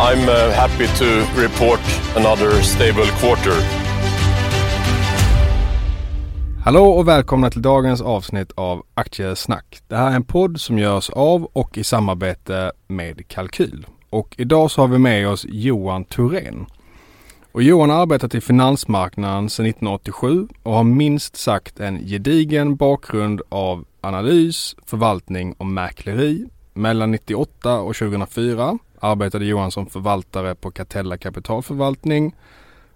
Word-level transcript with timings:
I'm 0.00 0.28
uh, 0.28 0.52
happy 0.52 0.86
to 0.86 1.04
report 1.42 1.80
another 2.16 2.62
stable 2.62 3.06
quarter. 3.20 3.52
Hallå 6.64 6.84
och 6.84 7.08
välkomna 7.08 7.50
till 7.50 7.62
dagens 7.62 8.00
avsnitt 8.00 8.52
av 8.54 8.82
Aktiesnack. 8.94 9.82
Det 9.88 9.96
här 9.96 10.10
är 10.10 10.14
en 10.16 10.24
podd 10.24 10.60
som 10.60 10.78
görs 10.78 11.10
av 11.10 11.44
och 11.52 11.78
i 11.78 11.84
samarbete 11.84 12.72
med 12.86 13.28
Kalkyl. 13.28 13.86
Och 14.10 14.34
idag 14.38 14.70
så 14.70 14.80
har 14.80 14.88
vi 14.88 14.98
med 14.98 15.28
oss 15.28 15.46
Johan 15.48 16.04
Thorén. 16.04 16.66
Och 17.52 17.62
Johan 17.62 17.90
har 17.90 18.02
arbetat 18.02 18.34
i 18.34 18.40
finansmarknaden 18.40 19.50
sedan 19.50 19.66
1987 19.66 20.48
och 20.62 20.72
har 20.72 20.84
minst 20.84 21.36
sagt 21.36 21.80
en 21.80 22.06
gedigen 22.06 22.76
bakgrund 22.76 23.42
av 23.48 23.84
analys, 24.00 24.76
förvaltning 24.86 25.52
och 25.58 25.66
mäkleri. 25.66 26.46
Mellan 26.72 27.10
98 27.10 27.80
och 27.80 27.94
2004 27.94 28.78
arbetade 29.04 29.44
Johan 29.44 29.70
som 29.70 29.86
förvaltare 29.86 30.54
på 30.54 30.70
Catella 30.70 31.16
kapitalförvaltning 31.16 32.34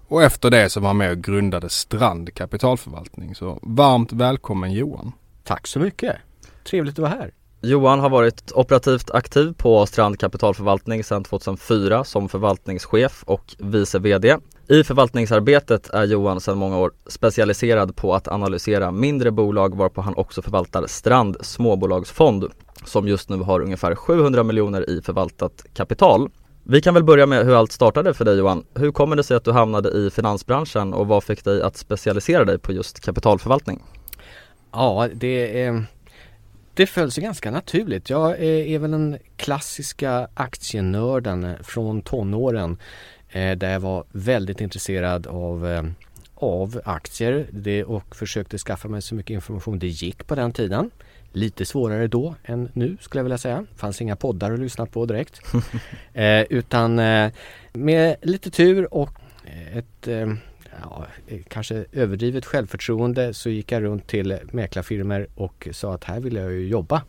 och 0.09 0.23
efter 0.23 0.51
det 0.51 0.71
så 0.71 0.81
var 0.81 0.89
han 0.89 0.97
med 0.97 1.11
och 1.11 1.19
grundade 1.19 1.69
Strand 1.69 2.35
kapitalförvaltning. 2.35 3.35
Så 3.35 3.59
varmt 3.63 4.13
välkommen 4.13 4.73
Johan! 4.73 5.13
Tack 5.45 5.67
så 5.67 5.79
mycket! 5.79 6.17
Trevligt 6.65 6.95
att 6.95 6.99
vara 6.99 7.11
här! 7.11 7.31
Johan 7.61 8.01
har 8.01 8.11
varit 8.11 8.53
operativt 8.55 9.11
aktiv 9.11 9.55
på 9.57 9.87
Strand 9.87 10.19
kapitalförvaltning 10.19 11.05
sedan 11.05 11.25
2004 11.25 12.05
som 12.05 12.29
förvaltningschef 12.29 13.23
och 13.27 13.55
vice 13.59 13.99
VD. 13.99 14.37
I 14.71 14.85
förvaltningsarbetet 14.85 15.89
är 15.89 16.05
Johan 16.05 16.41
sedan 16.41 16.59
många 16.59 16.79
år 16.79 16.93
specialiserad 17.07 17.97
på 17.97 18.15
att 18.15 18.29
analysera 18.29 18.91
mindre 18.91 19.31
bolag 19.31 19.77
varpå 19.77 20.01
han 20.01 20.15
också 20.17 20.43
förvaltar 20.43 20.87
Strand 20.87 21.37
småbolagsfond 21.41 22.45
som 22.85 23.09
just 23.09 23.29
nu 23.29 23.37
har 23.37 23.61
ungefär 23.61 23.95
700 23.95 24.43
miljoner 24.43 24.91
i 24.91 25.03
förvaltat 25.03 25.65
kapital. 25.75 26.31
Vi 26.63 26.81
kan 26.81 26.95
väl 26.95 27.05
börja 27.05 27.27
med 27.27 27.47
hur 27.47 27.55
allt 27.55 27.73
startade 27.73 28.15
för 28.15 28.25
dig 28.25 28.39
Johan. 28.39 28.65
Hur 28.75 28.93
kommer 28.93 29.17
det 29.17 29.23
sig 29.23 29.37
att 29.37 29.45
du 29.45 29.53
hamnade 29.53 29.91
i 29.91 30.11
finansbranschen 30.11 30.95
och 30.95 31.07
vad 31.07 31.25
fick 31.25 31.45
dig 31.45 31.63
att 31.63 31.77
specialisera 31.77 32.45
dig 32.45 32.59
på 32.59 32.73
just 32.73 33.01
kapitalförvaltning? 33.01 33.83
Ja, 34.73 35.09
det 35.15 35.73
det 36.79 36.87
föll 36.87 37.11
sig 37.11 37.23
ganska 37.23 37.51
naturligt. 37.51 38.11
Jag 38.11 38.43
är 38.43 38.79
väl 38.79 38.91
den 38.91 39.19
klassiska 39.37 40.29
aktienörden 40.35 41.55
från 41.63 42.03
tonåren 42.03 42.77
där 43.33 43.73
jag 43.73 43.81
var 43.81 44.05
väldigt 44.13 44.61
intresserad 44.61 45.27
av, 45.27 45.67
eh, 45.67 45.83
av 46.35 46.81
aktier 46.85 47.47
det, 47.51 47.85
och 47.85 48.17
försökte 48.17 48.59
skaffa 48.59 48.89
mig 48.89 49.03
så 49.03 49.15
mycket 49.15 49.35
information 49.35 49.79
det 49.79 49.87
gick 49.87 50.27
på 50.27 50.35
den 50.35 50.53
tiden. 50.53 50.91
Lite 51.33 51.65
svårare 51.65 52.07
då 52.07 52.35
än 52.45 52.69
nu 52.73 52.97
skulle 53.01 53.19
jag 53.19 53.25
vilja 53.25 53.39
säga. 53.39 53.67
Det 53.73 53.79
fanns 53.79 54.03
inga 54.03 54.17
poddar 54.17 54.53
att 54.53 54.59
lyssna 54.59 54.87
på 54.87 55.07
direkt. 55.07 55.41
eh, 56.13 56.43
utan 56.43 56.99
eh, 56.99 57.33
med 57.73 58.17
lite 58.23 58.51
tur 58.51 58.95
och 58.95 59.11
ett 59.73 60.09
eh, 60.09 60.27
ja, 60.83 61.07
kanske 61.49 61.85
överdrivet 61.93 62.47
självförtroende 62.47 63.35
så 63.35 63.51
gick 63.51 63.73
jag 63.73 63.83
runt 63.83 64.07
till 64.07 64.39
mäklarfirmor 64.53 65.29
och 65.35 65.69
sa 65.73 65.95
att 65.95 66.05
här 66.05 66.21
vill 66.21 66.37
jag 66.37 66.53
ju 66.53 66.69
jobba. 66.69 67.03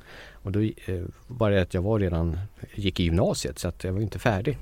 Och 0.49 0.53
då 0.53 0.61
eh, 0.61 1.01
var 1.27 1.51
det 1.51 1.61
att 1.61 1.73
jag 1.73 1.81
var 1.81 1.99
redan, 1.99 2.39
gick 2.75 2.99
i 2.99 3.03
gymnasiet 3.03 3.59
så 3.59 3.67
att 3.67 3.83
jag 3.83 3.93
var 3.93 4.01
inte 4.01 4.19
färdig. 4.19 4.57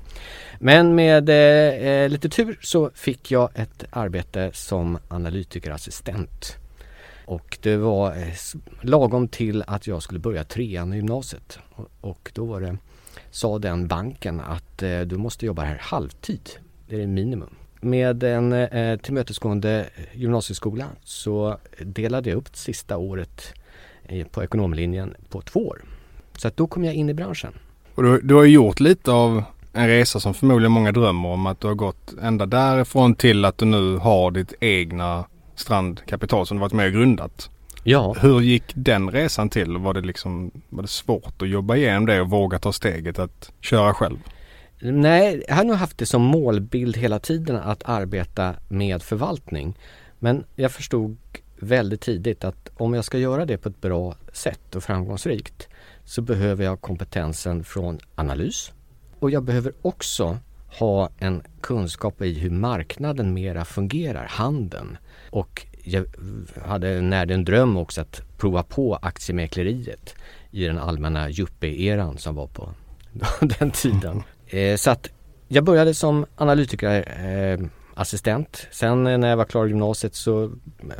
Men 0.58 0.94
med 0.94 1.28
eh, 1.28 1.88
eh, 1.88 2.08
lite 2.08 2.28
tur 2.28 2.58
så 2.62 2.90
fick 2.94 3.30
jag 3.30 3.50
ett 3.54 3.84
arbete 3.90 4.50
som 4.54 4.98
analytikerassistent. 5.08 6.56
Och 7.24 7.58
det 7.62 7.76
var 7.76 8.16
eh, 8.16 8.34
lagom 8.82 9.28
till 9.28 9.64
att 9.66 9.86
jag 9.86 10.02
skulle 10.02 10.20
börja 10.20 10.44
trean 10.44 10.92
i 10.92 10.96
gymnasiet. 10.96 11.58
Och, 11.70 11.88
och 12.00 12.30
då 12.34 12.44
var 12.44 12.60
det, 12.60 12.76
sa 13.30 13.58
den 13.58 13.88
banken 13.88 14.40
att 14.40 14.82
eh, 14.82 15.00
du 15.00 15.16
måste 15.16 15.46
jobba 15.46 15.62
här 15.62 15.78
halvtid. 15.80 16.50
Det 16.88 16.94
är 16.94 17.00
det 17.00 17.06
minimum 17.06 17.54
med 17.80 18.22
en 18.22 18.52
eh, 18.52 18.98
tillmötesgående 18.98 19.88
gymnasieskola 20.12 20.86
så 21.04 21.58
delade 21.78 22.30
jag 22.30 22.36
upp 22.36 22.56
sista 22.56 22.96
året 22.96 23.52
eh, 23.52 23.67
på 24.30 24.42
ekonomlinjen 24.42 25.14
på 25.28 25.40
två 25.40 25.68
år. 25.68 25.82
Så 26.36 26.48
att 26.48 26.56
då 26.56 26.66
kom 26.66 26.84
jag 26.84 26.94
in 26.94 27.08
i 27.08 27.14
branschen. 27.14 27.52
Och 27.94 28.02
du, 28.02 28.20
du 28.20 28.34
har 28.34 28.44
gjort 28.44 28.80
lite 28.80 29.12
av 29.12 29.42
en 29.72 29.88
resa 29.88 30.20
som 30.20 30.34
förmodligen 30.34 30.72
många 30.72 30.92
drömmer 30.92 31.28
om 31.28 31.46
att 31.46 31.60
du 31.60 31.66
har 31.66 31.74
gått 31.74 32.14
ända 32.22 32.46
därifrån 32.46 33.14
till 33.14 33.44
att 33.44 33.58
du 33.58 33.64
nu 33.64 33.96
har 33.96 34.30
ditt 34.30 34.54
egna 34.60 35.24
strandkapital 35.54 36.46
som 36.46 36.56
du 36.56 36.60
varit 36.60 36.72
med 36.72 36.86
och 36.86 36.92
grundat. 36.92 37.50
Ja. 37.84 38.14
Hur 38.20 38.40
gick 38.40 38.64
den 38.74 39.10
resan 39.10 39.48
till? 39.48 39.76
Var 39.76 39.94
det 39.94 40.00
liksom 40.00 40.50
var 40.68 40.82
det 40.82 40.88
svårt 40.88 41.42
att 41.42 41.48
jobba 41.48 41.76
igenom 41.76 42.06
det 42.06 42.20
och 42.20 42.30
våga 42.30 42.58
ta 42.58 42.72
steget 42.72 43.18
att 43.18 43.52
köra 43.60 43.94
själv? 43.94 44.18
Nej, 44.80 45.44
jag 45.48 45.54
har 45.54 45.64
nog 45.64 45.76
haft 45.76 45.98
det 45.98 46.06
som 46.06 46.22
målbild 46.22 46.96
hela 46.96 47.18
tiden 47.18 47.56
att 47.56 47.82
arbeta 47.84 48.54
med 48.68 49.02
förvaltning. 49.02 49.74
Men 50.18 50.44
jag 50.54 50.72
förstod 50.72 51.16
väldigt 51.60 52.00
tidigt 52.00 52.44
att 52.44 52.70
om 52.76 52.94
jag 52.94 53.04
ska 53.04 53.18
göra 53.18 53.44
det 53.44 53.58
på 53.58 53.68
ett 53.68 53.80
bra 53.80 54.16
sätt 54.32 54.76
och 54.76 54.82
framgångsrikt 54.82 55.68
så 56.04 56.22
behöver 56.22 56.64
jag 56.64 56.80
kompetensen 56.80 57.64
från 57.64 57.98
analys 58.14 58.72
och 59.18 59.30
jag 59.30 59.42
behöver 59.42 59.72
också 59.82 60.38
ha 60.78 61.10
en 61.18 61.42
kunskap 61.60 62.22
i 62.22 62.38
hur 62.38 62.50
marknaden 62.50 63.34
mera 63.34 63.64
fungerar, 63.64 64.26
handeln. 64.26 64.98
Och 65.30 65.66
jag 65.84 66.06
hade 66.64 67.00
när 67.00 67.30
en 67.30 67.44
dröm 67.44 67.76
också 67.76 68.00
att 68.00 68.22
prova 68.38 68.62
på 68.62 68.96
aktiemäkleriet 68.96 70.14
i 70.50 70.64
den 70.64 70.78
allmänna 70.78 71.30
yuppie-eran 71.30 72.18
som 72.18 72.34
var 72.34 72.46
på 72.46 72.70
den 73.58 73.70
tiden. 73.70 74.22
Eh, 74.50 74.76
så 74.76 74.90
att 74.90 75.10
jag 75.48 75.64
började 75.64 75.94
som 75.94 76.26
analytikerassistent 76.36 77.72
assistent. 77.98 78.66
Sen 78.70 79.06
eh, 79.06 79.18
när 79.18 79.28
jag 79.28 79.36
var 79.36 79.44
klar 79.44 79.66
i 79.66 79.68
gymnasiet 79.68 80.14
så 80.14 80.52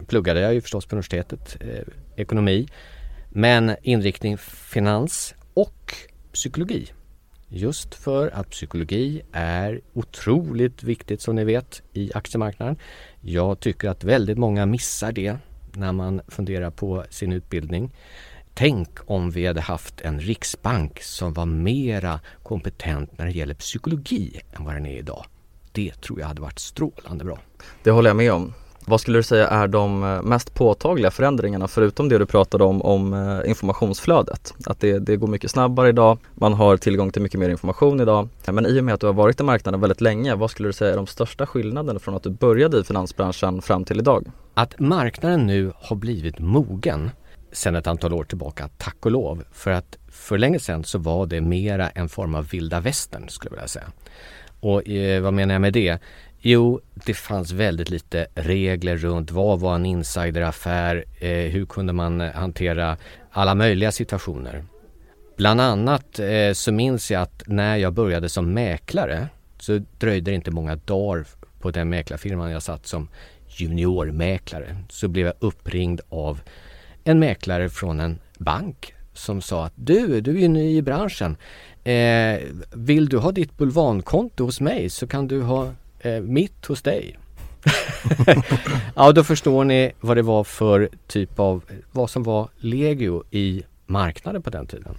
pluggade 0.06 0.41
jag 0.41 0.54
ju 0.54 0.60
förstås 0.60 0.86
på 0.86 0.94
universitetet, 0.97 1.56
eh, 1.60 1.84
ekonomi. 2.16 2.69
Men 3.28 3.76
inriktning 3.82 4.38
finans 4.38 5.34
och 5.54 5.94
psykologi. 6.32 6.92
Just 7.48 7.94
för 7.94 8.28
att 8.28 8.50
psykologi 8.50 9.22
är 9.32 9.80
otroligt 9.92 10.83
viktigt 10.83 11.21
som 11.21 11.36
ni 11.36 11.45
vet 11.45 11.83
i 11.92 12.10
aktiemarknaden. 12.15 12.77
Jag 13.21 13.60
tycker 13.60 13.89
att 13.89 14.04
väldigt 14.04 14.39
många 14.39 14.66
missar 14.66 15.12
det 15.12 15.36
när 15.72 15.92
man 15.92 16.21
funderar 16.28 16.71
på 16.71 17.04
sin 17.10 17.33
utbildning. 17.33 17.91
Tänk 18.54 19.10
om 19.10 19.30
vi 19.30 19.47
hade 19.47 19.60
haft 19.60 20.01
en 20.01 20.21
riksbank 20.21 21.03
som 21.03 21.33
var 21.33 21.47
mera 21.47 22.21
kompetent 22.42 23.18
när 23.18 23.27
det 23.27 23.33
gäller 23.33 23.54
psykologi 23.54 24.41
än 24.53 24.65
vad 24.65 24.74
den 24.74 24.86
är 24.86 24.98
idag. 24.98 25.24
Det 25.78 26.01
tror 26.01 26.21
jag 26.21 26.27
hade 26.27 26.41
varit 26.41 26.59
strålande 26.59 27.25
bra. 27.25 27.39
Det 27.83 27.91
håller 27.91 28.10
jag 28.10 28.16
med 28.16 28.33
om. 28.33 28.53
Vad 28.86 29.01
skulle 29.01 29.19
du 29.19 29.22
säga 29.22 29.48
är 29.48 29.69
de 29.69 30.04
eh, 30.04 30.22
mest 30.22 30.54
påtagliga 30.54 31.10
förändringarna 31.10 31.69
förutom 31.69 32.09
det 32.09 32.19
du 32.19 32.27
pratade 32.27 32.65
om, 32.65 32.83
om 32.83 33.15
eh, 33.15 33.51
informationsflödet? 33.51 34.54
Att 34.66 34.80
det, 34.80 34.98
det 34.98 35.16
går 35.16 35.27
mycket 35.27 35.51
snabbare 35.51 35.89
idag, 35.89 36.19
man 36.34 36.53
har 36.53 36.77
tillgång 36.77 37.10
till 37.10 37.22
mycket 37.22 37.41
mer 37.41 37.48
information 37.48 38.01
idag. 38.01 38.28
Men 38.47 38.66
i 38.66 38.80
och 38.80 38.84
med 38.84 38.95
att 38.95 39.01
du 39.01 39.07
har 39.07 39.15
varit 39.15 39.41
i 39.41 39.42
marknaden 39.42 39.80
väldigt 39.80 40.01
länge, 40.01 40.34
vad 40.34 40.51
skulle 40.51 40.69
du 40.69 40.72
säga 40.72 40.92
är 40.92 40.97
de 40.97 41.07
största 41.07 41.47
skillnaderna 41.47 41.98
från 41.98 42.15
att 42.15 42.22
du 42.22 42.30
började 42.30 42.78
i 42.78 42.84
finansbranschen 42.84 43.63
fram 43.63 43.84
till 43.84 43.98
idag? 43.98 44.30
Att 44.54 44.80
marknaden 44.80 45.47
nu 45.47 45.72
har 45.77 45.97
blivit 45.97 46.39
mogen 46.39 47.10
sedan 47.53 47.77
ett 47.77 47.86
antal 47.86 48.13
år 48.13 48.25
tillbaka, 48.25 48.69
tack 48.78 48.97
och 49.07 49.10
lov. 49.10 49.45
För 49.53 49.71
att 49.71 49.98
för 50.10 50.39
länge 50.39 50.59
sedan 50.59 50.84
så 50.84 50.98
var 50.98 51.27
det 51.27 51.41
mera 51.41 51.89
en 51.89 52.09
form 52.09 52.34
av 52.34 52.48
vilda 52.48 52.80
västern 52.80 53.28
skulle 53.28 53.51
jag 53.51 53.57
vilja 53.57 53.69
säga. 53.69 53.86
Och 54.60 54.89
eh, 54.89 55.22
vad 55.22 55.34
menar 55.34 55.55
jag 55.55 55.60
med 55.60 55.72
det? 55.72 55.99
Jo, 56.41 56.81
det 56.95 57.15
fanns 57.15 57.53
väldigt 57.53 57.91
lite 57.91 58.27
regler 58.34 58.97
runt 58.97 59.31
vad 59.31 59.60
var 59.60 59.75
en 59.75 59.87
insideraffär, 59.87 61.05
eh, 61.19 61.31
hur 61.31 61.66
kunde 61.66 61.93
man 61.93 62.21
hantera 62.21 62.97
alla 63.31 63.55
möjliga 63.55 63.93
situationer. 63.93 64.65
Bland 65.37 65.60
annat 65.60 66.19
eh, 66.19 66.53
så 66.53 66.72
minns 66.72 67.10
jag 67.10 67.22
att 67.22 67.43
när 67.47 67.77
jag 67.77 67.93
började 67.93 68.28
som 68.28 68.53
mäklare 68.53 69.28
så 69.59 69.81
dröjde 69.99 70.31
det 70.31 70.34
inte 70.34 70.51
många 70.51 70.77
dagar 70.77 71.27
på 71.61 71.71
den 71.71 71.89
mäklarfirman 71.89 72.51
jag 72.51 72.63
satt 72.63 72.87
som 72.87 73.09
juniormäklare 73.49 74.77
så 74.89 75.09
blev 75.09 75.27
jag 75.27 75.34
uppringd 75.39 76.01
av 76.09 76.41
en 77.04 77.19
mäklare 77.19 77.69
från 77.69 78.01
en 78.01 78.19
bank 78.39 78.95
som 79.13 79.41
sa 79.41 79.65
att 79.65 79.72
du, 79.75 80.21
du 80.21 80.37
är 80.37 80.41
ju 80.41 80.49
ny 80.49 80.77
i 80.77 80.83
branschen. 80.83 81.37
Eh, 81.89 82.41
vill 82.73 83.09
du 83.09 83.19
ha 83.19 83.33
ditt 83.33 83.57
bulvankonto 83.57 84.45
hos 84.45 84.61
mig 84.61 84.91
så 84.91 85.07
kan 85.07 85.29
du 85.29 85.43
ha 85.43 85.71
eh, 86.01 86.21
mitt 86.21 86.67
hos 86.67 86.83
dig. 86.83 87.19
ja, 88.95 89.13
då 89.13 89.25
förstår 89.25 89.65
ni 89.65 89.93
vad 90.01 90.17
det 90.17 90.23
var 90.23 90.45
för 90.45 90.89
typ 91.07 91.39
av, 91.39 91.65
vad 91.93 92.11
som 92.11 92.23
var 92.23 92.49
legio 92.57 93.25
i 93.31 93.63
marknaden 93.87 94.43
på 94.43 94.51
den 94.51 94.67
tiden. 94.67 94.95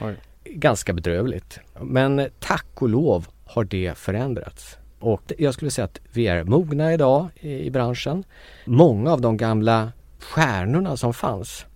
Oj. 0.00 0.16
Ganska 0.44 0.92
bedrövligt. 0.92 1.60
Men 1.80 2.28
tack 2.38 2.82
och 2.82 2.88
lov 2.88 3.26
har 3.44 3.64
det 3.64 3.98
förändrats. 3.98 4.78
Och 4.98 5.32
jag 5.38 5.54
skulle 5.54 5.70
säga 5.70 5.84
att 5.84 6.00
vi 6.12 6.26
är 6.26 6.44
mogna 6.44 6.94
idag 6.94 7.28
i 7.40 7.70
branschen. 7.70 8.24
Många 8.64 9.12
av 9.12 9.20
de 9.20 9.36
gamla 9.36 9.92
stjärnorna 10.18 10.96
som 10.96 11.14
fanns 11.14 11.66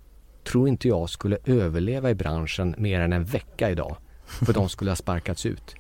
tror 0.44 0.68
inte 0.68 0.88
jag 0.88 1.10
skulle 1.10 1.38
överleva 1.44 2.10
i 2.10 2.14
branschen 2.14 2.74
mer 2.78 3.00
än 3.00 3.12
en 3.12 3.24
vecka 3.24 3.70
idag. 3.70 3.96
För 4.46 4.52
de 4.52 4.68
skulle 4.68 4.90
ha 4.90 4.96
sparkats 4.96 5.46
ut 5.46 5.74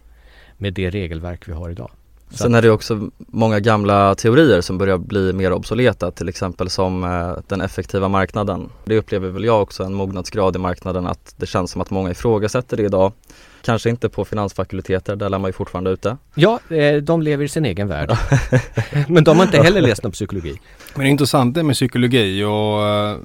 med 0.56 0.74
det 0.74 0.90
regelverk 0.90 1.48
vi 1.48 1.52
har 1.52 1.70
idag. 1.70 1.90
Så 2.32 2.38
Sen 2.38 2.54
är 2.54 2.62
det 2.62 2.70
också 2.70 3.10
många 3.16 3.60
gamla 3.60 4.14
teorier 4.14 4.60
som 4.60 4.78
börjar 4.78 4.98
bli 4.98 5.32
mer 5.32 5.52
obsoleta, 5.52 6.10
till 6.10 6.28
exempel 6.28 6.70
som 6.70 7.04
eh, 7.04 7.32
den 7.48 7.60
effektiva 7.60 8.08
marknaden. 8.08 8.68
Det 8.84 8.98
upplever 8.98 9.28
väl 9.28 9.44
jag 9.44 9.62
också 9.62 9.84
en 9.84 9.94
mognadsgrad 9.94 10.56
i 10.56 10.58
marknaden 10.58 11.06
att 11.06 11.34
det 11.36 11.46
känns 11.46 11.70
som 11.70 11.80
att 11.80 11.90
många 11.90 12.10
ifrågasätter 12.10 12.76
det 12.76 12.82
idag. 12.82 13.12
Kanske 13.62 13.90
inte 13.90 14.08
på 14.08 14.24
finansfakulteter, 14.24 15.16
där 15.16 15.28
lär 15.28 15.38
man 15.38 15.48
ju 15.48 15.52
fortfarande 15.52 15.90
ute. 15.90 16.16
Ja, 16.34 16.60
eh, 16.70 16.96
de 16.96 17.22
lever 17.22 17.44
i 17.44 17.48
sin 17.48 17.64
egen 17.64 17.88
värld. 17.88 18.16
Men 19.08 19.24
de 19.24 19.36
har 19.36 19.44
inte 19.44 19.62
heller 19.62 19.80
läst 19.80 20.02
någon 20.02 20.12
psykologi. 20.12 20.60
Men 20.94 21.04
det 21.04 21.08
är 21.08 21.10
intressant 21.10 21.54
det 21.54 21.62
med 21.62 21.74
psykologi 21.74 22.44
och 22.44 22.86
eh, 22.86 23.16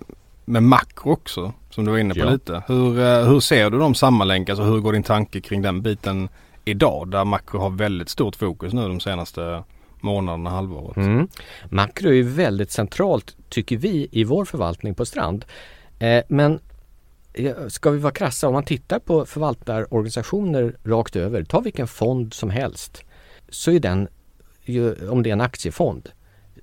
med 0.45 0.63
makro 0.63 1.12
också, 1.12 1.53
som 1.77 1.85
du 1.85 1.91
var 1.91 1.97
inne 1.97 2.13
på 2.13 2.19
ja. 2.19 2.29
lite. 2.29 2.63
Hur, 2.68 3.25
hur 3.25 3.39
ser 3.39 3.69
du 3.69 3.79
de 3.79 3.95
sammanlänkas 3.95 4.59
och 4.59 4.65
hur 4.65 4.79
går 4.79 4.94
din 4.94 5.03
tanke 5.03 5.41
kring 5.41 5.62
den 5.62 5.81
biten 5.81 6.29
idag 6.65 7.12
där 7.12 7.25
makro 7.25 7.59
har 7.59 7.69
väldigt 7.69 8.09
stort 8.09 8.35
fokus 8.35 8.74
nu 8.74 8.88
de 8.88 9.00
senaste 9.00 9.63
månaderna, 10.01 10.50
halvåret. 10.50 10.97
Mm. 10.97 11.27
Makro 11.69 12.13
är 12.13 12.24
väldigt 12.24 12.71
centralt 12.71 13.35
tycker 13.50 13.77
vi 13.77 14.07
i 14.12 14.24
vår 14.24 14.45
förvaltning 14.45 14.95
på 14.95 15.06
Strand. 15.06 15.45
Eh, 16.00 16.24
men 16.27 16.59
ska 17.68 17.89
vi 17.89 17.97
vara 17.97 18.13
krassa, 18.13 18.47
om 18.47 18.53
man 18.53 18.63
tittar 18.63 19.00
på 19.00 19.25
förvaltarorganisationer 19.25 20.75
rakt 20.83 21.15
över, 21.15 21.44
ta 21.44 21.59
vilken 21.59 21.88
fond 21.88 22.33
som 22.33 22.50
helst, 22.50 23.03
så 23.50 23.71
är 23.71 23.80
den, 23.80 24.07
om 25.09 25.23
det 25.23 25.30
är 25.30 25.33
en 25.33 25.41
aktiefond, 25.41 26.09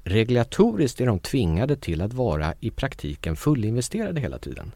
regulatoriskt 0.05 1.00
är 1.00 1.06
de 1.06 1.19
tvingade 1.19 1.76
till 1.76 2.02
att 2.02 2.12
vara 2.12 2.55
i 2.60 2.70
praktiken 2.70 3.37
fullinvesterade 3.37 4.20
hela 4.20 4.38
tiden. 4.38 4.72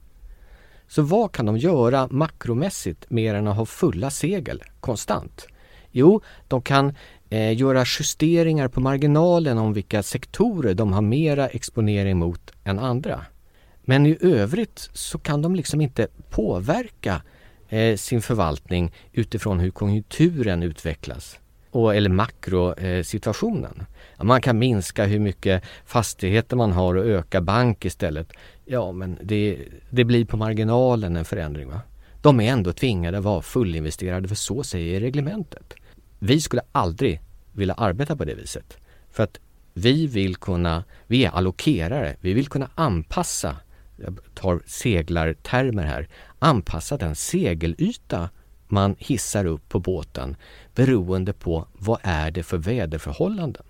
Så 0.89 1.03
vad 1.03 1.33
kan 1.33 1.47
de 1.47 1.59
göra 1.59 2.09
makromässigt 2.11 3.11
mer 3.11 3.35
än 3.35 3.47
att 3.47 3.57
ha 3.57 3.67
fulla 3.67 4.11
segel 4.11 4.63
konstant? 4.81 5.47
Jo, 5.91 6.21
de 6.49 6.63
kan 6.63 6.95
eh, 7.31 7.57
göra 7.57 7.85
justeringar 7.99 8.69
på 8.69 8.81
marginalen 8.81 9.59
om 9.59 9.73
vilka 9.73 10.03
sektorer 10.03 10.75
de 10.75 10.93
har 10.93 11.03
mera 11.03 11.49
exponering 11.49 12.17
mot 12.17 12.51
än 12.65 12.79
andra. 12.79 13.25
Men 13.85 14.07
i 14.07 14.19
övrigt 14.21 14.91
så 14.93 15.19
kan 15.19 15.43
de 15.43 15.55
liksom 15.55 15.81
inte 15.81 16.09
påverka 16.31 17.23
eh, 17.69 17.97
sin 17.97 18.23
förvaltning 18.23 18.93
utifrån 19.13 19.61
hur 19.61 19.71
konjunkturen 19.71 20.63
utvecklas 20.63 21.39
och, 21.71 21.97
eller 21.97 22.11
makrosituationen. 22.11 23.87
Eh, 24.19 24.25
man 24.25 24.41
kan 24.41 24.59
minska 24.59 25.05
hur 25.05 25.19
mycket 25.19 25.63
fastigheter 25.85 26.57
man 26.57 26.73
har 26.73 26.95
och 26.95 27.05
öka 27.05 27.41
bank 27.41 27.85
istället. 27.85 28.33
Ja, 28.71 28.93
men 28.93 29.19
det, 29.23 29.69
det 29.91 30.05
blir 30.05 30.25
på 30.25 30.37
marginalen 30.37 31.17
en 31.17 31.25
förändring. 31.25 31.69
Va? 31.69 31.81
De 32.23 32.41
är 32.41 32.53
ändå 32.53 32.73
tvingade 32.73 33.19
att 33.19 33.25
vara 33.25 33.43
fullinvesterade 33.43 34.29
för 34.29 34.35
så 34.35 34.63
säger 34.63 35.01
reglementet. 35.01 35.75
Vi 36.19 36.41
skulle 36.41 36.63
aldrig 36.73 37.21
vilja 37.53 37.75
arbeta 37.75 38.17
på 38.17 38.25
det 38.25 38.35
viset. 38.35 38.77
För 39.11 39.23
att 39.23 39.41
vi 39.75 40.07
vill 40.07 40.37
kunna, 40.37 40.85
vi 41.07 41.25
är 41.25 41.31
allokerare, 41.31 42.17
vi 42.21 42.33
vill 42.33 42.49
kunna 42.49 42.71
anpassa, 42.75 43.57
jag 43.97 44.19
tar 44.35 44.63
seglartermer 44.67 45.85
här, 45.85 46.09
anpassa 46.39 46.97
den 46.97 47.15
segelyta 47.15 48.29
man 48.67 48.97
hissar 48.99 49.45
upp 49.45 49.69
på 49.69 49.81
båten 49.81 50.37
beroende 50.75 51.33
på 51.33 51.67
vad 51.73 51.99
är 52.03 52.31
det 52.31 52.43
för 52.43 52.59
väderförhållanden. 52.59 53.65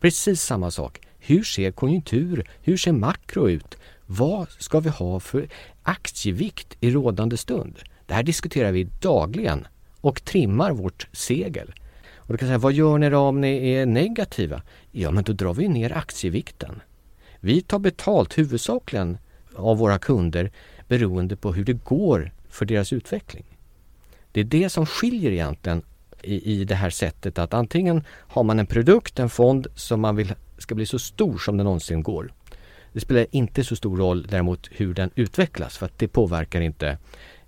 Precis 0.00 0.42
samma 0.42 0.70
sak. 0.70 1.00
Hur 1.18 1.42
ser 1.42 1.70
konjunktur, 1.70 2.50
hur 2.62 2.76
ser 2.76 2.92
makro 2.92 3.48
ut? 3.48 3.76
Vad 4.06 4.50
ska 4.50 4.80
vi 4.80 4.88
ha 4.88 5.20
för 5.20 5.48
aktievikt 5.82 6.76
i 6.80 6.90
rådande 6.90 7.36
stund? 7.36 7.78
Det 8.06 8.14
här 8.14 8.22
diskuterar 8.22 8.72
vi 8.72 8.88
dagligen 9.00 9.66
och 10.00 10.24
trimmar 10.24 10.72
vårt 10.72 11.08
segel. 11.12 11.72
Och 12.16 12.32
du 12.32 12.38
kan 12.38 12.48
säga, 12.48 12.58
vad 12.58 12.72
gör 12.72 12.98
ni 12.98 13.10
då 13.10 13.18
om 13.18 13.40
ni 13.40 13.70
är 13.70 13.86
negativa? 13.86 14.62
Ja, 14.90 15.10
men 15.10 15.24
då 15.24 15.32
drar 15.32 15.54
vi 15.54 15.68
ner 15.68 15.96
aktievikten. 15.96 16.82
Vi 17.40 17.62
tar 17.62 17.78
betalt 17.78 18.38
huvudsakligen 18.38 19.18
av 19.56 19.78
våra 19.78 19.98
kunder 19.98 20.50
beroende 20.88 21.36
på 21.36 21.52
hur 21.52 21.64
det 21.64 21.84
går 21.84 22.32
för 22.48 22.64
deras 22.64 22.92
utveckling. 22.92 23.44
Det 24.32 24.40
är 24.40 24.44
det 24.44 24.68
som 24.68 24.86
skiljer 24.86 25.30
egentligen 25.30 25.82
i, 26.22 26.52
i 26.52 26.64
det 26.64 26.74
här 26.74 26.90
sättet 26.90 27.38
att 27.38 27.54
antingen 27.54 28.04
har 28.08 28.42
man 28.42 28.58
en 28.58 28.66
produkt, 28.66 29.18
en 29.18 29.30
fond 29.30 29.66
som 29.74 30.00
man 30.00 30.16
vill 30.16 30.34
ska 30.58 30.74
bli 30.74 30.86
så 30.86 30.98
stor 30.98 31.38
som 31.38 31.56
det 31.56 31.64
någonsin 31.64 32.02
går. 32.02 32.32
Det 32.92 33.00
spelar 33.00 33.26
inte 33.30 33.64
så 33.64 33.76
stor 33.76 33.96
roll 33.96 34.26
däremot 34.30 34.68
hur 34.70 34.94
den 34.94 35.10
utvecklas 35.14 35.78
för 35.78 35.86
att 35.86 35.98
det 35.98 36.08
påverkar 36.08 36.60
inte 36.60 36.98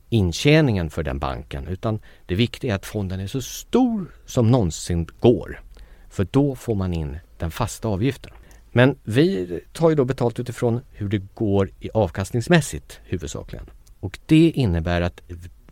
intjäningen 0.08 0.90
för 0.90 1.02
den 1.02 1.18
banken 1.18 1.66
utan 1.66 2.00
det 2.26 2.34
viktiga 2.34 2.72
är 2.72 2.76
att 2.76 2.86
fonden 2.86 3.20
är 3.20 3.26
så 3.26 3.42
stor 3.42 4.14
som 4.26 4.50
någonsin 4.50 5.06
går. 5.20 5.60
För 6.10 6.26
då 6.30 6.54
får 6.54 6.74
man 6.74 6.94
in 6.94 7.18
den 7.38 7.50
fasta 7.50 7.88
avgiften. 7.88 8.32
Men 8.72 8.98
vi 9.04 9.60
tar 9.72 9.90
ju 9.90 9.96
då 9.96 10.04
betalt 10.04 10.40
utifrån 10.40 10.80
hur 10.92 11.08
det 11.08 11.22
går 11.34 11.70
i 11.80 11.90
avkastningsmässigt 11.94 13.00
huvudsakligen. 13.04 13.66
Och 14.00 14.18
det 14.26 14.50
innebär 14.50 15.00
att 15.00 15.22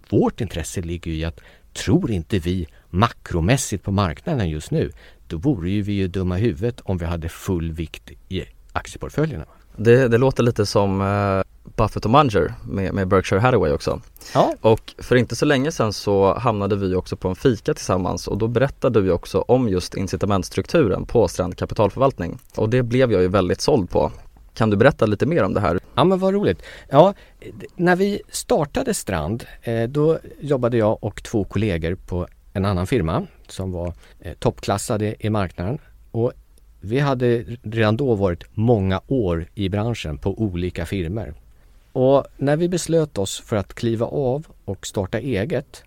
vårt 0.08 0.40
intresse 0.40 0.80
ligger 0.80 1.11
i 1.11 1.25
att 1.25 1.40
tror 1.73 2.11
inte 2.11 2.38
vi 2.38 2.66
makromässigt 2.90 3.85
på 3.85 3.92
marknaden 3.92 4.50
just 4.50 4.70
nu, 4.70 4.92
då 5.26 5.37
vore 5.37 5.70
ju 5.70 5.82
vi 5.82 5.92
ju 5.92 6.08
dumma 6.08 6.38
i 6.38 6.42
huvudet 6.42 6.80
om 6.80 6.99
vi 6.99 7.04
hade 7.04 7.28
full 7.28 7.73
vikt 7.73 8.11
i 8.28 8.44
aktieportföljerna. 8.73 9.44
Det, 9.76 10.08
det 10.08 10.18
låter 10.18 10.42
lite 10.42 10.66
som 10.66 11.00
uh, 11.00 11.42
Buffett 11.76 12.04
och 12.04 12.10
Munger 12.10 12.54
med, 12.64 12.94
med, 12.94 13.08
Berkshire 13.08 13.40
Hathaway 13.40 13.72
också. 13.72 14.00
Ja. 14.34 14.54
Och 14.60 14.94
för 14.98 15.16
inte 15.16 15.36
så 15.36 15.44
länge 15.44 15.72
sedan 15.72 15.92
så 15.92 16.34
hamnade 16.34 16.76
vi 16.76 16.94
också 16.94 17.16
på 17.16 17.28
en 17.28 17.34
fika 17.34 17.74
tillsammans 17.74 18.28
och 18.28 18.38
då 18.38 18.48
berättade 18.48 19.00
du 19.00 19.12
också 19.12 19.40
om 19.40 19.68
just 19.68 19.94
incitamentstrukturen 19.94 21.06
på 21.06 21.28
Strand 21.28 21.56
kapitalförvaltning. 21.56 22.38
Och 22.56 22.68
det 22.68 22.82
blev 22.82 23.12
jag 23.12 23.22
ju 23.22 23.28
väldigt 23.28 23.60
såld 23.60 23.90
på. 23.90 24.12
Kan 24.54 24.70
du 24.70 24.76
berätta 24.76 25.06
lite 25.06 25.26
mer 25.26 25.42
om 25.42 25.54
det 25.54 25.60
här? 25.60 25.80
Ja 25.94 26.04
men 26.04 26.18
vad 26.18 26.34
roligt. 26.34 26.62
Ja, 26.88 27.14
när 27.76 27.96
vi 27.96 28.20
startade 28.28 28.94
Strand 28.94 29.44
eh, 29.62 29.82
då 29.82 30.18
jobbade 30.40 30.76
jag 30.76 31.04
och 31.04 31.22
två 31.22 31.44
kollegor 31.44 31.94
på 31.94 32.26
en 32.52 32.64
annan 32.64 32.86
firma 32.86 33.26
som 33.48 33.72
var 33.72 33.94
eh, 34.20 34.32
toppklassade 34.32 35.14
i 35.18 35.30
marknaden. 35.30 35.78
Och 36.10 36.32
vi 36.84 36.98
hade 36.98 37.44
redan 37.62 37.96
då 37.96 38.14
varit 38.14 38.44
många 38.54 39.00
år 39.06 39.46
i 39.54 39.68
branschen 39.68 40.18
på 40.18 40.40
olika 40.40 40.86
firmer. 40.86 41.34
Och 41.92 42.26
när 42.36 42.56
vi 42.56 42.68
beslöt 42.68 43.18
oss 43.18 43.40
för 43.40 43.56
att 43.56 43.74
kliva 43.74 44.06
av 44.06 44.46
och 44.64 44.86
starta 44.86 45.18
eget 45.18 45.84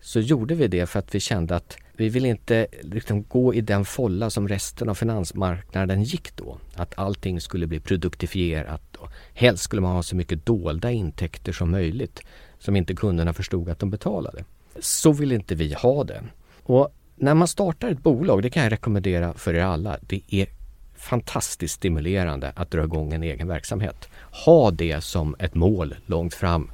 så 0.00 0.20
gjorde 0.20 0.54
vi 0.54 0.68
det 0.68 0.86
för 0.86 0.98
att 0.98 1.14
vi 1.14 1.20
kände 1.20 1.56
att 1.56 1.76
vi 1.96 2.08
vill 2.08 2.26
inte 2.26 2.66
liksom 2.82 3.22
gå 3.22 3.54
i 3.54 3.60
den 3.60 3.84
folla 3.84 4.30
som 4.30 4.48
resten 4.48 4.88
av 4.88 4.94
finansmarknaden 4.94 6.02
gick 6.02 6.36
då. 6.36 6.58
Att 6.74 6.98
allting 6.98 7.40
skulle 7.40 7.66
bli 7.66 7.80
produktifierat 7.80 8.96
och 8.96 9.08
helst 9.34 9.64
skulle 9.64 9.82
man 9.82 9.94
ha 9.94 10.02
så 10.02 10.16
mycket 10.16 10.46
dolda 10.46 10.90
intäkter 10.90 11.52
som 11.52 11.70
möjligt 11.70 12.20
som 12.58 12.76
inte 12.76 12.94
kunderna 12.94 13.32
förstod 13.32 13.68
att 13.68 13.78
de 13.78 13.90
betalade. 13.90 14.44
Så 14.80 15.12
vill 15.12 15.32
inte 15.32 15.54
vi 15.54 15.74
ha 15.74 16.04
det. 16.04 16.24
Och 16.62 16.94
när 17.16 17.34
man 17.34 17.48
startar 17.48 17.88
ett 17.88 18.02
bolag, 18.02 18.42
det 18.42 18.50
kan 18.50 18.62
jag 18.62 18.72
rekommendera 18.72 19.32
för 19.32 19.54
er 19.54 19.62
alla, 19.62 19.98
det 20.00 20.20
är 20.28 20.46
fantastiskt 20.94 21.74
stimulerande 21.74 22.52
att 22.56 22.70
dra 22.70 22.84
igång 22.84 23.12
en 23.12 23.22
egen 23.22 23.48
verksamhet. 23.48 24.08
Ha 24.44 24.70
det 24.70 25.00
som 25.00 25.36
ett 25.38 25.54
mål 25.54 25.94
långt 26.06 26.34
fram. 26.34 26.70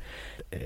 Eh, 0.51 0.61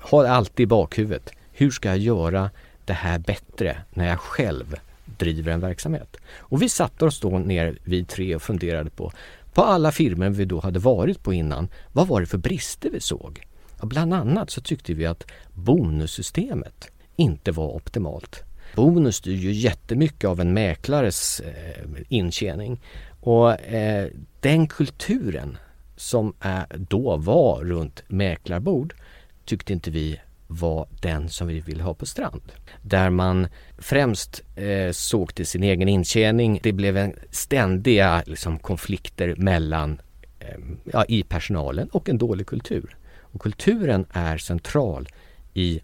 ha 0.00 0.22
det 0.22 0.30
alltid 0.30 0.64
i 0.64 0.66
bakhuvudet. 0.66 1.30
Hur 1.52 1.70
ska 1.70 1.88
jag 1.88 1.98
göra 1.98 2.50
det 2.84 2.92
här 2.92 3.18
bättre 3.18 3.76
när 3.90 4.08
jag 4.08 4.20
själv 4.20 4.74
driver 5.04 5.52
en 5.52 5.60
verksamhet? 5.60 6.16
Och 6.38 6.62
vi 6.62 6.68
satte 6.68 7.04
oss 7.04 7.20
då 7.20 7.38
ner 7.38 7.78
vi 7.84 8.04
tre 8.04 8.34
och 8.34 8.42
funderade 8.42 8.90
på 8.90 9.12
på 9.56 9.62
alla 9.62 9.92
firmor 9.92 10.28
vi 10.28 10.44
då 10.44 10.60
hade 10.60 10.78
varit 10.78 11.22
på 11.22 11.32
innan, 11.32 11.68
vad 11.92 12.08
var 12.08 12.20
det 12.20 12.26
för 12.26 12.38
brister 12.38 12.90
vi 12.90 13.00
såg? 13.00 13.46
Ja, 13.80 13.86
bland 13.86 14.14
annat 14.14 14.50
så 14.50 14.60
tyckte 14.60 14.94
vi 14.94 15.06
att 15.06 15.26
bonussystemet 15.54 16.90
inte 17.16 17.52
var 17.52 17.76
optimalt. 17.76 18.42
Bonus 18.76 19.16
styr 19.16 19.36
ju 19.36 19.52
jättemycket 19.52 20.30
av 20.30 20.40
en 20.40 20.54
mäklares 20.54 21.40
eh, 21.40 21.84
intjäning 22.08 22.80
och 23.20 23.60
eh, 23.60 24.08
den 24.40 24.66
kulturen 24.66 25.58
som 25.96 26.34
eh, 26.44 26.62
då 26.76 27.16
var 27.16 27.64
runt 27.64 28.02
mäklarbord 28.08 28.94
tyckte 29.44 29.72
inte 29.72 29.90
vi 29.90 30.20
var 30.46 30.88
den 31.02 31.28
som 31.28 31.46
vi 31.46 31.60
ville 31.60 31.82
ha 31.82 31.94
på 31.94 32.06
Strand. 32.06 32.52
Där 32.82 33.10
man 33.10 33.48
främst 33.78 34.42
eh, 34.56 34.92
såg 34.92 35.34
till 35.34 35.46
sin 35.46 35.62
egen 35.62 35.88
intjäning. 35.88 36.60
Det 36.62 36.72
blev 36.72 36.96
en 36.96 37.14
ständiga 37.30 38.22
liksom, 38.26 38.58
konflikter 38.58 39.34
mellan 39.36 40.00
eh, 40.40 40.58
ja, 40.84 41.04
i 41.04 41.22
personalen 41.22 41.88
och 41.88 42.08
en 42.08 42.18
dålig 42.18 42.46
kultur. 42.46 42.96
Och 43.20 43.40
kulturen 43.40 44.06
är 44.12 44.38
central 44.38 45.08
i, 45.54 45.80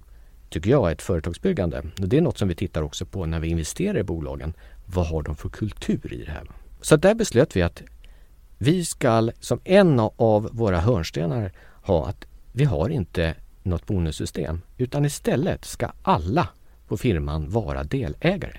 tycker 0.53 0.71
jag, 0.71 0.93
ett 0.93 1.03
företagsbyggande. 1.03 1.83
Det 1.97 2.17
är 2.17 2.21
något 2.21 2.39
som 2.39 2.49
vi 2.49 2.55
tittar 2.55 2.83
också 2.83 3.07
på 3.07 3.27
när 3.27 3.41
vi 3.41 3.49
investerar 3.49 3.99
i 3.99 4.03
bolagen. 4.03 4.55
Vad 4.87 5.07
har 5.07 5.23
de 5.23 5.37
för 5.37 5.49
kultur 5.49 6.13
i 6.13 6.25
det 6.25 6.31
här? 6.31 6.51
Så 6.81 6.97
där 6.97 7.15
beslöt 7.15 7.57
vi 7.57 7.63
att 7.63 7.83
vi 8.59 8.85
ska 8.85 9.31
som 9.41 9.61
en 9.65 10.01
av 10.17 10.49
våra 10.53 10.81
hörnstenar 10.81 11.53
ha 11.83 12.09
att 12.09 12.25
vi 12.53 12.65
har 12.65 12.89
inte 12.89 13.35
något 13.63 13.87
bonussystem 13.87 14.61
utan 14.79 15.05
istället 15.05 15.65
ska 15.65 15.93
alla 16.03 16.49
på 16.89 16.97
firman 16.97 17.51
vara 17.51 17.85
delägare. 17.85 18.59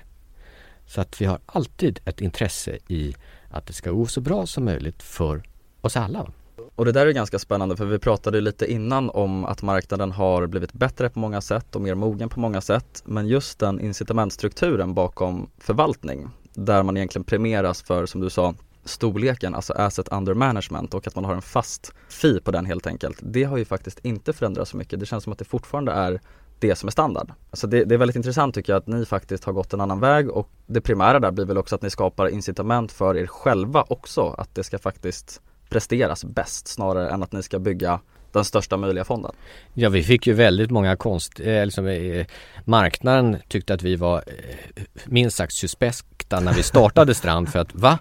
Så 0.86 1.00
att 1.00 1.20
vi 1.20 1.24
har 1.24 1.38
alltid 1.46 2.00
ett 2.04 2.20
intresse 2.20 2.78
i 2.88 3.14
att 3.50 3.66
det 3.66 3.72
ska 3.72 3.90
gå 3.90 4.06
så 4.06 4.20
bra 4.20 4.46
som 4.46 4.64
möjligt 4.64 5.02
för 5.02 5.42
oss 5.80 5.96
alla. 5.96 6.32
Och 6.76 6.84
det 6.84 6.92
där 6.92 7.06
är 7.06 7.12
ganska 7.12 7.38
spännande 7.38 7.76
för 7.76 7.84
vi 7.84 7.98
pratade 7.98 8.40
lite 8.40 8.72
innan 8.72 9.10
om 9.10 9.44
att 9.44 9.62
marknaden 9.62 10.12
har 10.12 10.46
blivit 10.46 10.72
bättre 10.72 11.10
på 11.10 11.18
många 11.18 11.40
sätt 11.40 11.76
och 11.76 11.82
mer 11.82 11.94
mogen 11.94 12.28
på 12.28 12.40
många 12.40 12.60
sätt. 12.60 13.02
Men 13.04 13.26
just 13.26 13.58
den 13.58 13.80
incitamentstrukturen 13.80 14.94
bakom 14.94 15.50
förvaltning 15.58 16.28
där 16.52 16.82
man 16.82 16.96
egentligen 16.96 17.24
premieras 17.24 17.82
för, 17.82 18.06
som 18.06 18.20
du 18.20 18.30
sa, 18.30 18.54
storleken, 18.84 19.54
alltså 19.54 19.72
asset 19.72 20.08
under 20.08 20.34
management 20.34 20.94
och 20.94 21.06
att 21.06 21.14
man 21.14 21.24
har 21.24 21.34
en 21.34 21.42
fast 21.42 21.92
fee 22.08 22.40
på 22.40 22.50
den 22.50 22.66
helt 22.66 22.86
enkelt. 22.86 23.18
Det 23.22 23.44
har 23.44 23.56
ju 23.56 23.64
faktiskt 23.64 23.98
inte 24.04 24.32
förändrats 24.32 24.70
så 24.70 24.76
mycket. 24.76 25.00
Det 25.00 25.06
känns 25.06 25.24
som 25.24 25.32
att 25.32 25.38
det 25.38 25.44
fortfarande 25.44 25.92
är 25.92 26.20
det 26.58 26.76
som 26.76 26.86
är 26.86 26.90
standard. 26.90 27.32
Alltså 27.50 27.66
det, 27.66 27.84
det, 27.84 27.94
är 27.94 27.98
väldigt 27.98 28.16
intressant 28.16 28.54
tycker 28.54 28.72
jag 28.72 28.80
att 28.80 28.86
ni 28.86 29.06
faktiskt 29.06 29.44
har 29.44 29.52
gått 29.52 29.72
en 29.72 29.80
annan 29.80 30.00
väg 30.00 30.30
och 30.30 30.50
det 30.66 30.80
primära 30.80 31.20
där 31.20 31.30
blir 31.30 31.44
väl 31.44 31.58
också 31.58 31.74
att 31.74 31.82
ni 31.82 31.90
skapar 31.90 32.28
incitament 32.28 32.92
för 32.92 33.16
er 33.16 33.26
själva 33.26 33.84
också 33.88 34.28
att 34.38 34.54
det 34.54 34.64
ska 34.64 34.78
faktiskt 34.78 35.40
presteras 35.74 36.24
bäst 36.24 36.68
snarare 36.68 37.10
än 37.10 37.22
att 37.22 37.32
ni 37.32 37.42
ska 37.42 37.58
bygga 37.58 38.00
den 38.32 38.44
största 38.44 38.76
möjliga 38.76 39.04
fonden. 39.04 39.32
Ja 39.74 39.88
vi 39.88 40.02
fick 40.02 40.26
ju 40.26 40.32
väldigt 40.32 40.70
många 40.70 40.96
konst, 40.96 41.40
eh, 41.40 41.64
liksom, 41.64 41.86
eh, 41.86 42.26
marknaden 42.64 43.36
tyckte 43.48 43.74
att 43.74 43.82
vi 43.82 43.96
var 43.96 44.16
eh, 44.16 44.82
minst 45.04 45.36
sagt 45.36 45.52
suspekta 45.52 46.40
när 46.40 46.52
vi 46.54 46.62
startade 46.62 47.14
Strand 47.20 47.48
för 47.48 47.58
att 47.58 47.74
va? 47.74 47.98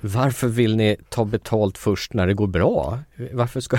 varför 0.00 0.48
vill 0.48 0.76
ni 0.76 0.96
ta 1.08 1.24
betalt 1.24 1.78
först 1.78 2.14
när 2.14 2.26
det 2.26 2.34
går 2.34 2.46
bra? 2.46 2.98
Varför 3.32 3.60
ska, 3.60 3.78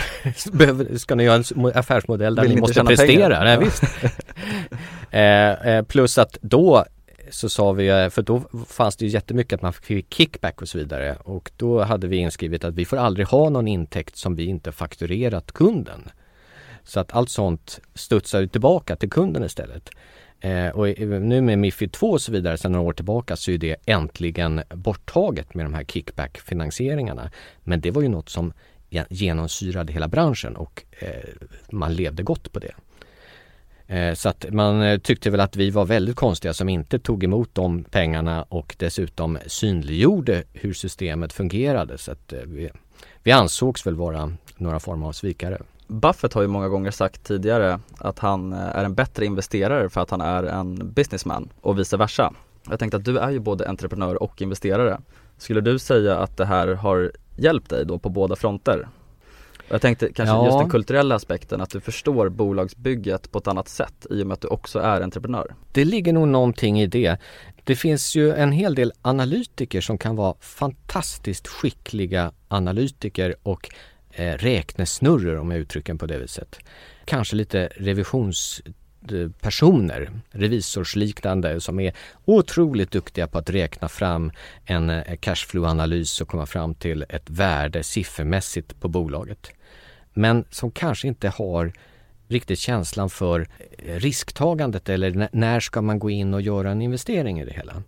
ska 0.97 1.15
ni 1.15 1.23
göra 1.23 1.35
en 1.35 1.71
affärsmodell 1.75 2.35
där 2.35 2.43
vill 2.43 2.55
ni 2.55 2.61
måste 2.61 2.83
prestera? 2.83 3.43
Nej, 3.43 3.57
visst. 3.57 3.83
Eh, 5.11 5.67
eh, 5.67 5.83
plus 5.83 6.17
att 6.17 6.37
då 6.41 6.85
så 7.33 7.49
sa 7.49 7.71
vi, 7.71 7.87
eh, 7.87 8.09
för 8.09 8.21
då 8.21 8.41
fanns 8.67 8.95
det 8.95 9.05
ju 9.05 9.11
jättemycket 9.11 9.53
att 9.53 9.61
man 9.61 9.73
fick 9.73 10.13
kickback 10.13 10.61
och 10.61 10.67
så 10.67 10.77
vidare 10.77 11.15
och 11.23 11.51
då 11.57 11.83
hade 11.83 12.07
vi 12.07 12.17
inskrivet 12.17 12.63
att 12.63 12.73
vi 12.73 12.85
får 12.85 12.97
aldrig 12.97 13.27
ha 13.27 13.49
någon 13.49 13.67
intäkt 13.67 14.15
som 14.15 14.35
vi 14.35 14.45
inte 14.45 14.71
fakturerat 14.71 15.51
kunden. 15.51 16.09
Så 16.83 16.99
att 16.99 17.13
allt 17.13 17.29
sånt 17.29 17.79
studsar 17.95 18.47
tillbaka 18.47 18.95
till 18.95 19.09
kunden 19.09 19.43
istället. 19.43 19.89
Eh, 20.39 20.69
och 20.69 20.99
nu 20.99 21.41
med 21.41 21.59
Mifid 21.59 21.91
2 21.91 22.11
och 22.11 22.21
så 22.21 22.31
vidare 22.31 22.57
sedan 22.57 22.71
några 22.71 22.87
år 22.87 22.93
tillbaka 22.93 23.35
så 23.35 23.51
är 23.51 23.57
det 23.57 23.75
äntligen 23.85 24.61
borttaget 24.69 25.53
med 25.53 25.65
de 25.65 25.73
här 25.73 25.83
kickback-finansieringarna. 25.83 27.31
Men 27.63 27.81
det 27.81 27.91
var 27.91 28.01
ju 28.01 28.07
något 28.07 28.29
som 28.29 28.53
genomsyrade 29.09 29.93
hela 29.93 30.07
branschen 30.07 30.55
och 30.55 30.83
eh, 30.99 31.29
man 31.71 31.93
levde 31.93 32.23
gott 32.23 32.51
på 32.51 32.59
det. 32.59 32.73
Eh, 33.87 34.13
så 34.13 34.29
att 34.29 34.45
man 34.51 34.81
eh, 34.81 34.99
tyckte 34.99 35.29
väl 35.29 35.39
att 35.39 35.55
vi 35.55 35.69
var 35.69 35.85
väldigt 35.85 36.15
konstiga 36.15 36.53
som 36.53 36.69
inte 36.69 36.99
tog 36.99 37.23
emot 37.23 37.49
de 37.53 37.83
pengarna 37.83 38.45
och 38.49 38.75
dessutom 38.79 39.37
synliggjorde 39.47 40.43
hur 40.53 40.73
systemet 40.73 41.33
fungerade. 41.33 41.97
Så 41.97 42.11
att 42.11 42.33
eh, 42.33 42.39
vi, 42.45 42.69
vi 43.23 43.31
ansågs 43.31 43.87
väl 43.87 43.95
vara 43.95 44.31
några 44.57 44.79
former 44.79 45.07
av 45.07 45.11
svikare. 45.11 45.61
Buffett 45.87 46.33
har 46.33 46.41
ju 46.41 46.47
många 46.47 46.67
gånger 46.67 46.91
sagt 46.91 47.23
tidigare 47.23 47.79
att 47.97 48.19
han 48.19 48.53
är 48.53 48.83
en 48.83 48.95
bättre 48.95 49.25
investerare 49.25 49.89
för 49.89 50.01
att 50.01 50.09
han 50.09 50.21
är 50.21 50.43
en 50.43 50.93
businessman 50.93 51.49
och 51.61 51.79
vice 51.79 51.97
versa. 51.97 52.33
Jag 52.69 52.79
tänkte 52.79 52.97
att 52.97 53.05
du 53.05 53.17
är 53.17 53.29
ju 53.29 53.39
både 53.39 53.69
entreprenör 53.69 54.23
och 54.23 54.41
investerare. 54.41 55.01
Skulle 55.37 55.61
du 55.61 55.79
säga 55.79 56.17
att 56.17 56.37
det 56.37 56.45
här 56.45 56.67
har 56.67 57.11
hjälpt 57.35 57.69
dig 57.69 57.85
då 57.85 57.99
på 57.99 58.09
båda 58.09 58.35
fronter? 58.35 58.87
Jag 59.69 59.81
tänkte 59.81 60.13
kanske 60.13 60.35
ja. 60.35 60.45
just 60.45 60.59
den 60.59 60.69
kulturella 60.69 61.15
aspekten, 61.15 61.61
att 61.61 61.69
du 61.69 61.81
förstår 61.81 62.29
bolagsbygget 62.29 63.31
på 63.31 63.37
ett 63.37 63.47
annat 63.47 63.67
sätt 63.67 64.07
i 64.09 64.23
och 64.23 64.27
med 64.27 64.33
att 64.33 64.41
du 64.41 64.47
också 64.47 64.79
är 64.79 65.01
entreprenör. 65.01 65.55
Det 65.71 65.85
ligger 65.85 66.13
nog 66.13 66.27
någonting 66.27 66.81
i 66.81 66.87
det. 66.87 67.17
Det 67.63 67.75
finns 67.75 68.15
ju 68.15 68.33
en 68.33 68.51
hel 68.51 68.75
del 68.75 68.93
analytiker 69.01 69.81
som 69.81 69.97
kan 69.97 70.15
vara 70.15 70.35
fantastiskt 70.39 71.47
skickliga 71.47 72.31
analytiker 72.47 73.35
och 73.43 73.69
eh, 74.11 74.33
räknesnurror 74.33 75.37
om 75.37 75.51
jag 75.51 75.59
uttrycker 75.59 75.93
på 75.93 76.05
det 76.05 76.17
viset. 76.17 76.59
Kanske 77.05 77.35
lite 77.35 77.69
personer, 79.41 80.11
revisorsliknande 80.31 81.61
som 81.61 81.79
är 81.79 81.93
otroligt 82.25 82.91
duktiga 82.91 83.27
på 83.27 83.37
att 83.37 83.49
räkna 83.49 83.89
fram 83.89 84.31
en 84.65 84.89
eh, 84.89 85.03
cashflow-analys 85.03 86.21
och 86.21 86.27
komma 86.27 86.45
fram 86.45 86.75
till 86.75 87.05
ett 87.09 87.29
värde 87.29 87.83
siffermässigt 87.83 88.79
på 88.79 88.87
bolaget. 88.87 89.51
Men 90.13 90.45
som 90.49 90.71
kanske 90.71 91.07
inte 91.07 91.29
har 91.29 91.73
riktigt 92.27 92.59
känslan 92.59 93.09
för 93.09 93.47
eh, 93.77 93.95
risktagandet 93.95 94.89
eller 94.89 95.29
när 95.31 95.59
ska 95.59 95.81
man 95.81 95.99
gå 95.99 96.09
in 96.09 96.33
och 96.33 96.41
göra 96.41 96.71
en 96.71 96.81
investering 96.81 97.39
i 97.39 97.45
det 97.45 97.53
hela. 97.53 97.83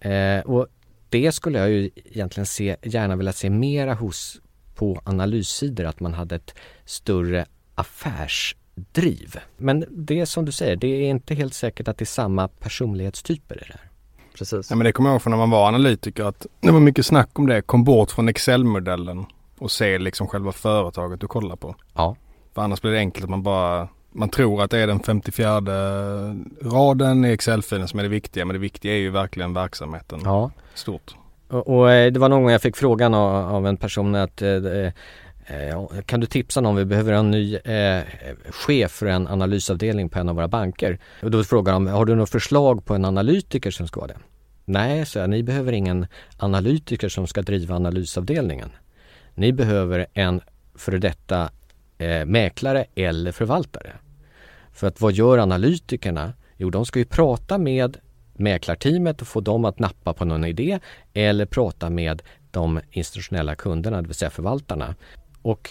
Eh, 0.00 0.44
och 0.44 0.66
det 1.08 1.32
skulle 1.32 1.58
jag 1.58 1.70
ju 1.70 1.90
egentligen 1.94 2.46
se, 2.46 2.76
gärna 2.82 3.16
vilja 3.16 3.32
se 3.32 3.50
mera 3.50 3.94
hos 3.94 4.40
på 4.74 5.00
analyssidor 5.04 5.84
att 5.84 6.00
man 6.00 6.14
hade 6.14 6.34
ett 6.34 6.54
större 6.84 7.46
affärs 7.74 8.56
affärsdriv. 8.76 9.36
Men 9.56 9.84
det 9.90 10.20
är 10.20 10.24
som 10.24 10.44
du 10.44 10.52
säger, 10.52 10.76
det 10.76 10.86
är 10.86 11.10
inte 11.10 11.34
helt 11.34 11.54
säkert 11.54 11.88
att 11.88 11.98
det 11.98 12.02
är 12.02 12.06
samma 12.06 12.48
personlighetstyper 12.48 13.56
i 13.56 13.58
det 13.58 13.72
här. 13.72 13.90
Precis. 14.38 14.70
Ja, 14.70 14.76
men 14.76 14.84
det 14.84 14.92
kommer 14.92 15.10
jag 15.10 15.14
ihåg 15.14 15.22
från 15.22 15.30
när 15.30 15.38
man 15.38 15.50
var 15.50 15.68
analytiker 15.68 16.24
att 16.24 16.46
det 16.60 16.70
var 16.70 16.80
mycket 16.80 17.06
snack 17.06 17.38
om 17.38 17.46
det, 17.46 17.62
kom 17.62 17.84
bort 17.84 18.10
från 18.10 18.28
Excel-modellen 18.28 19.26
och 19.58 19.70
se 19.70 19.98
liksom 19.98 20.26
själva 20.28 20.52
företaget 20.52 21.20
du 21.20 21.26
kollar 21.26 21.56
på. 21.56 21.74
Ja. 21.94 22.16
För 22.54 22.62
annars 22.62 22.80
blir 22.80 22.92
det 22.92 22.98
enkelt 22.98 23.24
att 23.24 23.30
man 23.30 23.42
bara 23.42 23.88
man 24.16 24.28
tror 24.28 24.62
att 24.62 24.70
det 24.70 24.78
är 24.78 24.86
den 24.86 25.00
54 25.00 25.60
raden 26.62 27.24
i 27.24 27.32
Excel-filen 27.32 27.88
som 27.88 27.98
är 27.98 28.02
det 28.02 28.08
viktiga 28.08 28.44
men 28.44 28.54
det 28.54 28.60
viktiga 28.60 28.92
är 28.92 28.98
ju 28.98 29.10
verkligen 29.10 29.54
verksamheten 29.54 30.20
ja. 30.24 30.50
stort. 30.74 31.14
Och, 31.48 31.68
och, 31.68 31.92
eh, 31.92 32.12
det 32.12 32.20
var 32.20 32.28
någon 32.28 32.42
gång 32.42 32.50
jag 32.50 32.62
fick 32.62 32.76
frågan 32.76 33.14
av, 33.14 33.54
av 33.54 33.66
en 33.66 33.76
person 33.76 34.14
att 34.14 34.42
eh, 34.42 34.50
eh, 34.50 34.92
Eh, 35.46 36.00
kan 36.06 36.20
du 36.20 36.26
tipsa 36.26 36.60
någon, 36.60 36.76
vi 36.76 36.84
behöver 36.84 37.12
en 37.12 37.30
ny 37.30 37.54
eh, 37.56 38.02
chef 38.50 38.92
för 38.92 39.06
en 39.06 39.28
analysavdelning 39.28 40.08
på 40.08 40.18
en 40.18 40.28
av 40.28 40.34
våra 40.34 40.48
banker. 40.48 40.98
Och 41.22 41.30
då 41.30 41.44
frågade 41.44 41.76
de, 41.76 41.86
har 41.86 42.04
du 42.04 42.14
något 42.14 42.30
förslag 42.30 42.84
på 42.84 42.94
en 42.94 43.04
analytiker 43.04 43.70
som 43.70 43.88
ska 43.88 44.00
vara 44.00 44.08
det? 44.08 44.18
Nej, 44.64 45.06
så 45.06 45.18
jag, 45.18 45.30
ni 45.30 45.42
behöver 45.42 45.72
ingen 45.72 46.06
analytiker 46.36 47.08
som 47.08 47.26
ska 47.26 47.42
driva 47.42 47.76
analysavdelningen. 47.76 48.70
Ni 49.34 49.52
behöver 49.52 50.06
en 50.12 50.40
före 50.74 50.98
detta 50.98 51.50
eh, 51.98 52.24
mäklare 52.24 52.84
eller 52.94 53.32
förvaltare. 53.32 53.92
För 54.72 54.86
att 54.86 55.00
vad 55.00 55.12
gör 55.12 55.38
analytikerna? 55.38 56.32
Jo, 56.56 56.70
de 56.70 56.86
ska 56.86 56.98
ju 56.98 57.04
prata 57.04 57.58
med 57.58 57.96
mäklarteamet 58.32 59.20
och 59.20 59.28
få 59.28 59.40
dem 59.40 59.64
att 59.64 59.78
nappa 59.78 60.12
på 60.12 60.24
någon 60.24 60.44
idé 60.44 60.78
eller 61.12 61.46
prata 61.46 61.90
med 61.90 62.22
de 62.50 62.80
institutionella 62.90 63.54
kunderna, 63.54 64.02
det 64.02 64.08
vill 64.08 64.14
säga 64.14 64.30
förvaltarna. 64.30 64.94
Och 65.44 65.70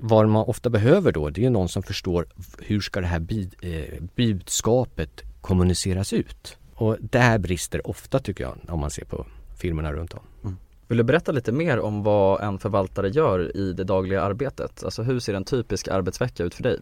vad, 0.00 0.28
man 0.28 0.44
ofta 0.44 0.70
behöver 0.70 1.12
då, 1.12 1.30
det 1.30 1.44
är 1.44 1.50
någon 1.50 1.68
som 1.68 1.82
förstår 1.82 2.26
hur 2.58 2.80
ska 2.80 3.00
det 3.00 3.06
här 3.06 3.26
eh, 3.62 4.02
budskapet 4.14 5.22
kommuniceras 5.40 6.12
ut. 6.12 6.56
Och 6.74 6.96
där 7.00 7.38
brister 7.38 7.86
ofta 7.86 8.18
tycker 8.18 8.44
jag 8.44 8.58
om 8.68 8.80
man 8.80 8.90
ser 8.90 9.04
på 9.04 9.26
firmorna 9.58 9.92
runt 9.92 10.14
om. 10.14 10.20
Mm. 10.44 10.56
Vill 10.88 10.98
du 10.98 11.04
berätta 11.04 11.32
lite 11.32 11.52
mer 11.52 11.80
om 11.80 12.02
vad 12.02 12.40
en 12.40 12.58
förvaltare 12.58 13.08
gör 13.08 13.56
i 13.56 13.72
det 13.72 13.84
dagliga 13.84 14.22
arbetet? 14.22 14.84
Alltså 14.84 15.02
hur 15.02 15.20
ser 15.20 15.34
en 15.34 15.44
typisk 15.44 15.88
arbetsvecka 15.88 16.44
ut 16.44 16.54
för 16.54 16.62
dig? 16.62 16.78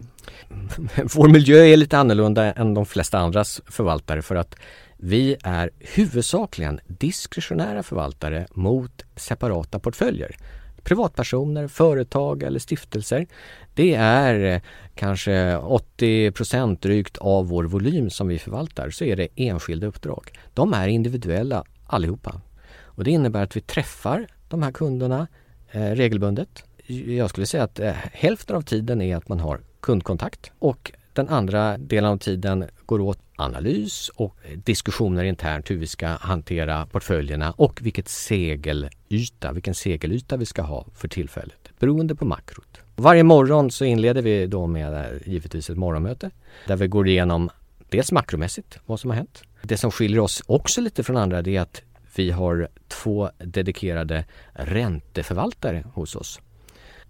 Vår 1.14 1.28
miljö 1.28 1.64
är 1.64 1.76
lite 1.76 1.98
annorlunda 1.98 2.52
än 2.52 2.74
de 2.74 2.86
flesta 2.86 3.18
andras 3.18 3.60
förvaltare 3.66 4.22
för 4.22 4.34
att 4.34 4.54
vi 4.96 5.36
är 5.42 5.70
huvudsakligen 5.78 6.80
diskretionära 6.86 7.82
förvaltare 7.82 8.46
mot 8.54 9.02
separata 9.16 9.78
portföljer. 9.78 10.36
Privatpersoner, 10.84 11.68
företag 11.68 12.42
eller 12.42 12.58
stiftelser. 12.58 13.26
Det 13.74 13.94
är 13.94 14.54
eh, 14.54 14.60
kanske 14.94 15.56
80% 15.56 16.78
drygt 16.80 17.18
av 17.18 17.48
vår 17.48 17.64
volym 17.64 18.10
som 18.10 18.28
vi 18.28 18.38
förvaltar 18.38 18.90
så 18.90 19.04
är 19.04 19.16
det 19.16 19.28
enskilda 19.36 19.86
uppdrag. 19.86 20.30
De 20.54 20.74
är 20.74 20.88
individuella 20.88 21.64
allihopa. 21.86 22.40
Och 22.82 23.04
det 23.04 23.10
innebär 23.10 23.42
att 23.42 23.56
vi 23.56 23.60
träffar 23.60 24.26
de 24.48 24.62
här 24.62 24.72
kunderna 24.72 25.26
eh, 25.70 25.90
regelbundet. 25.90 26.64
Jag 26.86 27.30
skulle 27.30 27.46
säga 27.46 27.62
att 27.62 27.80
eh, 27.80 27.92
hälften 28.12 28.56
av 28.56 28.62
tiden 28.62 29.02
är 29.02 29.16
att 29.16 29.28
man 29.28 29.40
har 29.40 29.60
kundkontakt 29.80 30.52
och 30.58 30.92
den 31.14 31.28
andra 31.28 31.78
delen 31.78 32.10
av 32.10 32.18
tiden 32.18 32.64
går 32.86 33.00
åt 33.00 33.18
analys 33.36 34.10
och 34.14 34.36
diskussioner 34.54 35.24
internt 35.24 35.70
hur 35.70 35.76
vi 35.76 35.86
ska 35.86 36.06
hantera 36.06 36.86
portföljerna 36.86 37.52
och 37.52 37.80
vilket 37.82 38.08
segelyta, 38.08 39.52
vilken 39.52 39.74
segelyta 39.74 40.36
vi 40.36 40.46
ska 40.46 40.62
ha 40.62 40.86
för 40.94 41.08
tillfället 41.08 41.70
beroende 41.78 42.14
på 42.14 42.24
makrot. 42.24 42.80
Varje 42.96 43.22
morgon 43.22 43.70
så 43.70 43.84
inleder 43.84 44.22
vi 44.22 44.46
då 44.46 44.66
med 44.66 44.94
eh, 44.94 45.28
givetvis 45.28 45.70
ett 45.70 45.76
morgonmöte 45.76 46.30
där 46.66 46.76
vi 46.76 46.86
går 46.86 47.08
igenom 47.08 47.50
dels 47.88 48.12
makromässigt 48.12 48.78
vad 48.86 49.00
som 49.00 49.10
har 49.10 49.16
hänt. 49.16 49.42
Det 49.62 49.76
som 49.76 49.90
skiljer 49.90 50.20
oss 50.20 50.42
också 50.46 50.80
lite 50.80 51.02
från 51.02 51.16
andra 51.16 51.42
det 51.42 51.56
är 51.56 51.60
att 51.60 51.82
vi 52.16 52.30
har 52.30 52.68
två 52.88 53.30
dedikerade 53.38 54.24
ränteförvaltare 54.52 55.84
hos 55.94 56.16
oss. 56.16 56.40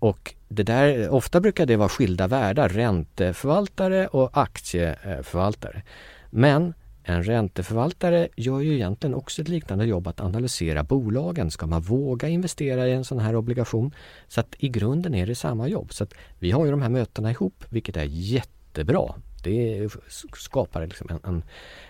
Och 0.04 0.34
det 0.48 0.62
där, 0.62 1.08
ofta 1.10 1.40
brukar 1.40 1.66
det 1.66 1.76
vara 1.76 1.88
skilda 1.88 2.26
världar, 2.26 2.68
ränteförvaltare 2.68 4.06
och 4.06 4.30
aktieförvaltare. 4.32 5.82
Men 6.30 6.74
en 7.02 7.22
ränteförvaltare 7.22 8.28
gör 8.36 8.60
ju 8.60 8.74
egentligen 8.74 9.14
också 9.14 9.42
ett 9.42 9.48
liknande 9.48 9.84
jobb 9.84 10.06
att 10.06 10.20
analysera 10.20 10.82
bolagen. 10.82 11.50
Ska 11.50 11.66
man 11.66 11.82
våga 11.82 12.28
investera 12.28 12.88
i 12.88 12.92
en 12.92 13.04
sån 13.04 13.18
här 13.18 13.36
obligation? 13.36 13.94
Så 14.28 14.40
att 14.40 14.54
i 14.58 14.68
grunden 14.68 15.14
är 15.14 15.26
det 15.26 15.34
samma 15.34 15.68
jobb. 15.68 15.92
Så 15.92 16.04
att 16.04 16.14
vi 16.38 16.50
har 16.50 16.64
ju 16.64 16.70
de 16.70 16.82
här 16.82 16.88
mötena 16.88 17.30
ihop, 17.30 17.64
vilket 17.68 17.96
är 17.96 18.06
jättebra. 18.08 19.14
Det 19.44 19.88
skapar 20.34 20.86
liksom 20.86 21.08
en, 21.10 21.20
en 21.24 21.42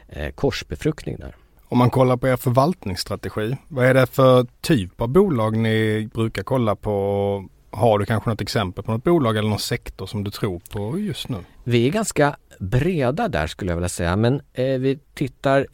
eh, 0.08 0.32
korsbefruktning 0.32 1.16
där. 1.16 1.36
Om 1.68 1.78
man 1.78 1.90
kollar 1.90 2.16
på 2.16 2.28
er 2.28 2.36
förvaltningsstrategi, 2.36 3.56
vad 3.68 3.86
är 3.86 3.94
det 3.94 4.06
för 4.06 4.46
typ 4.60 5.00
av 5.00 5.08
bolag 5.08 5.56
ni 5.56 6.08
brukar 6.14 6.42
kolla 6.42 6.76
på? 6.76 7.48
Har 7.76 7.98
du 7.98 8.06
kanske 8.06 8.30
något 8.30 8.40
exempel 8.40 8.84
på 8.84 8.92
något 8.92 9.04
bolag 9.04 9.36
eller 9.36 9.48
någon 9.48 9.58
sektor 9.58 10.06
som 10.06 10.24
du 10.24 10.30
tror 10.30 10.58
på 10.58 10.98
just 10.98 11.28
nu? 11.28 11.38
Vi 11.64 11.86
är 11.86 11.90
ganska 11.90 12.36
breda 12.58 13.28
där 13.28 13.46
skulle 13.46 13.70
jag 13.70 13.76
vilja 13.76 13.88
säga 13.88 14.16
men 14.16 14.40
eh, 14.52 14.78
vi 14.78 14.98
tittar 15.14 15.66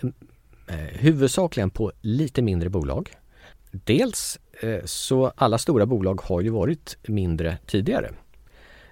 eh, 0.66 0.74
huvudsakligen 0.76 1.70
på 1.70 1.92
lite 2.00 2.42
mindre 2.42 2.68
bolag. 2.68 3.10
Dels 3.70 4.38
eh, 4.60 4.84
så 4.84 5.32
alla 5.36 5.58
stora 5.58 5.86
bolag 5.86 6.20
har 6.20 6.40
ju 6.40 6.50
varit 6.50 6.96
mindre 7.06 7.58
tidigare. 7.66 8.10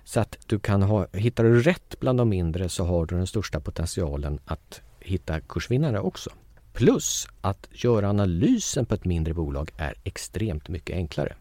Så 0.04 0.20
att 0.20 0.38
du 0.46 0.58
kan 0.58 0.82
ha, 0.82 1.06
hittar 1.12 1.44
du 1.44 1.62
rätt 1.62 2.00
bland 2.00 2.18
de 2.18 2.28
mindre 2.28 2.68
så 2.68 2.84
har 2.84 3.06
du 3.06 3.16
den 3.16 3.26
största 3.26 3.60
potentialen 3.60 4.40
att 4.44 4.80
hitta 5.00 5.40
kursvinnare 5.40 6.00
också. 6.00 6.30
Plus 6.72 7.28
att 7.40 7.68
göra 7.70 8.08
analysen 8.08 8.86
på 8.86 8.94
ett 8.94 9.04
mindre 9.04 9.34
bolag 9.34 9.70
är 9.76 9.94
extremt 10.04 10.68
mycket 10.68 10.96
enklare. 10.96 11.36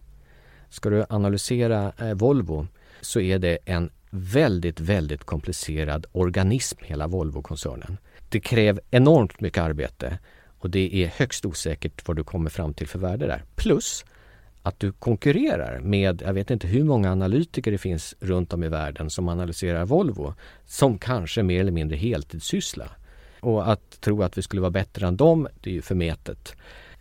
Ska 0.70 0.90
du 0.90 1.06
analysera 1.10 1.92
eh, 2.00 2.14
Volvo 2.14 2.68
så 3.02 3.20
är 3.20 3.40
det 3.40 3.58
en 3.66 3.90
väldigt, 4.10 4.80
väldigt 4.80 5.24
komplicerad 5.24 6.06
organism, 6.12 6.80
hela 6.84 7.08
Volvo-koncernen. 7.08 7.98
Det 8.30 8.40
kräver 8.40 8.82
enormt 8.92 9.42
mycket 9.42 9.64
arbete 9.64 10.20
och 10.60 10.70
det 10.70 11.04
är 11.04 11.08
högst 11.08 11.46
osäkert 11.46 12.08
vad 12.08 12.18
du 12.18 12.24
kommer 12.24 12.50
fram 12.50 12.74
till 12.74 12.88
för 12.88 13.00
värde 13.00 13.28
där. 13.28 13.44
Plus 13.56 14.06
att 14.64 14.80
du 14.80 14.92
konkurrerar 14.92 15.80
med, 15.80 16.22
jag 16.26 16.34
vet 16.34 16.52
inte 16.52 16.68
hur 16.68 16.84
många 16.84 17.12
analytiker 17.12 17.72
det 17.72 17.78
finns 17.78 18.16
runt 18.20 18.54
om 18.54 18.64
i 18.64 18.70
världen 18.70 19.10
som 19.10 19.30
analyserar 19.30 19.86
Volvo 19.86 20.34
som 20.66 20.98
kanske 20.98 21.44
mer 21.44 21.62
eller 21.62 21.72
mindre 21.72 21.98
heltidssyssla. 21.98 22.90
Och 23.40 23.72
att 23.72 24.02
tro 24.02 24.24
att 24.24 24.38
vi 24.38 24.42
skulle 24.42 24.62
vara 24.62 24.72
bättre 24.72 25.08
än 25.08 25.18
dem, 25.18 25.48
det 25.62 25.70
är 25.70 25.74
ju 25.74 25.82
förmätet. 25.82 26.56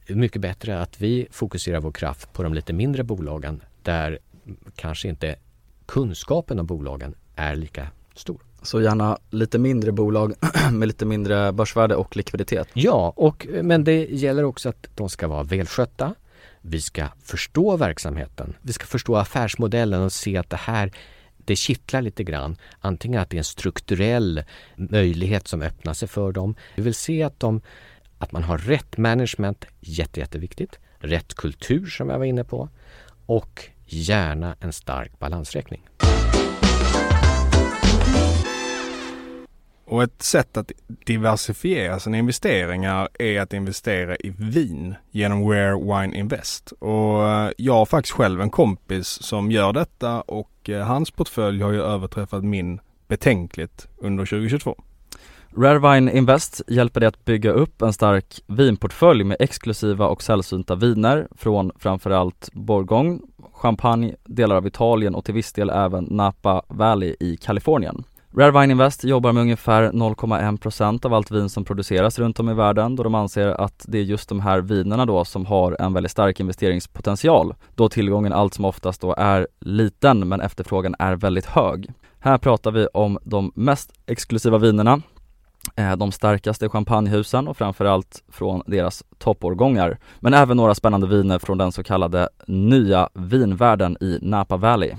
Mycket 0.09 0.43
bättre 0.43 0.81
att 0.81 1.01
vi 1.01 1.27
fokuserar 1.31 1.81
vår 1.81 1.93
kraft 1.93 2.33
på 2.33 2.43
de 2.43 2.55
lite 2.55 2.73
mindre 2.73 3.05
bolagen 3.05 3.63
där 3.83 4.19
kanske 4.75 5.09
inte 5.09 5.37
kunskapen 5.87 6.59
om 6.59 6.67
bolagen 6.67 7.15
är 7.37 7.57
lika 7.57 7.89
stor. 8.15 8.41
Så 8.63 8.83
gärna 8.83 9.19
lite 9.31 9.59
mindre 9.59 9.93
bolag 9.93 10.35
med 10.73 10.89
lite 10.89 11.05
mindre 11.05 11.53
börsvärde 11.53 11.97
och 11.97 12.17
likviditet? 12.17 12.69
Ja, 12.73 13.13
och, 13.17 13.47
men 13.63 13.85
det 13.85 14.07
gäller 14.11 14.45
också 14.45 14.69
att 14.69 14.87
de 14.95 15.09
ska 15.09 15.29
vara 15.29 15.43
välskötta. 15.43 16.15
Vi 16.61 16.81
ska 16.81 17.07
förstå 17.23 17.77
verksamheten. 17.77 18.55
Vi 18.63 18.73
ska 18.73 18.87
förstå 18.87 19.17
affärsmodellen 19.17 20.03
och 20.03 20.13
se 20.13 20.37
att 20.37 20.51
det 20.51 20.57
här 20.57 20.93
det 21.37 21.57
kittlar 21.57 22.03
lite 22.03 22.25
grann. 22.25 22.57
Antingen 22.81 23.21
att 23.21 23.31
det 23.31 23.37
är 23.37 23.39
en 23.39 23.45
strukturell 23.45 24.45
möjlighet 24.77 25.49
som 25.49 25.63
öppnar 25.63 25.95
sig 25.95 26.09
för 26.09 26.33
dem. 26.33 26.55
Vi 26.77 26.83
vill 26.83 26.95
se 26.95 27.23
att, 27.23 27.41
de, 27.41 27.61
att 28.19 28.33
man 28.33 28.43
har 28.43 28.59
rätt 28.59 28.97
management, 28.97 29.65
jätte, 29.81 30.21
jätteviktigt. 30.21 30.79
Rätt 30.99 31.35
kultur 31.35 31.87
som 31.87 32.09
jag 32.09 32.19
var 32.19 32.25
inne 32.25 32.45
på. 32.45 32.69
Och 33.27 33.63
gärna 33.87 34.57
en 34.61 34.73
stark 34.73 35.19
balansräkning. 35.19 35.83
Och 39.89 40.03
ett 40.03 40.23
sätt 40.23 40.57
att 40.57 40.73
diversifiera 40.87 42.01
sina 42.01 42.19
investeringar 42.19 43.09
är 43.19 43.41
att 43.41 43.53
investera 43.53 44.17
i 44.17 44.31
vin 44.39 44.95
genom 45.11 45.51
Where 45.51 45.75
Wine 45.75 46.19
Invest. 46.19 46.73
Och 46.73 47.29
eh, 47.29 47.51
jag 47.57 47.73
har 47.73 47.87
faktiskt 47.87 48.13
själv 48.15 48.41
en 48.41 48.51
kompis 48.51 49.07
som 49.07 49.51
gör 49.51 49.73
detta 49.73 50.21
och 50.21 50.71
eh, 50.71 50.87
hans 50.87 51.11
portfölj 51.11 51.63
har 51.63 51.73
ju 51.73 51.83
överträffat 51.83 52.45
min 52.45 52.81
betänkligt 53.09 53.89
under 53.97 54.27
2022. 54.27 54.83
Rarevine 55.59 56.13
Invest 56.13 56.63
hjälper 56.69 57.01
dig 57.01 57.07
att 57.07 57.25
bygga 57.25 57.51
upp 57.51 57.83
en 57.83 57.93
stark 57.93 58.41
vinportfölj 58.47 59.25
med 59.25 59.37
exklusiva 59.41 60.07
och 60.07 60.23
sällsynta 60.23 60.75
viner 60.75 61.29
från 61.37 61.73
framförallt 61.79 62.49
Bourgogne, 62.53 63.19
Champagne, 63.53 64.15
delar 64.25 64.57
av 64.57 64.67
Italien 64.67 65.15
och 65.15 65.25
till 65.25 65.35
viss 65.35 65.53
del 65.53 65.71
även 65.71 66.05
Napa 66.05 66.63
Valley 66.69 67.17
i 67.21 67.37
Kalifornien. 67.37 68.05
Rare 68.35 68.61
Wine 68.61 68.73
Invest 68.73 69.05
jobbar 69.05 69.33
med 69.33 69.41
ungefär 69.41 69.83
0,1% 69.93 71.07
av 71.07 71.15
allt 71.15 71.31
vin 71.31 71.49
som 71.49 71.65
produceras 71.65 72.19
runt 72.19 72.41
om 72.41 72.51
i 72.51 72.55
världen 72.55 72.97
då 72.97 73.03
de 73.03 73.15
anser 73.15 73.49
att 73.49 73.85
det 73.89 73.99
är 73.99 74.03
just 74.03 74.29
de 74.29 74.41
här 74.41 74.61
vinerna 74.61 75.07
då 75.07 75.25
som 75.25 75.47
har 75.47 75.77
en 75.81 75.93
väldigt 75.93 76.13
stark 76.13 76.41
investeringspotential 76.41 77.55
då 77.75 77.89
tillgången 77.89 78.33
allt 78.33 78.55
som 78.55 78.65
oftast 78.65 79.01
då 79.01 79.15
är 79.19 79.49
liten 79.61 80.29
men 80.29 80.41
efterfrågan 80.41 80.95
är 80.99 81.17
väldigt 81.17 81.47
hög. 81.47 81.91
Här 82.21 82.39
pratar 82.39 82.71
vi 82.71 82.87
om 82.87 83.19
de 83.23 83.53
mest 83.55 83.93
exklusiva 84.07 84.59
vinerna 84.59 85.03
Eh, 85.75 85.97
de 85.97 86.13
starkaste 86.13 86.69
champagnehusen 86.69 87.49
och 87.49 87.57
framförallt 87.57 88.23
från 88.29 88.63
deras 88.67 89.05
toppårgångar. 89.19 89.99
Men 90.21 90.35
även 90.35 90.57
några 90.57 90.75
spännande 90.75 91.07
viner 91.07 91.39
från 91.39 91.59
den 91.59 91.73
så 91.73 91.83
kallade 91.83 92.29
nya 92.47 93.09
vinvärlden 93.15 93.97
i 94.01 94.19
Napa 94.23 94.57
Valley. 94.57 94.95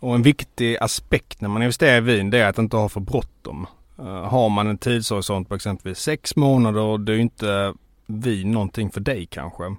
Och 0.00 0.14
en 0.14 0.22
viktig 0.22 0.76
aspekt 0.80 1.40
när 1.40 1.48
man 1.48 1.62
investerar 1.62 1.96
i 1.96 2.00
vin 2.00 2.30
det 2.30 2.38
är 2.38 2.48
att 2.48 2.58
inte 2.58 2.76
ha 2.76 2.88
för 2.88 3.00
bråttom. 3.00 3.66
Eh, 3.98 4.04
har 4.04 4.48
man 4.48 4.66
en 4.66 4.78
tidshorisont 4.78 5.48
på 5.48 5.54
exempelvis 5.54 5.98
sex 5.98 6.36
månader 6.36 6.98
då 6.98 7.12
är 7.12 7.18
inte 7.18 7.74
vin 8.06 8.52
någonting 8.52 8.90
för 8.90 9.00
dig 9.00 9.26
kanske. 9.26 9.76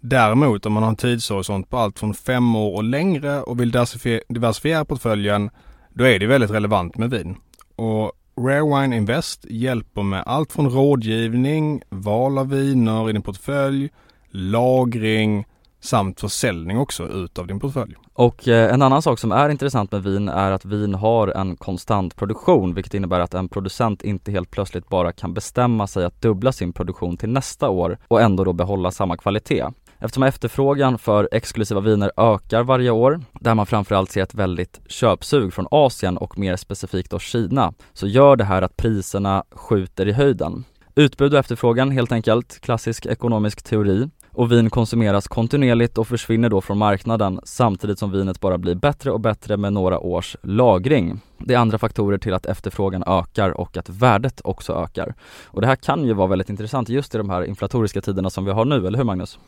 Däremot 0.00 0.66
om 0.66 0.72
man 0.72 0.82
har 0.82 0.90
en 0.90 0.96
tidshorisont 0.96 1.70
på 1.70 1.78
allt 1.78 1.98
från 1.98 2.14
fem 2.14 2.56
år 2.56 2.74
och 2.74 2.84
längre 2.84 3.42
och 3.42 3.60
vill 3.60 3.70
diversifiera 4.28 4.84
portföljen 4.84 5.50
då 5.88 6.04
är 6.04 6.18
det 6.18 6.26
väldigt 6.26 6.50
relevant 6.50 6.96
med 6.96 7.10
vin. 7.10 7.36
Och 7.76 8.12
Rare 8.40 8.80
Wine 8.80 8.96
Invest 8.96 9.46
hjälper 9.50 10.02
med 10.02 10.22
allt 10.26 10.52
från 10.52 10.70
rådgivning, 10.70 11.82
val 11.88 12.38
av 12.38 12.48
viner 12.48 13.10
i 13.10 13.12
din 13.12 13.22
portfölj, 13.22 13.90
lagring 14.30 15.44
samt 15.80 16.20
försäljning 16.20 16.78
också 16.78 17.08
utav 17.08 17.46
din 17.46 17.60
portfölj. 17.60 17.94
Och 18.12 18.48
eh, 18.48 18.74
en 18.74 18.82
annan 18.82 19.02
sak 19.02 19.18
som 19.18 19.32
är 19.32 19.48
intressant 19.48 19.92
med 19.92 20.02
vin 20.02 20.28
är 20.28 20.50
att 20.50 20.64
vin 20.64 20.94
har 20.94 21.28
en 21.28 21.56
konstant 21.56 22.16
produktion 22.16 22.74
vilket 22.74 22.94
innebär 22.94 23.20
att 23.20 23.34
en 23.34 23.48
producent 23.48 24.02
inte 24.02 24.30
helt 24.30 24.50
plötsligt 24.50 24.88
bara 24.88 25.12
kan 25.12 25.34
bestämma 25.34 25.86
sig 25.86 26.04
att 26.04 26.22
dubbla 26.22 26.52
sin 26.52 26.72
produktion 26.72 27.16
till 27.16 27.28
nästa 27.28 27.68
år 27.68 27.98
och 28.08 28.20
ändå 28.20 28.44
då 28.44 28.52
behålla 28.52 28.90
samma 28.90 29.16
kvalitet. 29.16 29.64
Eftersom 30.02 30.22
efterfrågan 30.22 30.98
för 30.98 31.28
exklusiva 31.32 31.80
viner 31.80 32.12
ökar 32.16 32.62
varje 32.62 32.90
år, 32.90 33.20
där 33.40 33.54
man 33.54 33.66
framförallt 33.66 34.10
ser 34.10 34.22
ett 34.22 34.34
väldigt 34.34 34.80
köpsug 34.86 35.52
från 35.52 35.66
Asien 35.70 36.16
och 36.16 36.38
mer 36.38 36.56
specifikt 36.56 37.10
då 37.10 37.18
Kina, 37.18 37.72
så 37.92 38.06
gör 38.06 38.36
det 38.36 38.44
här 38.44 38.62
att 38.62 38.76
priserna 38.76 39.44
skjuter 39.50 40.08
i 40.08 40.12
höjden. 40.12 40.64
Utbud 40.94 41.32
och 41.32 41.38
efterfrågan 41.38 41.90
helt 41.90 42.12
enkelt, 42.12 42.60
klassisk 42.60 43.06
ekonomisk 43.06 43.62
teori. 43.62 44.10
och 44.32 44.52
vin 44.52 44.70
konsumeras 44.70 45.28
kontinuerligt 45.28 45.98
och 45.98 46.08
försvinner 46.08 46.48
då 46.48 46.60
från 46.60 46.78
marknaden 46.78 47.40
samtidigt 47.44 47.98
som 47.98 48.12
vinet 48.12 48.40
bara 48.40 48.58
blir 48.58 48.74
bättre 48.74 49.10
och 49.10 49.20
bättre 49.20 49.56
med 49.56 49.72
några 49.72 49.98
års 49.98 50.36
lagring. 50.42 51.20
Det 51.38 51.54
är 51.54 51.58
andra 51.58 51.78
faktorer 51.78 52.18
till 52.18 52.34
att 52.34 52.46
efterfrågan 52.46 53.04
ökar 53.06 53.50
och 53.50 53.76
att 53.76 53.88
värdet 53.88 54.40
också 54.44 54.72
ökar. 54.72 55.14
Och 55.44 55.60
det 55.60 55.66
här 55.66 55.76
kan 55.76 56.04
ju 56.04 56.12
vara 56.12 56.28
väldigt 56.28 56.50
intressant 56.50 56.88
just 56.88 57.14
i 57.14 57.18
de 57.18 57.30
här 57.30 57.44
inflatoriska 57.44 58.00
tiderna 58.00 58.30
som 58.30 58.44
vi 58.44 58.50
har 58.50 58.64
nu, 58.64 58.86
eller 58.86 58.98
hur 58.98 59.04
Magnus? 59.04 59.38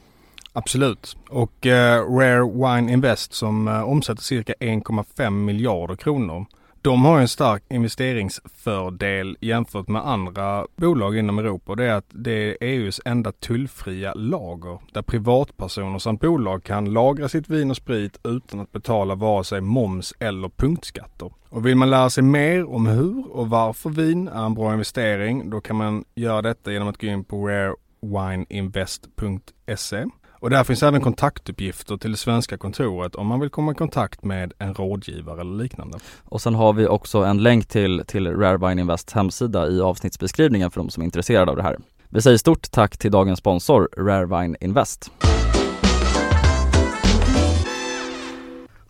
Absolut. 0.52 1.16
Och 1.28 1.66
eh, 1.66 2.16
Rare 2.18 2.44
Wine 2.44 2.92
Invest 2.92 3.32
som 3.32 3.68
eh, 3.68 3.82
omsätter 3.82 4.22
cirka 4.22 4.54
1,5 4.60 5.30
miljarder 5.30 5.96
kronor 5.96 6.46
de 6.82 7.04
har 7.04 7.20
en 7.20 7.28
stark 7.28 7.62
investeringsfördel 7.68 9.36
jämfört 9.40 9.88
med 9.88 10.08
andra 10.08 10.66
bolag 10.76 11.16
inom 11.16 11.38
Europa. 11.38 11.74
Det 11.74 11.84
är 11.84 11.94
att 11.94 12.10
det 12.10 12.32
är 12.32 12.56
EUs 12.60 13.00
enda 13.04 13.32
tullfria 13.32 14.14
lager 14.14 14.78
där 14.92 15.02
privatpersoner 15.02 15.98
samt 15.98 16.20
bolag 16.20 16.64
kan 16.64 16.92
lagra 16.92 17.28
sitt 17.28 17.48
vin 17.48 17.70
och 17.70 17.76
sprit 17.76 18.18
utan 18.24 18.60
att 18.60 18.72
betala 18.72 19.14
vare 19.14 19.44
sig 19.44 19.60
moms 19.60 20.14
eller 20.18 20.48
punktskatter. 20.48 21.32
Och 21.48 21.66
vill 21.66 21.76
man 21.76 21.90
lära 21.90 22.10
sig 22.10 22.24
mer 22.24 22.74
om 22.74 22.86
hur 22.86 23.36
och 23.36 23.50
varför 23.50 23.90
vin 23.90 24.28
är 24.28 24.46
en 24.46 24.54
bra 24.54 24.72
investering 24.72 25.50
då 25.50 25.60
kan 25.60 25.76
man 25.76 26.04
göra 26.14 26.42
detta 26.42 26.72
genom 26.72 26.88
att 26.88 27.00
gå 27.00 27.06
in 27.06 27.24
på 27.24 27.48
rarewineinvest.se 27.48 30.04
och 30.42 30.50
där 30.50 30.64
finns 30.64 30.82
även 30.82 31.00
kontaktuppgifter 31.00 31.96
till 31.96 32.10
det 32.10 32.16
svenska 32.16 32.58
kontoret 32.58 33.14
om 33.14 33.26
man 33.26 33.40
vill 33.40 33.50
komma 33.50 33.72
i 33.72 33.74
kontakt 33.74 34.24
med 34.24 34.52
en 34.58 34.74
rådgivare 34.74 35.40
eller 35.40 35.62
liknande. 35.62 35.98
Och 36.24 36.40
sen 36.40 36.54
har 36.54 36.72
vi 36.72 36.86
också 36.86 37.18
en 37.18 37.42
länk 37.42 37.66
till, 37.66 38.02
till 38.06 38.26
Rare 38.26 38.68
Wine 38.68 38.80
Invest 38.80 39.10
hemsida 39.10 39.68
i 39.68 39.80
avsnittsbeskrivningen 39.80 40.70
för 40.70 40.80
de 40.80 40.90
som 40.90 41.00
är 41.00 41.04
intresserade 41.04 41.50
av 41.50 41.56
det 41.56 41.62
här. 41.62 41.78
Vi 42.08 42.22
säger 42.22 42.36
stort 42.36 42.70
tack 42.70 42.96
till 42.98 43.10
dagens 43.10 43.38
sponsor 43.38 43.88
Rare 43.96 44.26
Wine 44.26 44.56
Invest. 44.60 45.10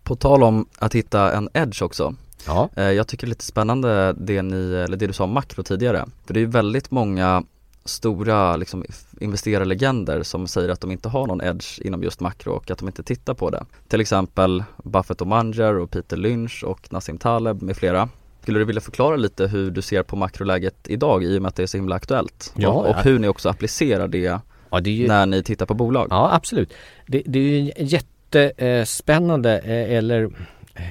På 0.02 0.16
tal 0.16 0.42
om 0.42 0.66
att 0.78 0.94
hitta 0.94 1.36
en 1.36 1.48
edge 1.54 1.82
också. 1.82 2.14
Ja. 2.46 2.68
Eh, 2.76 2.90
jag 2.90 3.08
tycker 3.08 3.26
det 3.26 3.28
är 3.28 3.34
lite 3.34 3.44
spännande 3.44 4.12
det, 4.12 4.42
ni, 4.42 4.74
eller 4.74 4.96
det 4.96 5.06
du 5.06 5.12
sa 5.12 5.24
om 5.24 5.32
makro 5.32 5.62
tidigare. 5.62 6.06
För 6.26 6.34
det 6.34 6.40
är 6.40 6.46
väldigt 6.46 6.90
många 6.90 7.42
stora 7.84 8.56
liksom, 8.56 8.84
investerarlegender 9.20 10.22
som 10.22 10.48
säger 10.48 10.68
att 10.68 10.80
de 10.80 10.90
inte 10.90 11.08
har 11.08 11.26
någon 11.26 11.40
edge 11.40 11.80
inom 11.80 12.02
just 12.02 12.20
makro 12.20 12.52
och 12.52 12.70
att 12.70 12.78
de 12.78 12.88
inte 12.88 13.02
tittar 13.02 13.34
på 13.34 13.50
det. 13.50 13.64
Till 13.88 14.00
exempel 14.00 14.64
Buffett 14.84 15.20
och 15.20 15.26
Munger 15.26 15.78
och 15.78 15.90
Peter 15.90 16.16
Lynch 16.16 16.64
och 16.64 16.92
Nassim 16.92 17.18
Taleb 17.18 17.62
med 17.62 17.76
flera. 17.76 18.08
Skulle 18.42 18.58
du 18.58 18.64
vilja 18.64 18.80
förklara 18.80 19.16
lite 19.16 19.46
hur 19.46 19.70
du 19.70 19.82
ser 19.82 20.02
på 20.02 20.16
makroläget 20.16 20.74
idag 20.88 21.24
i 21.24 21.38
och 21.38 21.42
med 21.42 21.48
att 21.48 21.56
det 21.56 21.62
är 21.62 21.66
så 21.66 21.76
himla 21.76 21.94
aktuellt? 21.96 22.52
Ja, 22.56 22.68
och, 22.68 22.88
och 22.88 22.96
hur 22.96 23.18
ni 23.18 23.28
också 23.28 23.48
applicerar 23.48 24.08
det, 24.08 24.40
Ja, 24.70 24.80
det 24.80 24.90
ju, 24.90 25.06
när 25.08 25.26
ni 25.26 25.42
tittar 25.42 25.66
på 25.66 25.74
bolag? 25.74 26.06
ja 26.10 26.30
absolut. 26.32 26.72
Det, 27.06 27.22
det 27.26 27.38
är 27.38 27.42
ju 27.42 27.72
jättespännande 27.76 29.58
eh, 29.58 29.96
eller 29.96 30.30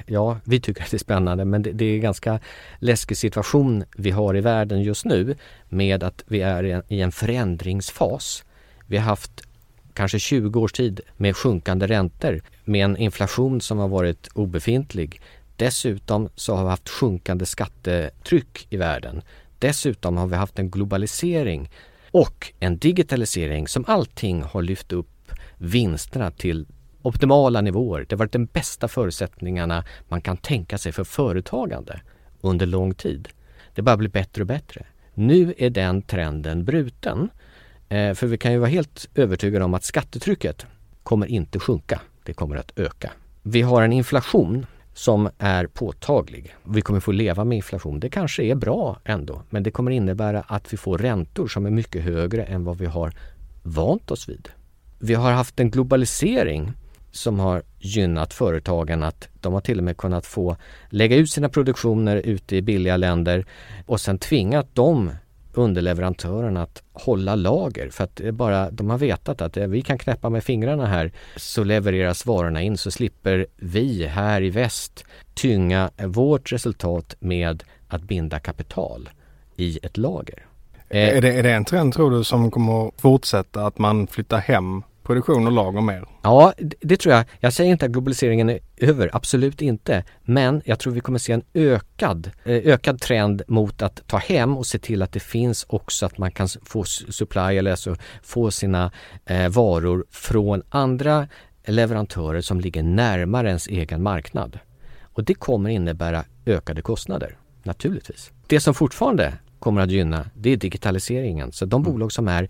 Ja, 0.06 0.40
vi 0.44 0.60
tycker 0.60 0.82
att 0.82 0.90
det 0.90 0.96
är 0.96 0.98
spännande 0.98 1.44
men 1.44 1.62
det, 1.62 1.72
det 1.72 1.84
är 1.84 1.94
en 1.94 2.00
ganska 2.00 2.40
läskig 2.78 3.16
situation 3.16 3.84
vi 3.96 4.10
har 4.10 4.36
i 4.36 4.40
världen 4.40 4.82
just 4.82 5.04
nu 5.04 5.36
med 5.68 6.02
att 6.02 6.24
vi 6.26 6.40
är 6.40 6.64
i 6.64 6.70
en, 6.70 6.82
i 6.88 7.00
en 7.00 7.12
förändringsfas. 7.12 8.44
Vi 8.86 8.96
har 8.96 9.04
haft 9.04 9.42
kanske 9.94 10.18
20 10.18 10.60
års 10.60 10.72
tid 10.72 11.00
med 11.16 11.36
sjunkande 11.36 11.86
räntor 11.86 12.42
med 12.64 12.84
en 12.84 12.96
inflation 12.96 13.60
som 13.60 13.78
har 13.78 13.88
varit 13.88 14.28
obefintlig. 14.34 15.20
Dessutom 15.56 16.28
så 16.34 16.54
har 16.54 16.64
vi 16.64 16.70
haft 16.70 16.88
sjunkande 16.88 17.46
skattetryck 17.46 18.66
i 18.70 18.76
världen. 18.76 19.22
Dessutom 19.58 20.16
har 20.16 20.26
vi 20.26 20.36
haft 20.36 20.58
en 20.58 20.70
globalisering 20.70 21.70
och 22.10 22.52
en 22.60 22.78
digitalisering 22.78 23.68
som 23.68 23.84
allting 23.88 24.42
har 24.42 24.62
lyft 24.62 24.92
upp 24.92 25.32
vinsterna 25.58 26.30
till 26.30 26.66
optimala 27.02 27.60
nivåer. 27.60 28.06
Det 28.08 28.14
har 28.14 28.18
varit 28.18 28.32
de 28.32 28.44
bästa 28.44 28.88
förutsättningarna 28.88 29.84
man 30.08 30.20
kan 30.20 30.36
tänka 30.36 30.78
sig 30.78 30.92
för 30.92 31.04
företagande 31.04 32.00
under 32.40 32.66
lång 32.66 32.94
tid. 32.94 33.28
Det 33.74 33.82
bara 33.82 33.96
blir 33.96 34.08
bättre 34.08 34.42
och 34.42 34.46
bättre. 34.46 34.86
Nu 35.14 35.54
är 35.58 35.70
den 35.70 36.02
trenden 36.02 36.64
bruten. 36.64 37.30
Eh, 37.88 38.14
för 38.14 38.26
vi 38.26 38.38
kan 38.38 38.52
ju 38.52 38.58
vara 38.58 38.70
helt 38.70 39.08
övertygade 39.14 39.64
om 39.64 39.74
att 39.74 39.84
skattetrycket 39.84 40.66
kommer 41.02 41.26
inte 41.26 41.58
sjunka. 41.58 42.00
Det 42.22 42.34
kommer 42.34 42.56
att 42.56 42.78
öka. 42.78 43.10
Vi 43.42 43.62
har 43.62 43.82
en 43.82 43.92
inflation 43.92 44.66
som 44.94 45.28
är 45.38 45.66
påtaglig. 45.66 46.54
Vi 46.64 46.82
kommer 46.82 47.00
få 47.00 47.12
leva 47.12 47.44
med 47.44 47.56
inflation. 47.56 48.00
Det 48.00 48.10
kanske 48.10 48.42
är 48.42 48.54
bra 48.54 49.00
ändå, 49.04 49.42
men 49.50 49.62
det 49.62 49.70
kommer 49.70 49.90
innebära 49.90 50.40
att 50.40 50.72
vi 50.72 50.76
får 50.76 50.98
räntor 50.98 51.48
som 51.48 51.66
är 51.66 51.70
mycket 51.70 52.02
högre 52.02 52.44
än 52.44 52.64
vad 52.64 52.78
vi 52.78 52.86
har 52.86 53.14
vant 53.62 54.10
oss 54.10 54.28
vid. 54.28 54.48
Vi 54.98 55.14
har 55.14 55.32
haft 55.32 55.60
en 55.60 55.70
globalisering 55.70 56.72
som 57.12 57.40
har 57.40 57.62
gynnat 57.78 58.34
företagen 58.34 59.02
att 59.02 59.28
de 59.40 59.52
har 59.52 59.60
till 59.60 59.78
och 59.78 59.84
med 59.84 59.96
kunnat 59.96 60.26
få 60.26 60.56
lägga 60.88 61.16
ut 61.16 61.30
sina 61.30 61.48
produktioner 61.48 62.16
ute 62.16 62.56
i 62.56 62.62
billiga 62.62 62.96
länder 62.96 63.46
och 63.86 64.00
sen 64.00 64.18
tvingat 64.18 64.68
de 64.72 65.10
underleverantörerna 65.54 66.62
att 66.62 66.82
hålla 66.92 67.34
lager 67.34 67.90
för 67.90 68.04
att 68.04 68.16
det 68.16 68.32
bara, 68.32 68.70
de 68.70 68.90
har 68.90 68.98
vetat 68.98 69.42
att 69.42 69.56
eh, 69.56 69.66
vi 69.66 69.82
kan 69.82 69.98
knäppa 69.98 70.30
med 70.30 70.44
fingrarna 70.44 70.86
här 70.86 71.12
så 71.36 71.64
levereras 71.64 72.26
varorna 72.26 72.62
in 72.62 72.76
så 72.76 72.90
slipper 72.90 73.46
vi 73.56 74.06
här 74.06 74.42
i 74.42 74.50
väst 74.50 75.04
tynga 75.34 75.90
vårt 75.98 76.52
resultat 76.52 77.16
med 77.18 77.62
att 77.88 78.02
binda 78.02 78.40
kapital 78.40 79.10
i 79.56 79.78
ett 79.82 79.96
lager. 79.96 80.46
Eh, 80.88 81.16
Är, 81.16 81.20
det, 81.20 81.38
är 81.38 81.42
det 81.42 81.52
en 81.52 81.64
trend 81.64 81.94
tror 81.94 82.10
du 82.10 82.24
som 82.24 82.50
kommer 82.50 83.00
fortsätta 83.00 83.66
att 83.66 83.78
man 83.78 84.06
flyttar 84.06 84.38
hem 84.38 84.82
produktion 85.02 85.46
och 85.46 85.52
lager 85.52 85.80
mer? 85.80 86.04
Ja, 86.22 86.52
det, 86.58 86.76
det 86.80 86.96
tror 86.96 87.14
jag. 87.14 87.24
Jag 87.40 87.52
säger 87.52 87.70
inte 87.70 87.84
att 87.86 87.92
globaliseringen 87.92 88.50
är 88.50 88.58
över, 88.76 89.10
absolut 89.12 89.62
inte. 89.62 90.04
Men 90.22 90.62
jag 90.64 90.78
tror 90.78 90.92
vi 90.92 91.00
kommer 91.00 91.18
se 91.18 91.32
en 91.32 91.42
ökad, 91.54 92.30
eh, 92.44 92.56
ökad 92.64 93.00
trend 93.00 93.42
mot 93.48 93.82
att 93.82 94.02
ta 94.06 94.16
hem 94.16 94.56
och 94.56 94.66
se 94.66 94.78
till 94.78 95.02
att 95.02 95.12
det 95.12 95.20
finns 95.20 95.66
också 95.68 96.06
att 96.06 96.18
man 96.18 96.30
kan 96.30 96.48
få 96.64 96.84
supply 96.84 97.56
eller 97.56 97.70
alltså 97.70 97.96
få 98.22 98.50
sina 98.50 98.92
eh, 99.26 99.48
varor 99.48 100.04
från 100.10 100.62
andra 100.68 101.28
leverantörer 101.66 102.40
som 102.40 102.60
ligger 102.60 102.82
närmare 102.82 103.48
ens 103.48 103.66
egen 103.66 104.02
marknad. 104.02 104.58
Och 105.02 105.24
det 105.24 105.34
kommer 105.34 105.70
innebära 105.70 106.24
ökade 106.46 106.82
kostnader, 106.82 107.36
naturligtvis. 107.62 108.30
Det 108.46 108.60
som 108.60 108.74
fortfarande 108.74 109.32
kommer 109.58 109.80
att 109.80 109.90
gynna, 109.90 110.30
det 110.34 110.50
är 110.50 110.56
digitaliseringen. 110.56 111.52
Så 111.52 111.64
de 111.64 111.82
bolag 111.82 112.12
som 112.12 112.28
är, 112.28 112.48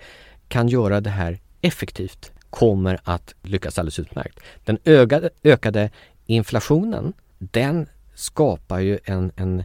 kan 0.49 0.69
göra 0.69 1.01
det 1.01 1.11
här 1.11 1.39
effektivt 1.61 2.33
kommer 2.53 3.01
att 3.05 3.35
lyckas 3.43 3.79
alldeles 3.79 3.99
utmärkt. 3.99 4.41
Den 4.65 4.79
ökade, 4.85 5.31
ökade 5.43 5.91
inflationen, 6.27 7.13
den 7.39 7.89
skapar 8.15 8.79
ju 8.79 8.99
en, 9.05 9.33
en, 9.37 9.61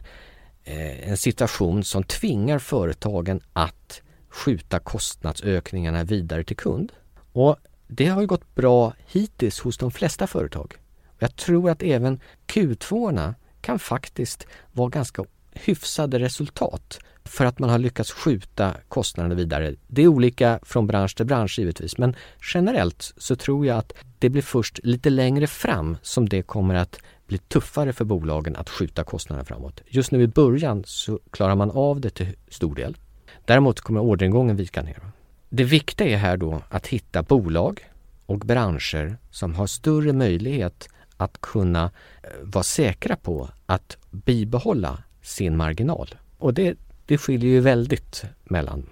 eh, 0.64 1.08
en 1.08 1.16
situation 1.16 1.84
som 1.84 2.04
tvingar 2.04 2.58
företagen 2.58 3.40
att 3.52 4.02
skjuta 4.28 4.78
kostnadsökningarna 4.78 6.04
vidare 6.04 6.44
till 6.44 6.56
kund. 6.56 6.92
Och 7.32 7.56
det 7.86 8.06
har 8.06 8.20
ju 8.20 8.26
gått 8.26 8.54
bra 8.54 8.92
hittills 9.06 9.60
hos 9.60 9.78
de 9.78 9.90
flesta 9.90 10.26
företag. 10.26 10.74
Jag 11.18 11.36
tror 11.36 11.70
att 11.70 11.82
även 11.82 12.20
Q2 12.46 13.34
kan 13.60 13.78
faktiskt 13.78 14.46
vara 14.72 14.88
ganska 14.88 15.24
hyfsade 15.52 16.18
resultat 16.18 16.98
för 17.28 17.44
att 17.44 17.58
man 17.58 17.70
har 17.70 17.78
lyckats 17.78 18.12
skjuta 18.12 18.74
kostnaderna 18.88 19.34
vidare. 19.34 19.74
Det 19.86 20.02
är 20.02 20.08
olika 20.08 20.58
från 20.62 20.86
bransch 20.86 21.16
till 21.16 21.26
bransch 21.26 21.58
givetvis 21.58 21.98
men 21.98 22.16
generellt 22.54 23.14
så 23.16 23.36
tror 23.36 23.66
jag 23.66 23.78
att 23.78 23.92
det 24.18 24.28
blir 24.28 24.42
först 24.42 24.80
lite 24.82 25.10
längre 25.10 25.46
fram 25.46 25.96
som 26.02 26.28
det 26.28 26.42
kommer 26.42 26.74
att 26.74 26.98
bli 27.26 27.38
tuffare 27.38 27.92
för 27.92 28.04
bolagen 28.04 28.56
att 28.56 28.70
skjuta 28.70 29.04
kostnaderna 29.04 29.44
framåt. 29.44 29.80
Just 29.86 30.10
nu 30.10 30.22
i 30.22 30.26
början 30.26 30.82
så 30.86 31.20
klarar 31.30 31.54
man 31.54 31.70
av 31.70 32.00
det 32.00 32.10
till 32.10 32.36
stor 32.48 32.74
del. 32.74 32.96
Däremot 33.44 33.80
kommer 33.80 34.00
orderingången 34.00 34.56
vika 34.56 34.82
ner. 34.82 35.00
Det 35.48 35.64
viktiga 35.64 36.08
är 36.08 36.16
här 36.16 36.36
då 36.36 36.62
att 36.68 36.86
hitta 36.86 37.22
bolag 37.22 37.90
och 38.26 38.38
branscher 38.38 39.16
som 39.30 39.54
har 39.54 39.66
större 39.66 40.12
möjlighet 40.12 40.88
att 41.16 41.40
kunna 41.40 41.84
eh, 42.22 42.30
vara 42.42 42.64
säkra 42.64 43.16
på 43.16 43.48
att 43.66 43.96
bibehålla 44.10 45.02
sin 45.22 45.56
marginal. 45.56 46.14
Och 46.38 46.54
det, 46.54 46.74
det 47.08 47.18
skiljer 47.18 47.50
ju 47.50 47.60
väldigt 47.60 48.24
mellan 48.44 48.86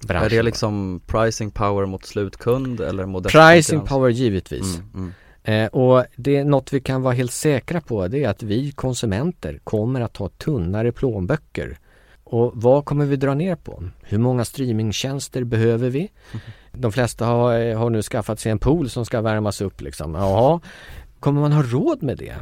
branscherna. 0.00 0.26
Är 0.26 0.30
det 0.30 0.42
liksom 0.42 1.00
pricing 1.06 1.50
power 1.50 1.86
mot 1.86 2.04
slutkund 2.04 2.80
eller 2.80 3.06
modest 3.06 3.32
Pricing 3.32 3.80
power 3.80 4.10
givetvis. 4.10 4.76
Mm, 4.76 4.90
mm. 4.94 5.12
Eh, 5.42 5.66
och 5.66 6.04
det 6.16 6.36
är 6.36 6.44
något 6.44 6.72
vi 6.72 6.80
kan 6.80 7.02
vara 7.02 7.14
helt 7.14 7.32
säkra 7.32 7.80
på 7.80 8.08
det 8.08 8.24
är 8.24 8.28
att 8.28 8.42
vi 8.42 8.72
konsumenter 8.72 9.60
kommer 9.64 10.00
att 10.00 10.16
ha 10.16 10.28
tunnare 10.28 10.92
plånböcker. 10.92 11.78
Och 12.24 12.52
vad 12.54 12.84
kommer 12.84 13.06
vi 13.06 13.16
dra 13.16 13.34
ner 13.34 13.56
på? 13.56 13.84
Hur 14.02 14.18
många 14.18 14.44
streamingtjänster 14.44 15.44
behöver 15.44 15.90
vi? 15.90 16.10
De 16.72 16.92
flesta 16.92 17.26
har, 17.26 17.60
eh, 17.60 17.78
har 17.78 17.90
nu 17.90 18.02
skaffat 18.02 18.40
sig 18.40 18.52
en 18.52 18.58
pool 18.58 18.90
som 18.90 19.04
ska 19.04 19.20
värmas 19.20 19.60
upp 19.60 19.80
liksom. 19.80 20.14
Jaha, 20.14 20.60
kommer 21.20 21.40
man 21.40 21.52
ha 21.52 21.62
råd 21.62 22.02
med 22.02 22.18
det? 22.18 22.34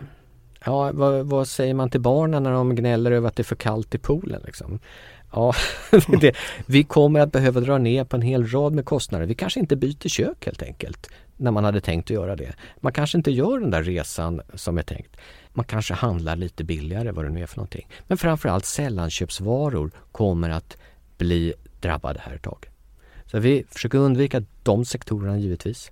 Ja, 0.65 0.91
vad, 0.95 1.27
vad 1.27 1.49
säger 1.49 1.75
man 1.75 1.91
till 1.91 2.01
barnen 2.01 2.43
när 2.43 2.53
de 2.53 2.75
gnäller 2.75 3.11
över 3.11 3.29
att 3.29 3.37
det 3.37 3.43
är 3.43 3.45
för 3.45 3.57
kallt 3.57 3.95
i 3.95 3.99
poolen 3.99 4.43
liksom? 4.45 4.79
Ja, 5.33 5.55
det, 6.21 6.37
vi 6.67 6.85
kommer 6.85 7.21
att 7.21 7.33
behöva 7.33 7.61
dra 7.61 7.79
ner 7.79 8.05
på 8.05 8.17
en 8.17 8.23
hel 8.23 8.47
rad 8.47 8.73
med 8.73 8.85
kostnader. 8.85 9.27
Vi 9.27 9.35
kanske 9.35 9.61
inte 9.61 9.77
byter 9.77 10.09
kök 10.09 10.47
helt 10.47 10.63
enkelt 10.63 11.11
när 11.37 11.51
man 11.51 11.65
hade 11.65 11.81
tänkt 11.81 12.05
att 12.05 12.15
göra 12.15 12.37
det. 12.37 12.53
Man 12.81 12.93
kanske 12.93 13.19
inte 13.19 13.31
gör 13.31 13.61
den 13.61 13.71
där 13.71 13.83
resan 13.83 14.41
som 14.55 14.79
är 14.79 14.83
tänkt. 14.83 15.17
Man 15.49 15.65
kanske 15.65 15.95
handlar 15.95 16.37
lite 16.37 16.65
billigare 16.65 17.13
vad 17.13 17.25
det 17.25 17.31
nu 17.31 17.43
är 17.43 17.47
för 17.47 17.57
någonting. 17.57 17.89
Men 18.07 18.19
framförallt 18.19 18.65
sällanköpsvaror 18.65 19.91
kommer 20.13 20.51
att 20.51 20.77
bli 21.19 21.55
drabbade 21.81 22.21
här 22.25 22.35
ett 22.35 22.43
tag. 22.43 22.71
Så 23.27 23.39
vi 23.39 23.65
försöker 23.71 23.99
undvika 23.99 24.43
de 24.63 24.85
sektorerna 24.85 25.39
givetvis. 25.39 25.91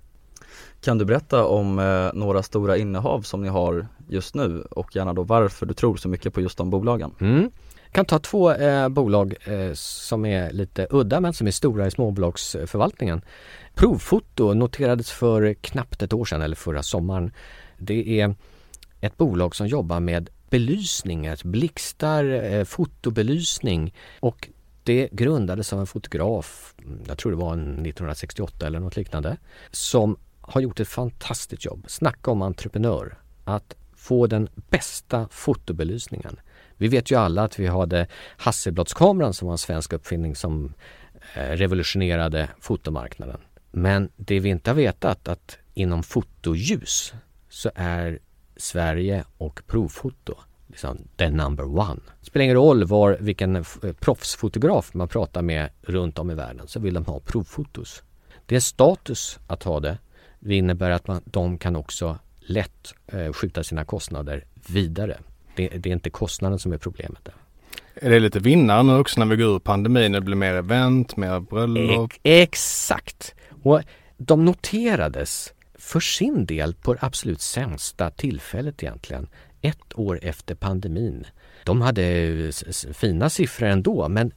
Kan 0.81 0.97
du 0.97 1.05
berätta 1.05 1.45
om 1.45 1.79
eh, 1.79 2.13
några 2.13 2.43
stora 2.43 2.77
innehav 2.77 3.21
som 3.21 3.41
ni 3.41 3.47
har 3.47 3.87
just 4.07 4.35
nu 4.35 4.61
och 4.61 4.95
gärna 4.95 5.13
då 5.13 5.23
varför 5.23 5.65
du 5.65 5.73
tror 5.73 5.95
så 5.95 6.09
mycket 6.09 6.33
på 6.33 6.41
just 6.41 6.57
de 6.57 6.69
bolagen? 6.69 7.11
Mm. 7.19 7.51
Jag 7.95 8.07
kan 8.07 8.19
ta 8.19 8.19
två 8.19 8.51
eh, 8.51 8.89
bolag 8.89 9.35
eh, 9.45 9.73
som 9.73 10.25
är 10.25 10.51
lite 10.51 10.87
udda 10.89 11.19
men 11.19 11.33
som 11.33 11.47
är 11.47 11.51
stora 11.51 11.87
i 11.87 11.91
småbolagsförvaltningen. 11.91 13.21
Provfoto 13.73 14.53
noterades 14.53 15.11
för 15.11 15.53
knappt 15.53 16.01
ett 16.01 16.13
år 16.13 16.25
sedan 16.25 16.41
eller 16.41 16.55
förra 16.55 16.83
sommaren. 16.83 17.31
Det 17.77 18.19
är 18.19 18.35
ett 19.01 19.17
bolag 19.17 19.55
som 19.55 19.67
jobbar 19.67 19.99
med 19.99 20.29
belysning, 20.49 21.29
blixtar, 21.43 22.25
eh, 22.25 22.63
fotobelysning 22.63 23.93
och 24.19 24.49
det 24.83 25.09
grundades 25.11 25.73
av 25.73 25.79
en 25.79 25.87
fotograf, 25.87 26.75
jag 27.07 27.17
tror 27.17 27.31
det 27.31 27.37
var 27.37 27.53
1968 27.53 28.67
eller 28.67 28.79
något 28.79 28.95
liknande, 28.95 29.37
som 29.71 30.17
har 30.41 30.61
gjort 30.61 30.79
ett 30.79 30.87
fantastiskt 30.87 31.65
jobb. 31.65 31.85
Snacka 31.87 32.31
om 32.31 32.41
entreprenör. 32.41 33.17
Att 33.43 33.75
få 34.05 34.27
den 34.27 34.49
bästa 34.69 35.27
fotobelysningen. 35.31 36.39
Vi 36.77 36.87
vet 36.87 37.11
ju 37.11 37.15
alla 37.15 37.43
att 37.43 37.59
vi 37.59 37.67
hade 37.67 38.07
Hasselbladskameran 38.37 39.33
som 39.33 39.45
var 39.45 39.53
en 39.53 39.57
svensk 39.57 39.93
uppfinning 39.93 40.35
som 40.35 40.73
eh, 41.35 41.49
revolutionerade 41.49 42.49
fotomarknaden. 42.59 43.41
Men 43.71 44.09
det 44.15 44.39
vi 44.39 44.49
inte 44.49 44.69
har 44.69 44.75
vetat 44.75 45.27
att 45.27 45.57
inom 45.73 46.03
fotoljus 46.03 47.13
så 47.49 47.71
är 47.75 48.19
Sverige 48.57 49.23
och 49.37 49.61
provfoto 49.67 50.35
liksom 50.67 50.97
the 51.17 51.29
number 51.29 51.79
one. 51.79 52.01
Det 52.19 52.25
spelar 52.25 52.43
ingen 52.43 52.55
roll 52.55 52.83
var, 52.83 53.17
vilken 53.19 53.55
eh, 53.55 53.63
proffsfotograf 53.99 54.93
man 54.93 55.07
pratar 55.07 55.41
med 55.41 55.69
runt 55.81 56.19
om 56.19 56.31
i 56.31 56.33
världen 56.33 56.67
så 56.67 56.79
vill 56.79 56.93
de 56.93 57.05
ha 57.05 57.19
provfotos. 57.19 58.03
Det 58.45 58.55
är 58.55 58.59
status 58.59 59.39
att 59.47 59.63
ha 59.63 59.79
det. 59.79 59.97
Det 60.39 60.55
innebär 60.55 60.89
att 60.89 61.07
man, 61.07 61.21
de 61.25 61.57
kan 61.57 61.75
också 61.75 62.17
lätt 62.45 62.93
eh, 63.07 63.33
skjuta 63.33 63.63
sina 63.63 63.85
kostnader 63.85 64.45
vidare. 64.67 65.17
Det, 65.55 65.67
det, 65.67 65.89
är 65.89 65.93
inte 65.93 66.09
kostnaden 66.09 66.59
som 66.59 66.73
är 66.73 66.77
problemet. 66.77 67.25
Där. 67.25 67.33
Är 67.95 68.09
det 68.09 68.19
lite 68.19 68.39
vinnare 68.39 68.83
nu 68.83 68.97
också 68.97 69.19
när 69.19 69.27
vi 69.27 69.35
går 69.35 69.55
ur 69.55 69.59
pandemin? 69.59 70.11
Det 70.11 70.21
blir 70.21 70.35
mer 70.35 70.53
event, 70.53 71.17
mer 71.17 71.39
bröllop? 71.39 72.13
Exakt! 72.23 73.35
Och 73.63 73.81
de 74.17 74.45
noterades 74.45 75.53
för 75.75 75.99
sin 75.99 76.45
del 76.45 76.73
på 76.73 76.93
det 76.93 76.99
absolut 77.01 77.41
sämsta 77.41 78.09
tillfället 78.09 78.83
egentligen. 78.83 79.27
Ett 79.61 79.99
år 79.99 80.19
efter 80.21 80.55
pandemin. 80.55 81.25
De 81.63 81.81
hade 81.81 82.51
fina 82.93 83.29
siffror 83.29 83.67
ändå 83.67 84.09
men 84.09 84.31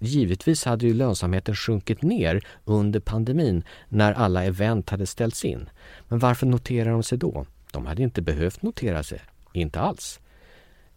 givetvis 0.00 0.64
hade 0.64 0.86
ju 0.86 0.94
lönsamheten 0.94 1.54
sjunkit 1.54 2.02
ner 2.02 2.46
under 2.64 3.00
pandemin 3.00 3.64
när 3.88 4.12
alla 4.12 4.44
event 4.44 4.90
hade 4.90 5.06
ställts 5.06 5.44
in. 5.44 5.68
Men 6.08 6.18
varför 6.18 6.46
noterar 6.46 6.90
de 6.90 7.02
sig 7.02 7.18
då? 7.18 7.46
De 7.72 7.86
hade 7.86 8.02
inte 8.02 8.22
behövt 8.22 8.62
notera 8.62 9.02
sig, 9.02 9.20
inte 9.52 9.80
alls. 9.80 10.20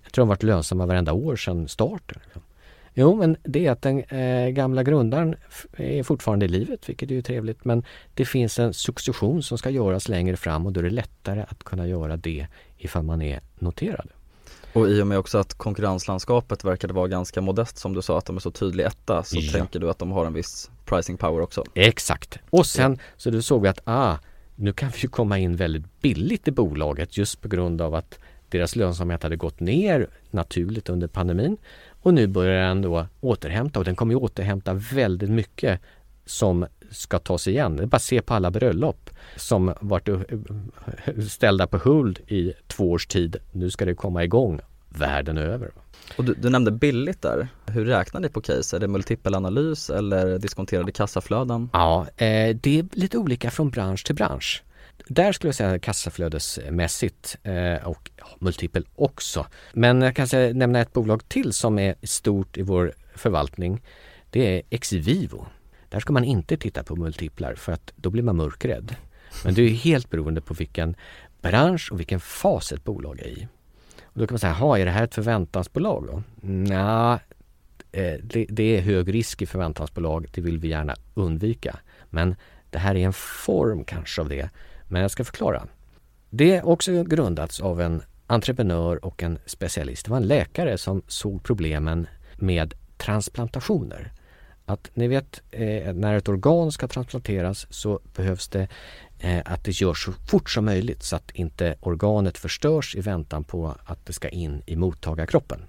Jag 0.04 0.14
tror 0.14 0.26
de 0.26 0.30
varit 0.30 0.44
lönsamma 0.44 0.86
varenda 0.86 1.14
år 1.14 1.36
sedan 1.36 1.68
starten. 1.68 2.22
Jo, 2.94 3.16
men 3.16 3.38
det 3.44 3.66
är 3.66 3.72
att 3.72 3.82
den 3.82 4.04
eh, 4.04 4.50
gamla 4.50 4.84
grundaren 4.84 5.36
är 5.78 6.04
fortfarande 6.04 6.46
i 6.46 6.50
livet, 6.50 6.90
vilket 6.90 7.12
är 7.12 7.16
ju 7.16 7.22
trevligt. 7.22 7.66
Men 7.66 7.84
det 8.14 8.26
finns 8.26 8.60
en 8.60 8.74
succession 8.74 9.44
som 9.44 9.58
ska 9.58 9.70
göras 9.70 10.10
längre 10.10 10.38
fram 10.38 10.66
och 10.66 10.74
då 10.74 10.80
är 10.80 10.84
det 10.84 10.90
lättare 10.90 11.46
att 11.48 11.64
kunna 11.64 11.88
göra 11.88 12.18
det 12.18 12.48
ifall 12.78 13.04
man 13.04 13.22
är 13.22 13.42
noterad. 13.60 14.10
Och 14.74 14.90
i 14.90 15.02
och 15.02 15.08
med 15.08 15.18
också 15.18 15.38
att 15.38 15.54
konkurrenslandskapet 15.54 16.64
verkade 16.64 16.94
vara 16.94 17.08
ganska 17.08 17.42
modest 17.42 17.78
som 17.78 17.94
du 17.94 18.02
sa 18.02 18.18
att 18.18 18.26
de 18.26 18.36
är 18.36 18.40
så 18.40 18.52
tydlig 18.52 18.84
etta 18.84 19.24
så 19.24 19.38
ja. 19.40 19.52
tänker 19.52 19.80
du 19.80 19.90
att 19.90 20.00
de 20.00 20.12
har 20.12 20.26
en 20.26 20.34
viss 20.34 20.70
pricing 20.86 21.18
power 21.18 21.42
också? 21.42 21.64
Exakt. 21.74 22.40
Och 22.50 22.66
sen 22.66 23.00
så 23.18 23.30
då 23.30 23.42
såg 23.42 23.62
vi 23.62 23.68
att 23.68 23.82
ah, 23.84 24.18
nu 24.56 24.74
kan 24.74 24.92
vi 25.02 25.08
komma 25.08 25.38
in 25.38 25.56
väldigt 25.56 26.02
billigt 26.02 26.48
i 26.48 26.52
bolaget 26.52 27.18
just 27.18 27.42
på 27.42 27.48
grund 27.48 27.82
av 27.82 27.96
att 27.96 28.20
deras 28.50 28.76
lönsamhet 28.76 29.24
hade 29.24 29.36
gått 29.36 29.60
ner 29.60 30.08
naturligt 30.32 30.90
under 30.90 31.08
pandemin 31.08 31.58
och 32.02 32.14
nu 32.14 32.28
börjar 32.28 32.68
den 32.68 32.82
då 32.82 33.08
återhämta 33.22 33.80
och 33.80 33.86
den 33.86 33.96
kommer 33.96 34.14
ju 34.14 34.20
återhämta 34.20 34.74
väldigt 34.74 35.30
mycket 35.30 35.80
som 36.26 36.66
ska 36.92 37.20
tas 37.20 37.48
igen. 37.48 37.76
Det 37.76 37.84
är 37.84 37.88
bara 37.88 37.96
att 37.96 38.04
se 38.04 38.22
på 38.22 38.34
alla 38.34 38.52
bröllop 38.52 39.10
som 39.36 39.74
varit 39.82 40.10
ställda 41.30 41.68
på 41.68 41.78
hold 41.78 42.20
i 42.28 42.54
två 42.68 42.92
års 42.92 43.08
tid. 43.08 43.36
Nu 43.52 43.70
ska 43.70 43.86
det 43.86 43.96
komma 43.96 44.24
igång 44.24 44.60
världen 44.90 45.38
över. 45.38 45.72
Och 46.16 46.26
du, 46.26 46.34
du 46.34 46.50
nämnde 46.50 46.72
billigt 46.72 47.22
där. 47.22 47.48
Hur 47.66 47.86
räknar 47.86 48.22
ni 48.22 48.30
på 48.30 48.42
case? 48.42 48.76
Är 48.76 48.80
det 48.80 48.88
multipelanalys 48.88 49.90
eller 49.90 50.40
diskonterade 50.40 50.92
kassaflöden? 50.92 51.70
Ja, 51.74 52.08
eh, 52.18 52.56
det 52.56 52.80
är 52.80 52.86
lite 53.00 53.18
olika 53.18 53.52
från 53.52 53.70
bransch 53.70 54.06
till 54.06 54.16
bransch. 54.16 54.64
Där 55.08 55.32
skulle 55.32 55.48
jag 55.48 55.56
säga 55.56 55.80
kassaflödesmässigt 55.80 57.38
eh, 57.44 57.88
och 57.88 58.12
ja, 58.18 58.26
multipel 58.40 58.86
också. 58.96 59.46
Men 59.74 60.02
jag 60.02 60.16
kan 60.16 60.28
nämna 60.54 60.80
ett 60.80 60.94
bolag 60.94 61.30
till 61.30 61.54
som 61.54 61.80
är 61.80 61.96
stort 62.04 62.58
i 62.58 62.62
vår 62.62 62.94
förvaltning. 63.16 63.82
Det 64.30 64.58
är 64.58 64.62
Exivivo. 64.70 65.46
Där 65.92 66.00
ska 66.00 66.14
man 66.14 66.24
inte 66.24 66.58
titta 66.58 66.84
på 66.84 66.96
multiplar 66.96 67.56
för 67.56 67.72
att 67.72 67.94
då 67.96 68.10
blir 68.10 68.24
man 68.24 68.36
mörkrädd. 68.36 68.96
Men 69.46 69.54
det 69.54 69.62
är 69.62 69.70
helt 69.70 70.10
beroende 70.10 70.42
på 70.42 70.54
vilken 70.54 70.96
bransch 71.42 71.92
och 71.92 72.00
vilken 72.00 72.20
fas 72.20 72.72
ett 72.72 72.84
bolag 72.84 73.20
är 73.20 73.28
i. 73.28 73.48
Och 74.04 74.20
då 74.20 74.28
kan 74.28 74.34
man 74.34 74.40
säga, 74.40 74.54
ha 74.54 74.78
är 74.78 74.86
det 74.86 74.92
här 74.92 75.04
ett 75.04 75.16
förväntansbolag 75.16 76.08
då? 76.08 76.24
Nja, 76.48 77.20
eh, 77.92 78.14
det, 78.24 78.46
det 78.50 78.78
är 78.78 78.82
hög 78.82 79.14
risk 79.14 79.42
i 79.42 79.46
förväntansbolag, 79.46 80.30
det 80.34 80.42
vill 80.42 80.58
vi 80.58 80.68
gärna 80.68 80.96
undvika. 81.14 81.80
Men 82.10 82.36
det 82.70 82.80
här 82.80 82.96
är 82.96 83.06
en 83.06 83.14
form 83.14 83.84
kanske 83.84 84.22
av 84.22 84.30
det. 84.30 84.50
Men 84.88 85.02
jag 85.02 85.12
ska 85.12 85.24
förklara. 85.24 85.68
Det 86.30 86.56
är 86.56 86.68
också 86.68 87.04
grundats 87.04 87.60
av 87.60 87.82
en 87.82 88.02
entreprenör 88.28 89.06
och 89.06 89.24
en 89.24 89.40
specialist. 89.46 90.06
Det 90.06 90.12
var 90.12 90.18
en 90.18 90.28
läkare 90.28 90.78
som 90.78 91.02
såg 91.08 91.44
problemen 91.44 92.08
med 92.36 92.74
transplantationer. 92.98 94.12
Att 94.66 94.90
ni 94.94 95.08
vet, 95.08 95.42
eh, 95.52 95.94
när 95.94 96.16
ett 96.16 96.30
organ 96.30 96.72
ska 96.72 96.88
transplanteras 96.88 97.68
så 97.70 98.00
behövs 98.16 98.48
det 98.48 98.68
eh, 99.20 99.42
att 99.46 99.64
det 99.64 99.82
görs 99.82 100.06
så 100.06 100.12
fort 100.12 100.50
som 100.50 100.66
möjligt 100.66 101.04
så 101.04 101.16
att 101.16 101.32
inte 101.32 101.76
organet 101.80 102.38
förstörs 102.38 102.96
i 102.96 103.02
väntan 103.02 103.44
på 103.44 103.76
att 103.86 104.06
det 104.06 104.14
ska 104.14 104.30
in 104.30 104.62
i 104.66 104.76
mottagarkroppen. 104.76 105.62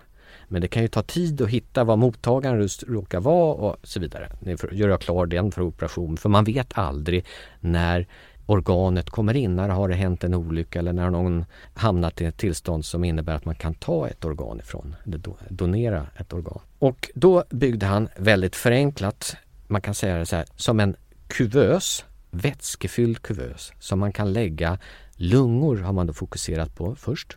Men 0.48 0.62
det 0.62 0.68
kan 0.68 0.82
ju 0.82 0.88
ta 0.88 1.02
tid 1.02 1.42
att 1.42 1.48
hitta 1.48 1.84
vad 1.84 1.98
mottagaren 1.98 2.68
råkar 2.86 3.20
vara 3.20 3.54
och 3.54 3.76
så 3.82 4.00
vidare. 4.00 4.32
Nu 4.40 4.56
gör 4.72 4.88
jag 4.88 5.00
klar 5.00 5.26
den 5.26 5.52
för 5.52 5.62
operation 5.62 6.16
för 6.16 6.28
man 6.28 6.44
vet 6.44 6.78
aldrig 6.78 7.24
när 7.60 8.06
organet 8.46 9.10
kommer 9.10 9.36
in, 9.36 9.56
när 9.56 9.68
har 9.68 9.88
det 9.88 9.94
hänt 9.94 10.24
en 10.24 10.34
olycka 10.34 10.78
eller 10.78 10.92
när 10.92 11.10
någon 11.10 11.44
hamnat 11.74 12.20
i 12.20 12.24
ett 12.24 12.36
tillstånd 12.36 12.84
som 12.84 13.04
innebär 13.04 13.34
att 13.34 13.44
man 13.44 13.54
kan 13.54 13.74
ta 13.74 14.08
ett 14.08 14.24
organ 14.24 14.60
ifrån, 14.60 14.96
eller 15.04 15.20
donera 15.48 16.06
ett 16.16 16.32
organ. 16.32 16.60
Och 16.78 17.10
då 17.14 17.44
byggde 17.50 17.86
han 17.86 18.08
väldigt 18.16 18.56
förenklat, 18.56 19.36
man 19.66 19.80
kan 19.80 19.94
säga 19.94 20.18
det 20.18 20.26
så 20.26 20.36
här, 20.36 20.46
som 20.56 20.80
en 20.80 20.96
kuvös, 21.26 22.04
vätskefylld 22.30 23.22
kuvös 23.22 23.72
som 23.78 23.98
man 23.98 24.12
kan 24.12 24.32
lägga 24.32 24.78
lungor 25.16 25.76
har 25.76 25.92
man 25.92 26.06
då 26.06 26.12
fokuserat 26.12 26.74
på 26.74 26.94
först 26.94 27.36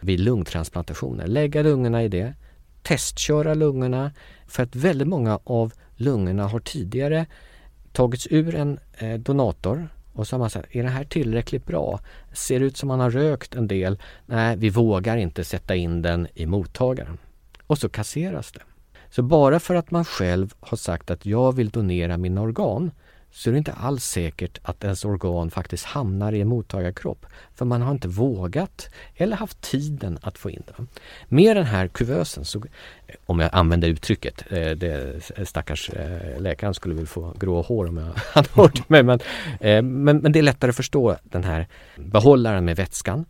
vid 0.00 0.20
lungtransplantationer. 0.20 1.26
Lägga 1.26 1.62
lungorna 1.62 2.02
i 2.02 2.08
det, 2.08 2.34
testköra 2.82 3.54
lungorna 3.54 4.12
för 4.46 4.62
att 4.62 4.76
väldigt 4.76 5.08
många 5.08 5.38
av 5.44 5.72
lungorna 5.96 6.46
har 6.46 6.60
tidigare 6.60 7.26
tagits 7.92 8.26
ur 8.30 8.54
en 8.54 8.78
eh, 8.98 9.18
donator 9.18 9.88
och 10.14 10.26
så 10.26 10.36
har 10.36 10.38
man 10.38 10.50
sagt, 10.50 10.76
är 10.76 10.82
det 10.82 10.88
här 10.88 11.04
tillräckligt 11.04 11.66
bra? 11.66 12.00
Ser 12.32 12.60
det 12.60 12.66
ut 12.66 12.76
som 12.76 12.88
man 12.88 13.00
har 13.00 13.10
rökt 13.10 13.54
en 13.54 13.68
del? 13.68 13.98
Nej, 14.26 14.56
vi 14.56 14.70
vågar 14.70 15.16
inte 15.16 15.44
sätta 15.44 15.76
in 15.76 16.02
den 16.02 16.28
i 16.34 16.46
mottagaren. 16.46 17.18
Och 17.66 17.78
så 17.78 17.88
kasseras 17.88 18.52
det. 18.52 18.62
Så 19.10 19.22
bara 19.22 19.60
för 19.60 19.74
att 19.74 19.90
man 19.90 20.04
själv 20.04 20.54
har 20.60 20.76
sagt 20.76 21.10
att 21.10 21.26
jag 21.26 21.52
vill 21.52 21.70
donera 21.70 22.16
mina 22.16 22.40
organ 22.40 22.90
så 23.34 23.50
är 23.50 23.52
det 23.52 23.58
inte 23.58 23.72
alls 23.72 24.04
säkert 24.04 24.58
att 24.62 24.84
ens 24.84 25.04
organ 25.04 25.50
faktiskt 25.50 25.84
hamnar 25.84 26.32
i 26.32 26.40
en 26.40 26.48
mottagarkropp. 26.48 27.26
För 27.54 27.64
man 27.64 27.82
har 27.82 27.90
inte 27.90 28.08
vågat 28.08 28.88
eller 29.16 29.36
haft 29.36 29.60
tiden 29.60 30.18
att 30.22 30.38
få 30.38 30.50
in 30.50 30.62
den. 30.76 30.88
Med 31.28 31.56
den 31.56 31.64
här 31.64 31.88
kuvösen, 31.88 32.44
så, 32.44 32.58
eh, 32.58 33.14
om 33.26 33.40
jag 33.40 33.50
använder 33.52 33.88
uttrycket, 33.88 34.52
eh, 34.52 34.70
det, 34.70 35.20
stackars 35.44 35.90
eh, 35.90 36.40
läkaren 36.40 36.74
skulle 36.74 36.94
väl 36.94 37.06
få 37.06 37.34
grå 37.38 37.62
hår 37.62 37.88
om 37.88 37.96
jag 37.96 38.12
hade 38.32 38.48
hört 38.52 38.88
mig, 38.88 39.02
men, 39.02 39.18
men, 39.60 40.18
men 40.18 40.32
det 40.32 40.38
är 40.38 40.42
lättare 40.42 40.68
att 40.68 40.76
förstå 40.76 41.16
den 41.22 41.44
här 41.44 41.68
behållaren 41.96 42.64
med 42.64 42.76
vätskan. 42.76 43.24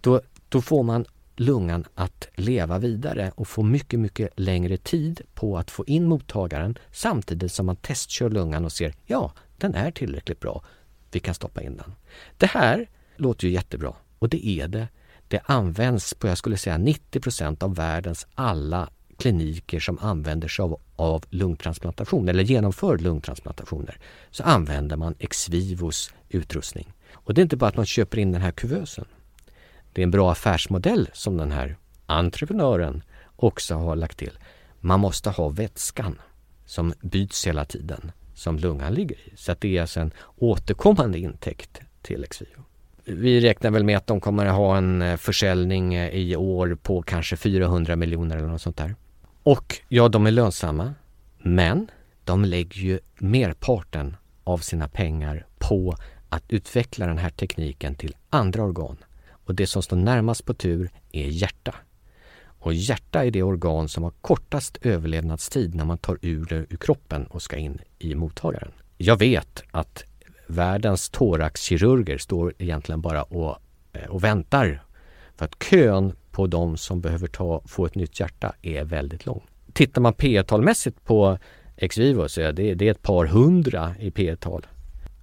Då, 0.00 0.20
då 0.48 0.62
får 0.62 0.82
man 0.82 1.04
lungan 1.36 1.84
att 1.94 2.28
leva 2.34 2.78
vidare 2.78 3.32
och 3.34 3.48
få 3.48 3.62
mycket, 3.62 4.00
mycket 4.00 4.30
längre 4.36 4.76
tid 4.76 5.20
på 5.34 5.58
att 5.58 5.70
få 5.70 5.84
in 5.86 6.04
mottagaren 6.04 6.78
samtidigt 6.92 7.52
som 7.52 7.66
man 7.66 7.76
testkör 7.76 8.30
lungan 8.30 8.64
och 8.64 8.72
ser 8.72 8.94
ja, 9.06 9.32
den 9.58 9.74
är 9.74 9.90
tillräckligt 9.90 10.40
bra. 10.40 10.62
Vi 11.10 11.20
kan 11.20 11.34
stoppa 11.34 11.62
in 11.62 11.76
den. 11.76 11.94
Det 12.36 12.46
här 12.46 12.88
låter 13.16 13.46
ju 13.46 13.52
jättebra 13.52 13.94
och 14.18 14.28
det 14.28 14.46
är 14.46 14.68
det. 14.68 14.88
Det 15.28 15.40
används 15.44 16.14
på, 16.14 16.28
jag 16.28 16.38
skulle 16.38 16.56
säga 16.56 16.78
90 16.78 17.20
procent 17.20 17.62
av 17.62 17.74
världens 17.74 18.26
alla 18.34 18.88
kliniker 19.18 19.80
som 19.80 19.98
använder 19.98 20.48
sig 20.48 20.62
av, 20.62 20.80
av 20.96 21.24
lungtransplantation 21.30 22.28
eller 22.28 22.44
genomför 22.44 22.98
lungtransplantationer. 22.98 23.98
Så 24.30 24.42
använder 24.42 24.96
man 24.96 25.14
Exvivos 25.18 26.12
utrustning. 26.28 26.92
Och 27.12 27.34
det 27.34 27.40
är 27.40 27.42
inte 27.42 27.56
bara 27.56 27.66
att 27.66 27.76
man 27.76 27.86
köper 27.86 28.18
in 28.18 28.32
den 28.32 28.42
här 28.42 28.50
kuvösen. 28.50 29.04
Det 29.92 30.02
är 30.02 30.02
en 30.02 30.10
bra 30.10 30.32
affärsmodell 30.32 31.10
som 31.12 31.36
den 31.36 31.52
här 31.52 31.76
entreprenören 32.06 33.02
också 33.36 33.74
har 33.74 33.96
lagt 33.96 34.18
till. 34.18 34.38
Man 34.80 35.00
måste 35.00 35.30
ha 35.30 35.48
vätskan 35.48 36.18
som 36.66 36.94
byts 37.00 37.46
hela 37.46 37.64
tiden 37.64 38.12
som 38.38 38.58
lungan 38.58 38.94
ligger 38.94 39.16
i. 39.16 39.36
Så 39.36 39.52
att 39.52 39.60
det 39.60 39.76
är 39.76 39.80
alltså 39.80 40.00
en 40.00 40.12
återkommande 40.36 41.18
intäkt 41.18 41.80
till 42.02 42.24
Exvio. 42.24 42.64
Vi 43.04 43.40
räknar 43.40 43.70
väl 43.70 43.84
med 43.84 43.96
att 43.96 44.06
de 44.06 44.20
kommer 44.20 44.46
att 44.46 44.56
ha 44.56 44.76
en 44.76 45.02
eh, 45.02 45.16
försäljning 45.16 45.94
eh, 45.94 46.08
i 46.08 46.36
år 46.36 46.78
på 46.82 47.02
kanske 47.02 47.36
400 47.36 47.96
miljoner 47.96 48.36
eller 48.36 48.48
något 48.48 48.62
sånt 48.62 48.76
där. 48.76 48.94
Och 49.42 49.80
ja, 49.88 50.08
de 50.08 50.26
är 50.26 50.30
lönsamma. 50.30 50.94
Men 51.38 51.90
de 52.24 52.44
lägger 52.44 52.80
ju 52.80 52.98
merparten 53.18 54.16
av 54.44 54.58
sina 54.58 54.88
pengar 54.88 55.46
på 55.58 55.96
att 56.28 56.44
utveckla 56.48 57.06
den 57.06 57.18
här 57.18 57.30
tekniken 57.30 57.94
till 57.94 58.16
andra 58.30 58.62
organ. 58.62 58.96
Och 59.30 59.54
det 59.54 59.66
som 59.66 59.82
står 59.82 59.96
närmast 59.96 60.44
på 60.44 60.54
tur 60.54 60.90
är 61.12 61.26
hjärta. 61.26 61.74
Och 62.68 62.74
hjärta 62.74 63.24
är 63.24 63.30
det 63.30 63.42
organ 63.42 63.88
som 63.88 64.04
har 64.04 64.10
kortast 64.10 64.78
överlevnadstid 64.82 65.74
när 65.74 65.84
man 65.84 65.98
tar 65.98 66.18
ur 66.22 66.44
det 66.44 66.56
ur 66.56 66.76
kroppen 66.76 67.26
och 67.26 67.42
ska 67.42 67.56
in 67.56 67.78
i 67.98 68.14
mottagaren. 68.14 68.72
Jag 68.96 69.18
vet 69.18 69.62
att 69.70 70.04
världens 70.46 71.10
thoraxkirurger 71.10 72.18
står 72.18 72.54
egentligen 72.58 73.00
bara 73.00 73.22
och, 73.22 73.58
eh, 73.92 74.08
och 74.08 74.24
väntar 74.24 74.82
för 75.36 75.44
att 75.44 75.58
kön 75.58 76.12
på 76.30 76.46
de 76.46 76.76
som 76.76 77.00
behöver 77.00 77.26
ta, 77.26 77.62
få 77.66 77.86
ett 77.86 77.94
nytt 77.94 78.20
hjärta 78.20 78.54
är 78.62 78.84
väldigt 78.84 79.26
lång. 79.26 79.42
Tittar 79.72 80.00
man 80.00 80.12
P 80.12 80.42
talmässigt 80.42 81.04
på 81.04 81.38
Exvivo 81.76 82.28
så 82.28 82.40
är 82.40 82.52
det, 82.52 82.74
det 82.74 82.86
är 82.86 82.90
ett 82.90 83.02
par 83.02 83.26
hundra 83.26 83.94
i 84.00 84.10
P 84.10 84.36
tal 84.36 84.66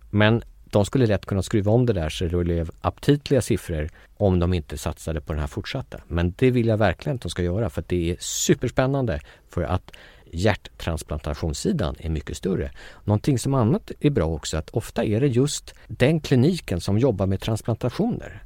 Men 0.09 0.41
de 0.65 0.85
skulle 0.85 1.05
lätt 1.05 1.25
kunna 1.25 1.43
skruva 1.43 1.71
om 1.71 1.85
det 1.85 1.93
där 1.93 2.09
så 2.09 2.25
det 2.25 2.43
blev 2.43 2.71
aptitliga 2.81 3.41
siffror 3.41 3.89
om 4.17 4.39
de 4.39 4.53
inte 4.53 4.77
satsade 4.77 5.21
på 5.21 5.33
den 5.33 5.39
här 5.39 5.47
fortsatta. 5.47 6.01
Men 6.07 6.33
det 6.37 6.51
vill 6.51 6.67
jag 6.67 6.77
verkligen 6.77 7.15
att 7.15 7.21
de 7.21 7.29
ska 7.29 7.43
göra 7.43 7.69
för 7.69 7.81
att 7.81 7.89
det 7.89 8.11
är 8.11 8.17
superspännande 8.19 9.19
för 9.49 9.61
att 9.63 9.91
hjärttransplantationssidan 10.31 11.95
är 11.99 12.09
mycket 12.09 12.37
större. 12.37 12.71
Någonting 13.03 13.39
som 13.39 13.53
annat 13.53 13.91
är 13.99 14.09
bra 14.09 14.25
också 14.25 14.57
att 14.57 14.69
ofta 14.69 15.03
är 15.03 15.21
det 15.21 15.27
just 15.27 15.73
den 15.87 16.19
kliniken 16.19 16.81
som 16.81 16.97
jobbar 16.97 17.25
med 17.25 17.41
transplantationer. 17.41 18.43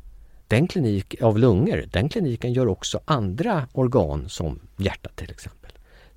Den 0.48 0.68
klinik 0.68 1.22
av 1.22 1.40
lungor, 1.40 1.86
den 1.92 2.10
kliniken 2.10 2.54
gör 2.54 2.68
också 2.68 3.00
andra 3.06 3.68
organ 3.74 4.30
som 4.30 4.60
hjärtat 4.78 5.16
till 5.16 5.32
exempel. 5.32 5.59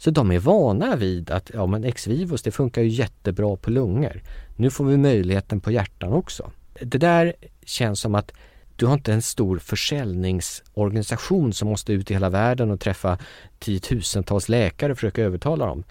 Så 0.05 0.11
de 0.11 0.31
är 0.31 0.39
vana 0.39 0.97
vid 0.97 1.31
att 1.31 1.51
ja, 1.55 1.67
men 1.67 1.85
ex 1.85 2.07
vivos 2.07 2.43
det 2.43 2.51
funkar 2.51 2.83
ju 2.83 2.89
jättebra 2.89 3.57
på 3.57 3.71
lungor. 3.71 4.23
Nu 4.57 4.71
får 4.71 4.85
vi 4.85 4.97
möjligheten 4.97 5.61
på 5.61 5.71
hjärtan 5.71 6.13
också. 6.13 6.51
Det 6.81 6.99
där 6.99 7.33
känns 7.65 8.01
som 8.01 8.15
att 8.15 8.33
du 8.77 8.87
har 8.87 8.95
inte 8.95 9.13
en 9.13 9.23
stor 9.23 9.59
försäljningsorganisation 9.59 11.53
som 11.53 11.69
måste 11.69 11.93
ut 11.93 12.11
i 12.11 12.15
hela 12.15 12.31
världen 12.31 12.71
och 12.71 12.81
träffa 12.81 13.19
tiotusentals 13.59 14.49
läkare 14.49 14.93
och 14.93 14.99
försöka 14.99 15.23
övertala 15.23 15.67
dem. 15.67 15.85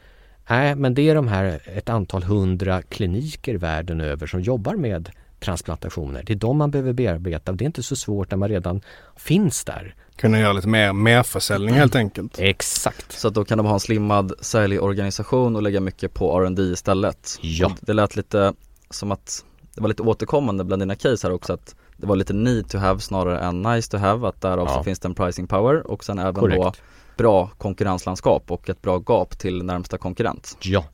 Nej, 0.50 0.76
men 0.76 0.94
det 0.94 1.10
är 1.10 1.16
de 1.16 1.28
här 1.28 1.62
ett 1.66 1.90
antal 1.90 2.24
hundra 2.24 2.82
kliniker 2.82 3.56
världen 3.56 4.02
över 4.02 4.28
som 4.28 4.42
jobbar 4.42 4.76
med 4.76 5.10
transplantationer. 5.40 6.24
Det 6.26 6.34
är 6.34 6.38
de 6.38 6.58
man 6.58 6.72
behöver 6.72 6.94
bearbeta 6.94 7.52
och 7.52 7.58
det 7.58 7.64
är 7.64 7.68
inte 7.68 7.84
så 7.84 7.96
svårt 7.96 8.32
när 8.32 8.38
man 8.38 8.50
redan 8.50 8.82
finns 9.16 9.64
där. 9.64 9.96
Kunna 10.22 10.40
göra 10.40 10.54
lite 10.54 10.68
mer 10.68 10.94
merförsäljning 10.94 11.76
helt 11.76 11.96
enkelt. 11.96 12.40
Exakt. 12.40 13.12
Så 13.12 13.28
att 13.28 13.34
då 13.34 13.46
kan 13.46 13.58
de 13.58 13.68
ha 13.68 13.74
en 13.74 13.80
slimmad 13.80 14.34
säljorganisation 14.42 15.56
och 15.56 15.62
lägga 15.62 15.80
mycket 15.82 16.14
på 16.14 16.40
R&D 16.42 16.62
istället. 16.62 17.38
Ja. 17.42 17.66
Och 17.66 17.72
det 17.82 17.94
lät 17.94 18.16
lite 18.16 18.54
som 18.90 19.12
att 19.12 19.46
det 19.76 19.82
var 19.82 19.88
lite 19.88 20.04
återkommande 20.04 20.64
bland 20.64 20.82
dina 20.82 20.96
case 20.96 21.28
här 21.28 21.34
också 21.34 21.54
att 21.54 21.76
det 21.98 22.08
var 22.08 22.16
lite 22.16 22.34
need 22.34 22.70
to 22.70 22.78
have 22.78 23.00
snarare 23.00 23.40
än 23.40 23.62
nice 23.62 23.92
to 23.92 23.98
have 23.98 24.28
att 24.28 24.42
därav 24.42 24.68
Ja. 24.68 24.74
så 24.78 24.84
finns 24.84 25.00
det 25.00 25.08
en 25.08 25.16
pricing 25.16 25.48
power 25.48 25.88
och 25.88 26.04
sen 26.04 26.20
även 26.20 26.34
Korrekt. 26.36 26.62
då 26.64 26.72
bra 27.18 27.48
konkurrenslandskap 27.58 28.52
och 28.52 28.70
ett 28.70 28.82
bra 28.82 29.04
gap 29.08 29.40
till 29.40 29.64
närmsta 29.64 29.98
konkurrent. 29.98 30.58
Ja. 30.62 30.86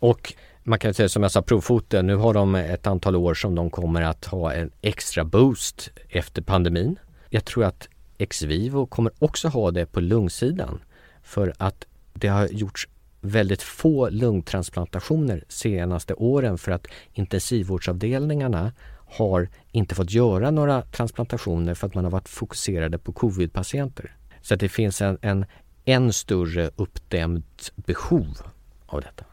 Och 0.00 0.34
man 0.62 0.78
kan 0.78 0.94
säga 0.94 1.08
som 1.08 1.22
jag 1.22 1.32
sa, 1.32 1.42
provfoten, 1.42 2.06
nu 2.06 2.16
har 2.16 2.34
de 2.34 2.54
ett 2.54 2.86
antal 2.86 3.16
år 3.16 3.34
som 3.34 3.54
de 3.54 3.70
kommer 3.70 4.02
att 4.02 4.24
ha 4.24 4.52
en 4.52 4.70
extra 4.82 5.24
boost 5.24 5.90
efter 6.08 6.42
pandemin. 6.42 6.96
Jag 7.30 7.44
tror 7.44 7.64
att 7.64 7.88
Exvivo 8.18 8.86
kommer 8.86 9.12
också 9.18 9.48
ha 9.48 9.70
det 9.70 9.86
på 9.86 10.00
lungsidan 10.00 10.80
för 11.22 11.54
att 11.58 11.86
det 12.12 12.28
har 12.28 12.46
gjorts 12.46 12.88
väldigt 13.20 13.62
få 13.62 14.08
lungtransplantationer 14.10 15.44
senaste 15.48 16.14
åren 16.14 16.58
för 16.58 16.72
att 16.72 16.86
intensivvårdsavdelningarna 17.12 18.72
har 19.06 19.48
inte 19.72 19.94
fått 19.94 20.10
göra 20.10 20.50
några 20.50 20.82
transplantationer 20.82 21.74
för 21.74 21.86
att 21.86 21.94
man 21.94 22.04
har 22.04 22.10
varit 22.10 22.28
fokuserade 22.28 22.98
på 22.98 23.12
covid-patienter. 23.12 24.16
Så 24.42 24.54
att 24.54 24.60
det 24.60 24.68
finns 24.68 25.02
en, 25.02 25.18
en 25.20 25.46
än 25.84 26.12
större 26.12 26.70
uppdämt 26.76 27.72
behov 27.76 28.38
av 28.86 29.00
detta. 29.00 29.24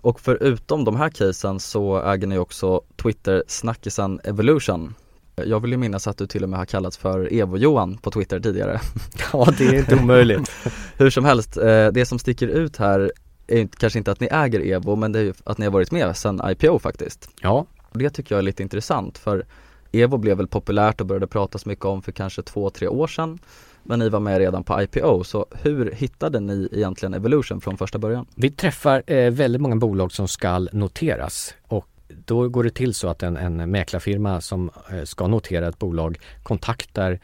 Och 0.00 0.20
förutom 0.20 0.84
de 0.84 0.96
här 0.96 1.08
casen 1.08 1.60
så 1.60 2.02
äger 2.02 2.26
ni 2.26 2.38
också 2.38 2.80
Twitter-snackisen 2.96 4.20
Evolution. 4.24 4.94
Jag 5.36 5.60
vill 5.60 5.70
ju 5.70 5.76
minnas 5.76 6.06
att 6.06 6.18
du 6.18 6.26
till 6.26 6.42
och 6.42 6.48
med 6.48 6.58
har 6.58 6.66
kallats 6.66 6.96
för 6.96 7.32
Evo-Johan 7.32 7.98
på 7.98 8.10
Twitter 8.10 8.40
tidigare. 8.40 8.80
Ja, 9.32 9.52
det 9.58 9.66
är 9.66 9.78
inte 9.78 9.94
omöjligt. 9.96 10.52
Hur 10.96 11.10
som 11.10 11.24
helst, 11.24 11.56
eh, 11.56 11.86
det 11.86 12.06
som 12.06 12.18
sticker 12.18 12.48
ut 12.48 12.76
här 12.76 13.12
är 13.46 13.68
kanske 13.78 13.98
inte 13.98 14.12
att 14.12 14.20
ni 14.20 14.28
äger 14.30 14.60
Evo 14.60 14.96
men 14.96 15.12
det 15.12 15.18
är 15.18 15.22
ju 15.22 15.34
att 15.44 15.58
ni 15.58 15.64
har 15.64 15.72
varit 15.72 15.90
med 15.90 16.16
sedan 16.16 16.40
IPO 16.50 16.78
faktiskt. 16.78 17.28
Ja, 17.40 17.66
det 17.92 18.10
tycker 18.10 18.34
jag 18.34 18.38
är 18.38 18.42
lite 18.42 18.62
intressant 18.62 19.18
för 19.18 19.46
Evo 19.92 20.16
blev 20.16 20.36
väl 20.36 20.46
populärt 20.46 21.00
och 21.00 21.06
började 21.06 21.26
pratas 21.26 21.66
mycket 21.66 21.84
om 21.84 22.02
för 22.02 22.12
kanske 22.12 22.42
två, 22.42 22.70
tre 22.70 22.88
år 22.88 23.06
sedan. 23.06 23.38
Men 23.82 23.98
ni 23.98 24.08
var 24.08 24.20
med 24.20 24.38
redan 24.38 24.64
på 24.64 24.82
IPO, 24.82 25.24
så 25.24 25.46
hur 25.62 25.90
hittade 25.90 26.40
ni 26.40 26.68
egentligen 26.72 27.14
Evolution 27.14 27.60
från 27.60 27.76
första 27.76 27.98
början? 27.98 28.26
vi 28.34 28.50
träffar 28.50 29.02
eh, 29.06 29.30
väldigt 29.30 29.60
många 29.60 29.76
bolag 29.76 30.12
som 30.12 30.28
ska 30.28 30.58
noteras 30.58 31.54
och 31.66 31.86
då 32.24 32.48
går 32.48 32.64
det 32.64 32.70
till 32.70 32.94
så 32.94 33.08
att 33.08 33.22
en, 33.22 33.36
en 33.36 33.70
mäklarfirma 33.70 34.40
som 34.40 34.70
eh, 34.92 35.02
ska 35.04 35.26
notera 35.26 35.68
ett 35.68 35.78
bolag 35.78 36.18
kontaktar 36.42 37.20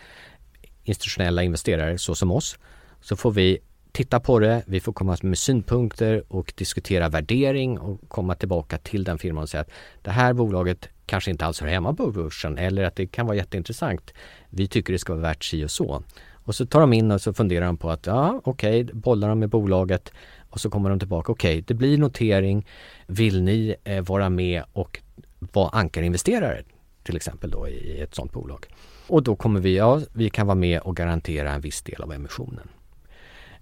institutionella 0.85 1.43
investerare 1.43 1.99
så 1.99 2.15
som 2.15 2.31
oss. 2.31 2.59
Så 3.01 3.17
får 3.17 3.31
vi 3.31 3.59
titta 3.93 4.21
på 4.21 4.39
det, 4.39 4.63
vi 4.67 4.81
får 4.81 4.93
komma 4.93 5.17
med 5.23 5.39
synpunkter 5.39 6.25
och 6.29 6.53
diskutera 6.57 7.09
värdering 7.09 7.79
och 7.79 8.09
komma 8.09 8.35
tillbaka 8.35 8.79
till 8.79 9.05
den 9.05 9.19
firman 9.19 9.43
och 9.43 9.49
säga 9.49 9.61
att 9.61 9.71
det 10.03 10.11
här 10.11 10.33
bolaget 10.33 10.89
kanske 11.07 11.31
inte 11.31 11.47
alls 11.47 11.61
hör 11.61 11.69
hemma 11.69 11.95
på 11.95 12.11
börsen 12.11 12.59
eller 12.59 12.85
att 12.85 12.97
det 12.97 13.07
kan 13.07 13.27
vara 13.27 13.37
jätteintressant. 13.37 14.13
Vi 14.51 14.69
tycker 14.69 14.93
det 14.93 14.99
ska 14.99 15.13
vara 15.13 15.23
värt 15.23 15.45
si 15.45 15.65
och 15.65 15.71
så. 15.71 16.03
Och 16.49 16.55
så 16.55 16.67
tar 16.67 16.81
de 16.81 16.93
in 16.93 17.11
och 17.11 17.21
så 17.21 17.35
funderar 17.35 17.67
de 17.67 17.77
på 17.77 17.91
att 17.91 18.07
ja 18.07 18.41
okej, 18.45 18.85
bollar 18.85 19.29
de 19.29 19.39
med 19.39 19.49
bolaget 19.49 20.13
och 20.51 20.61
så 20.61 20.71
kommer 20.71 20.91
de 20.91 20.99
tillbaka. 20.99 21.33
Okej, 21.33 21.65
det 21.67 21.75
blir 21.75 21.99
notering. 21.99 22.67
Vill 23.07 23.43
ni 23.43 23.75
eh, 23.85 24.01
vara 24.03 24.29
med 24.29 24.63
och 24.73 25.01
vara 25.39 25.69
ankarinvesterare 25.69 26.63
till 27.03 27.17
exempel 27.17 27.51
då 27.51 27.69
i 27.69 28.01
ett 28.01 28.15
sådant 28.15 28.33
bolag? 28.33 28.67
Och 29.07 29.23
då 29.23 29.37
kommer 29.37 29.61
vi, 29.61 29.77
ja, 29.77 30.01
vi 30.13 30.31
kan 30.31 30.47
vara 30.47 30.55
med 30.55 30.81
och 30.81 30.97
garantera 30.97 31.53
en 31.53 31.61
viss 31.61 31.83
del 31.83 32.03
av 32.03 32.13
emissionen. 32.13 32.69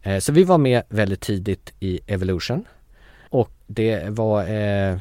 Eh, 0.03 0.18
så 0.18 0.33
vi 0.33 0.44
var 0.44 0.59
med 0.59 0.83
väldigt 0.88 1.20
tidigt 1.20 1.75
i 1.81 2.01
Evolution 2.07 2.64
och 3.31 3.51
det 3.66 4.09
var 4.09 4.42
eh, 4.42 4.99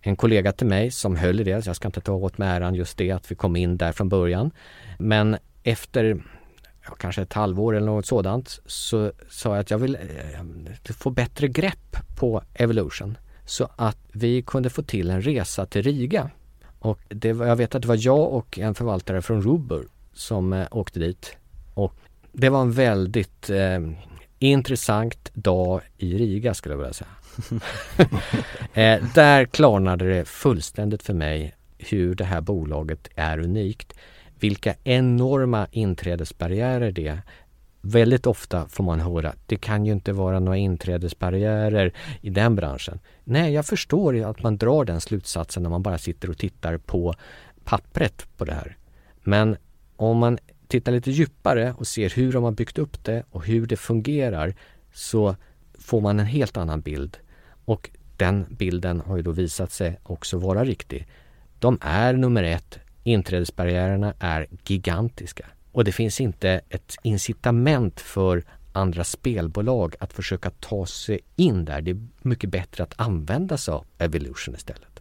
en 0.00 0.16
kollega 0.16 0.52
till 0.52 0.66
mig 0.66 0.90
som 0.90 1.16
höll 1.16 1.40
i 1.40 1.44
det, 1.44 1.62
så 1.62 1.68
jag 1.68 1.76
ska 1.76 1.88
inte 1.88 2.00
ta 2.00 2.12
åt 2.12 2.38
mig 2.38 2.48
äran 2.48 2.74
just 2.74 2.98
det 2.98 3.10
att 3.10 3.30
vi 3.30 3.34
kom 3.34 3.56
in 3.56 3.76
där 3.76 3.92
från 3.92 4.08
början. 4.08 4.50
Men 4.98 5.36
efter 5.62 6.22
ja, 6.86 6.94
kanske 6.94 7.22
ett 7.22 7.32
halvår 7.32 7.76
eller 7.76 7.86
något 7.86 8.06
sådant 8.06 8.60
så 8.66 9.12
sa 9.30 9.50
jag 9.50 9.58
att 9.58 9.70
jag 9.70 9.78
vill 9.78 9.94
eh, 9.94 10.92
få 10.92 11.10
bättre 11.10 11.48
grepp 11.48 11.96
på 12.16 12.42
Evolution 12.54 13.18
så 13.46 13.68
att 13.76 13.98
vi 14.12 14.42
kunde 14.42 14.70
få 14.70 14.82
till 14.82 15.10
en 15.10 15.22
resa 15.22 15.66
till 15.66 15.82
Riga. 15.82 16.30
Och 16.78 17.00
det 17.08 17.32
var, 17.32 17.46
jag 17.46 17.56
vet 17.56 17.74
att 17.74 17.82
det 17.82 17.88
var 17.88 17.98
jag 18.00 18.32
och 18.32 18.58
en 18.58 18.74
förvaltare 18.74 19.22
från 19.22 19.42
Rubber 19.42 19.82
som 20.12 20.52
eh, 20.52 20.66
åkte 20.70 21.00
dit. 21.00 21.36
Och 21.74 21.94
det 22.32 22.48
var 22.48 22.60
en 22.60 22.72
väldigt 22.72 23.50
eh, 23.50 23.80
intressant 24.38 25.34
dag 25.34 25.80
i 25.96 26.18
Riga 26.18 26.54
skulle 26.54 26.72
jag 26.72 26.78
vilja 26.78 26.92
säga. 26.92 27.10
eh, 28.74 29.04
där 29.14 29.44
klarnade 29.44 30.08
det 30.08 30.24
fullständigt 30.24 31.02
för 31.02 31.14
mig 31.14 31.54
hur 31.78 32.14
det 32.14 32.24
här 32.24 32.40
bolaget 32.40 33.08
är 33.14 33.38
unikt. 33.38 33.92
Vilka 34.40 34.74
enorma 34.84 35.66
inträdesbarriärer 35.70 36.92
det 36.92 37.08
är. 37.08 37.22
Väldigt 37.80 38.26
ofta 38.26 38.68
får 38.68 38.84
man 38.84 39.00
höra 39.00 39.28
att 39.28 39.48
det 39.48 39.56
kan 39.56 39.86
ju 39.86 39.92
inte 39.92 40.12
vara 40.12 40.40
några 40.40 40.58
inträdesbarriärer 40.58 41.92
i 42.20 42.30
den 42.30 42.56
branschen. 42.56 43.00
Nej, 43.24 43.52
jag 43.52 43.66
förstår 43.66 44.16
ju 44.16 44.24
att 44.24 44.42
man 44.42 44.56
drar 44.56 44.84
den 44.84 45.00
slutsatsen 45.00 45.62
när 45.62 45.70
man 45.70 45.82
bara 45.82 45.98
sitter 45.98 46.30
och 46.30 46.38
tittar 46.38 46.78
på 46.78 47.14
pappret 47.64 48.26
på 48.36 48.44
det 48.44 48.52
här. 48.52 48.76
Men 49.22 49.56
om 49.96 50.18
man 50.18 50.38
tittar 50.68 50.92
lite 50.92 51.10
djupare 51.10 51.74
och 51.78 51.86
ser 51.86 52.10
hur 52.10 52.32
de 52.32 52.44
har 52.44 52.52
byggt 52.52 52.78
upp 52.78 53.04
det 53.04 53.22
och 53.30 53.46
hur 53.46 53.66
det 53.66 53.76
fungerar 53.76 54.54
så 54.92 55.36
får 55.78 56.00
man 56.00 56.20
en 56.20 56.26
helt 56.26 56.56
annan 56.56 56.80
bild. 56.80 57.18
Och 57.64 57.90
den 58.16 58.46
bilden 58.50 59.00
har 59.00 59.16
ju 59.16 59.22
då 59.22 59.30
visat 59.30 59.72
sig 59.72 59.98
också 60.02 60.38
vara 60.38 60.64
riktig. 60.64 61.06
De 61.58 61.78
är 61.80 62.12
nummer 62.12 62.42
ett. 62.42 62.78
Inträdesbarriärerna 63.06 64.14
är 64.18 64.46
gigantiska. 64.66 65.46
Och 65.72 65.84
det 65.84 65.92
finns 65.92 66.20
inte 66.20 66.60
ett 66.68 66.96
incitament 67.02 68.00
för 68.00 68.44
andra 68.72 69.04
spelbolag 69.04 69.94
att 70.00 70.12
försöka 70.12 70.50
ta 70.50 70.86
sig 70.86 71.20
in 71.36 71.64
där. 71.64 71.80
Det 71.80 71.90
är 71.90 72.06
mycket 72.22 72.50
bättre 72.50 72.82
att 72.84 72.94
använda 72.96 73.58
sig 73.58 73.74
av 73.74 73.84
Evolution 73.98 74.54
istället. 74.54 75.00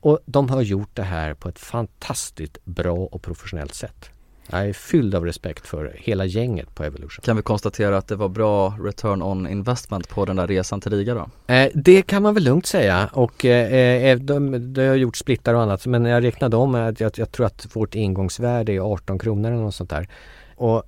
Och 0.00 0.18
de 0.26 0.50
har 0.50 0.62
gjort 0.62 0.96
det 0.96 1.02
här 1.02 1.34
på 1.34 1.48
ett 1.48 1.58
fantastiskt 1.58 2.64
bra 2.64 2.96
och 2.96 3.22
professionellt 3.22 3.74
sätt. 3.74 4.10
Jag 4.50 4.68
är 4.68 4.72
fylld 4.72 5.14
av 5.14 5.24
respekt 5.24 5.66
för 5.66 5.96
hela 5.98 6.24
gänget 6.24 6.74
på 6.74 6.84
Evolution. 6.84 7.22
Kan 7.22 7.36
vi 7.36 7.42
konstatera 7.42 7.96
att 7.96 8.08
det 8.08 8.16
var 8.16 8.28
bra 8.28 8.68
return 8.80 9.22
on 9.22 9.46
investment 9.46 10.08
på 10.08 10.24
den 10.24 10.36
där 10.36 10.46
resan 10.46 10.80
till 10.80 10.92
Riga 10.92 11.14
då? 11.14 11.54
Eh, 11.54 11.70
det 11.74 12.02
kan 12.02 12.22
man 12.22 12.34
väl 12.34 12.44
lugnt 12.44 12.66
säga 12.66 13.10
och 13.12 13.44
eh, 13.44 14.10
eh 14.10 14.18
de, 14.18 14.72
de 14.72 14.88
har 14.88 14.94
gjort 14.94 15.16
splittar 15.16 15.54
och 15.54 15.62
annat 15.62 15.86
men 15.86 16.04
jag 16.04 16.24
räknade 16.24 16.56
om 16.56 16.74
att 16.74 17.00
jag, 17.00 17.12
jag 17.16 17.32
tror 17.32 17.46
att 17.46 17.76
vårt 17.76 17.94
ingångsvärde 17.94 18.72
är 18.72 18.92
18 18.92 19.18
kronor 19.18 19.50
eller 19.50 19.62
något 19.62 19.74
sånt 19.74 19.90
där. 19.90 20.08
Och 20.56 20.82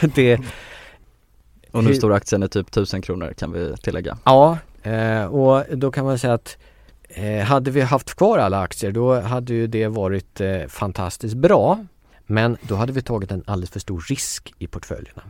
det 0.14 0.40
Och 1.72 1.84
nu 1.84 1.94
står 1.94 2.12
aktien 2.12 2.42
är 2.42 2.48
typ 2.48 2.68
1000 2.68 3.02
kronor 3.02 3.32
kan 3.32 3.52
vi 3.52 3.74
tillägga. 3.82 4.18
Ja, 4.24 4.58
eh, 4.82 5.24
och 5.24 5.64
då 5.76 5.90
kan 5.90 6.04
man 6.04 6.18
säga 6.18 6.34
att 6.34 6.56
eh, 7.08 7.44
hade 7.44 7.70
vi 7.70 7.80
haft 7.80 8.14
kvar 8.14 8.38
alla 8.38 8.60
aktier 8.60 8.92
då 8.92 9.20
hade 9.20 9.54
ju 9.54 9.66
det 9.66 9.88
varit 9.88 10.40
eh, 10.40 10.66
fantastiskt 10.68 11.34
bra. 11.34 11.86
Men 12.32 12.56
då 12.62 12.74
hade 12.74 12.92
vi 12.92 13.02
tagit 13.02 13.32
en 13.32 13.44
alldeles 13.46 13.70
för 13.70 13.80
stor 13.80 14.04
risk 14.08 14.54
i 14.58 14.66
portföljerna. 14.66 15.22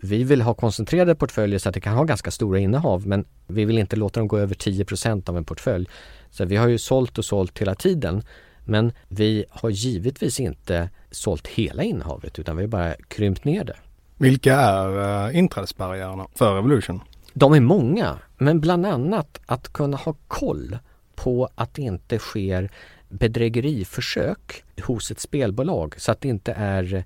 Vi 0.00 0.24
vill 0.24 0.42
ha 0.42 0.54
koncentrerade 0.54 1.14
portföljer 1.14 1.58
så 1.58 1.68
att 1.68 1.74
det 1.74 1.80
kan 1.80 1.96
ha 1.96 2.04
ganska 2.04 2.30
stora 2.30 2.58
innehav 2.58 3.06
men 3.06 3.24
vi 3.46 3.64
vill 3.64 3.78
inte 3.78 3.96
låta 3.96 4.20
dem 4.20 4.28
gå 4.28 4.38
över 4.38 4.54
10% 4.54 5.28
av 5.28 5.36
en 5.36 5.44
portfölj. 5.44 5.88
Så 6.30 6.44
vi 6.44 6.56
har 6.56 6.68
ju 6.68 6.78
sålt 6.78 7.18
och 7.18 7.24
sålt 7.24 7.58
hela 7.58 7.74
tiden 7.74 8.22
men 8.64 8.92
vi 9.08 9.44
har 9.50 9.70
givetvis 9.70 10.40
inte 10.40 10.90
sålt 11.10 11.46
hela 11.46 11.82
innehavet 11.82 12.38
utan 12.38 12.56
vi 12.56 12.62
har 12.62 12.68
bara 12.68 12.94
krympt 13.08 13.44
ner 13.44 13.64
det. 13.64 13.76
Vilka 14.16 14.54
är 14.54 15.28
uh, 15.28 15.38
inträdesbarriärerna 15.38 16.26
för 16.34 16.54
Revolution? 16.54 17.00
De 17.32 17.52
är 17.52 17.60
många, 17.60 18.18
men 18.38 18.60
bland 18.60 18.86
annat 18.86 19.40
att 19.46 19.72
kunna 19.72 19.96
ha 19.96 20.14
koll 20.28 20.78
på 21.14 21.48
att 21.54 21.74
det 21.74 21.82
inte 21.82 22.18
sker 22.18 22.70
bedrägeriförsök 23.08 24.64
hos 24.80 25.10
ett 25.10 25.20
spelbolag 25.20 25.94
så 26.00 26.12
att 26.12 26.20
det 26.20 26.28
inte 26.28 26.52
är 26.52 27.04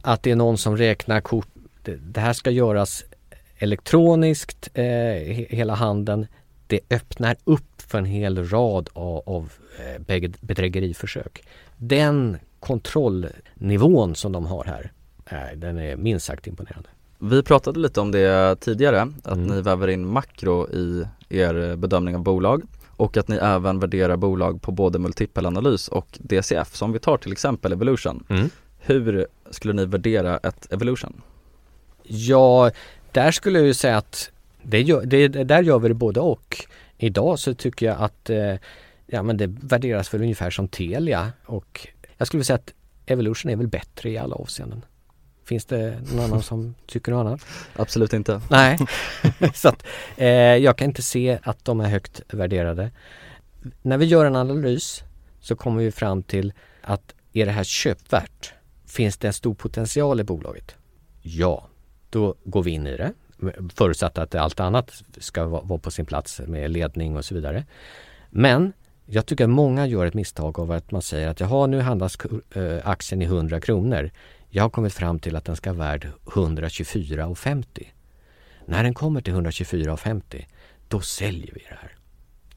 att 0.00 0.22
det 0.22 0.30
är 0.30 0.36
någon 0.36 0.58
som 0.58 0.76
räknar 0.76 1.20
kort. 1.20 1.48
Det 1.84 2.20
här 2.20 2.32
ska 2.32 2.50
göras 2.50 3.04
elektroniskt, 3.58 4.70
eh, 4.74 4.84
hela 5.48 5.74
handeln. 5.74 6.26
Det 6.66 6.80
öppnar 6.90 7.36
upp 7.44 7.82
för 7.82 7.98
en 7.98 8.04
hel 8.04 8.48
rad 8.48 8.90
av, 8.92 9.22
av 9.26 9.52
eh, 10.06 10.18
bedrägeriförsök. 10.40 11.44
Den 11.76 12.38
kontrollnivån 12.60 14.14
som 14.14 14.32
de 14.32 14.46
har 14.46 14.64
här, 14.64 14.92
eh, 15.26 15.58
den 15.58 15.78
är 15.78 15.96
minst 15.96 16.26
sagt 16.26 16.46
imponerande. 16.46 16.88
Vi 17.18 17.42
pratade 17.42 17.80
lite 17.80 18.00
om 18.00 18.10
det 18.10 18.56
tidigare, 18.60 19.12
att 19.24 19.36
mm. 19.36 19.46
ni 19.46 19.60
väver 19.60 19.88
in 19.88 20.06
makro 20.06 20.68
i 20.68 21.04
er 21.28 21.76
bedömning 21.76 22.16
av 22.16 22.22
bolag 22.22 22.62
och 22.96 23.16
att 23.16 23.28
ni 23.28 23.36
även 23.36 23.78
värderar 23.78 24.16
bolag 24.16 24.62
på 24.62 24.72
både 24.72 24.98
multipelanalys 24.98 25.88
och 25.88 26.18
DCF. 26.20 26.74
Så 26.74 26.84
om 26.84 26.92
vi 26.92 26.98
tar 26.98 27.16
till 27.16 27.32
exempel 27.32 27.72
Evolution. 27.72 28.24
Mm. 28.28 28.50
Hur 28.78 29.26
skulle 29.50 29.74
ni 29.74 29.84
värdera 29.84 30.38
ett 30.38 30.72
Evolution? 30.72 31.22
Ja, 32.02 32.70
där 33.12 33.30
skulle 33.30 33.58
jag 33.58 33.66
ju 33.66 33.74
säga 33.74 33.96
att 33.96 34.30
det 34.62 34.82
gör, 34.82 35.04
det, 35.04 35.28
där 35.28 35.62
gör 35.62 35.78
vi 35.78 35.88
det 35.88 35.94
både 35.94 36.20
och. 36.20 36.66
Idag 36.98 37.38
så 37.38 37.54
tycker 37.54 37.86
jag 37.86 37.96
att 38.00 38.30
eh, 38.30 38.54
ja, 39.06 39.22
men 39.22 39.36
det 39.36 39.46
värderas 39.46 40.14
väl 40.14 40.22
ungefär 40.22 40.50
som 40.50 40.68
Telia 40.68 41.32
och 41.46 41.88
jag 42.16 42.26
skulle 42.26 42.44
säga 42.44 42.54
att 42.54 42.74
Evolution 43.06 43.50
är 43.50 43.56
väl 43.56 43.68
bättre 43.68 44.10
i 44.10 44.18
alla 44.18 44.34
avseenden. 44.34 44.84
Finns 45.44 45.64
det 45.64 45.98
någon 46.12 46.24
annan 46.24 46.42
som 46.42 46.74
tycker 46.86 47.12
något 47.12 47.26
annat? 47.26 47.40
Absolut 47.76 48.12
inte. 48.12 48.40
Nej, 48.50 48.78
så 49.54 49.68
att, 49.68 49.86
eh, 50.16 50.28
jag 50.36 50.78
kan 50.78 50.88
inte 50.88 51.02
se 51.02 51.38
att 51.42 51.64
de 51.64 51.80
är 51.80 51.88
högt 51.88 52.22
värderade. 52.28 52.90
När 53.82 53.98
vi 53.98 54.04
gör 54.04 54.24
en 54.24 54.36
analys 54.36 55.04
så 55.40 55.56
kommer 55.56 55.82
vi 55.82 55.92
fram 55.92 56.22
till 56.22 56.52
att 56.82 57.14
är 57.32 57.46
det 57.46 57.52
här 57.52 57.64
köpvärt? 57.64 58.52
Finns 58.86 59.16
det 59.16 59.26
en 59.26 59.32
stor 59.32 59.54
potential 59.54 60.20
i 60.20 60.24
bolaget? 60.24 60.74
Ja, 61.22 61.68
då 62.10 62.34
går 62.44 62.62
vi 62.62 62.70
in 62.70 62.86
i 62.86 62.96
det 62.96 63.12
förutsatt 63.74 64.18
att 64.18 64.34
allt 64.34 64.60
annat 64.60 65.02
ska 65.18 65.46
vara 65.46 65.78
på 65.78 65.90
sin 65.90 66.06
plats 66.06 66.40
med 66.46 66.70
ledning 66.70 67.16
och 67.16 67.24
så 67.24 67.34
vidare. 67.34 67.64
Men 68.30 68.72
jag 69.06 69.26
tycker 69.26 69.44
att 69.44 69.50
många 69.50 69.86
gör 69.86 70.06
ett 70.06 70.14
misstag 70.14 70.58
av 70.58 70.70
att 70.70 70.90
man 70.90 71.02
säger 71.02 71.28
att 71.28 71.40
jaha, 71.40 71.66
nu 71.66 71.80
handlas 71.80 72.18
eh, 72.54 72.88
aktien 72.88 73.22
i 73.22 73.24
100 73.24 73.60
kronor. 73.60 74.10
Jag 74.56 74.64
har 74.64 74.70
kommit 74.70 74.94
fram 74.94 75.18
till 75.18 75.36
att 75.36 75.44
den 75.44 75.56
ska 75.56 75.72
vara 75.72 75.88
värd 75.88 76.08
124,50. 76.24 77.86
När 78.66 78.82
den 78.82 78.94
kommer 78.94 79.20
till 79.20 79.34
124,50 79.34 80.44
då 80.88 81.00
säljer 81.00 81.50
vi 81.54 81.60
det 81.68 81.76
här. 81.80 81.96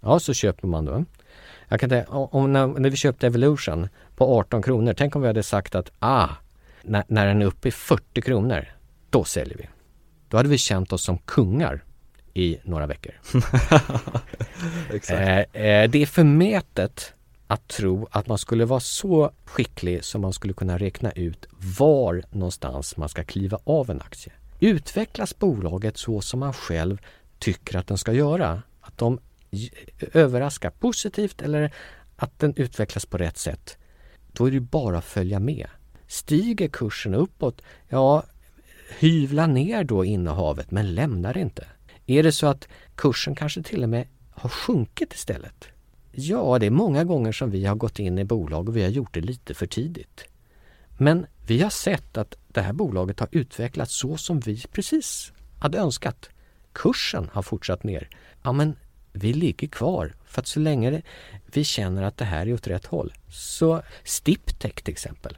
Ja, 0.02 0.20
så 0.20 0.34
köper 0.34 0.68
man 0.68 0.86
då. 0.86 1.06
Jag 1.68 1.80
kan 1.80 1.90
säga, 1.90 2.06
om 2.08 2.54
när, 2.54 2.68
när, 2.68 2.90
vi 2.90 2.96
köpte 2.96 3.28
Evolution 3.28 3.90
på 4.16 4.40
18 4.40 4.62
kronor, 4.62 4.94
tänk 4.98 5.16
om 5.16 5.22
vi 5.22 5.28
hade 5.28 5.44
sagt 5.44 5.76
att 5.76 5.92
ah, 6.00 6.30
när, 6.82 7.04
när 7.08 7.28
den 7.28 7.42
är 7.42 7.46
uppe 7.46 7.68
i 7.68 7.72
40 7.72 8.22
kronor, 8.22 8.66
då 9.10 9.24
säljer 9.24 9.58
vi. 9.58 9.70
Då 10.30 10.38
hade 10.38 10.50
vi 10.50 10.58
känt 10.58 10.94
oss 10.94 11.04
som 11.04 11.18
kungar 11.18 11.84
i 12.34 12.58
några 12.64 12.88
veckor. 12.88 13.14
eh, 15.10 15.40
eh, 15.40 15.90
det 15.90 16.02
är 16.02 16.06
förmätet 16.06 17.14
att 17.48 17.68
tro 17.68 18.08
att 18.12 18.28
man 18.28 18.38
skulle 18.38 18.66
vara 18.66 18.80
så 18.80 19.32
skicklig 19.46 20.04
som 20.04 20.22
man 20.22 20.34
skulle 20.34 20.54
kunna 20.54 20.78
räkna 20.78 21.12
ut 21.12 21.48
var 21.78 22.24
någonstans 22.32 22.98
man 22.98 23.10
ska 23.10 23.24
kliva 23.24 23.60
av 23.64 23.90
en 23.90 24.02
aktie. 24.02 24.34
Utvecklas 24.60 25.40
bolaget 25.40 25.98
så 25.98 26.22
som 26.22 26.40
man 26.40 26.54
själv 26.54 26.98
tycker 27.40 27.78
att 27.78 27.88
den 27.88 27.98
ska 27.98 28.14
göra, 28.14 28.62
att 28.82 28.98
de 28.98 29.20
överraskar 30.14 30.70
positivt 30.70 31.42
eller 31.42 31.74
att 32.16 32.40
den 32.40 32.54
utvecklas 32.56 33.06
på 33.06 33.18
rätt 33.18 33.38
sätt, 33.38 33.78
då 34.32 34.46
är 34.46 34.52
det 34.52 34.60
bara 34.60 34.98
att 34.98 35.06
följa 35.06 35.40
med. 35.40 35.68
Stiger 36.08 36.68
kursen 36.68 37.14
uppåt, 37.14 37.62
ja, 37.90 38.24
hyvla 39.00 39.48
ner 39.48 39.84
då 39.84 40.06
innehavet 40.06 40.72
men 40.72 40.96
lämna 40.96 41.34
det 41.34 41.40
inte. 41.40 41.68
Är 42.06 42.24
det 42.24 42.32
så 42.32 42.48
att 42.48 42.68
kursen 42.96 43.36
kanske 43.36 43.64
till 43.64 43.84
och 43.84 43.90
med 43.90 44.08
har 44.32 44.50
sjunkit 44.50 45.14
istället, 45.14 45.68
Ja, 46.12 46.60
det 46.60 46.66
är 46.66 46.72
många 46.72 47.04
gånger 47.04 47.32
som 47.32 47.52
vi 47.52 47.66
har 47.66 47.76
gått 47.76 48.00
in 48.00 48.20
i 48.20 48.24
bolag 48.24 48.70
och 48.70 48.78
vi 48.78 48.84
har 48.84 48.90
gjort 48.90 49.14
det 49.14 49.22
lite 49.22 49.54
för 49.54 49.68
tidigt. 49.68 50.26
Men 50.98 51.26
vi 51.48 51.62
har 51.62 51.70
sett 51.70 52.18
att 52.18 52.38
det 52.48 52.62
här 52.62 52.74
bolaget 52.74 53.20
har 53.20 53.30
utvecklats 53.32 54.00
så 54.00 54.18
som 54.18 54.40
vi 54.40 54.64
precis 54.72 55.34
hade 55.60 55.78
önskat. 55.78 56.30
Kursen 56.74 57.30
har 57.34 57.42
fortsatt 57.42 57.84
ner. 57.84 58.10
Ja, 58.44 58.52
men 58.52 58.76
vi 59.12 59.34
ligger 59.34 59.68
kvar 59.68 60.16
för 60.26 60.42
att 60.42 60.48
så 60.48 60.60
länge 60.60 61.02
vi 61.46 61.64
känner 61.64 62.04
att 62.04 62.18
det 62.18 62.26
här 62.26 62.48
är 62.48 62.54
åt 62.54 62.68
rätt 62.68 62.86
håll. 62.86 63.14
Så 63.30 63.82
Stiptech 64.04 64.76
till 64.84 64.92
exempel. 64.92 65.38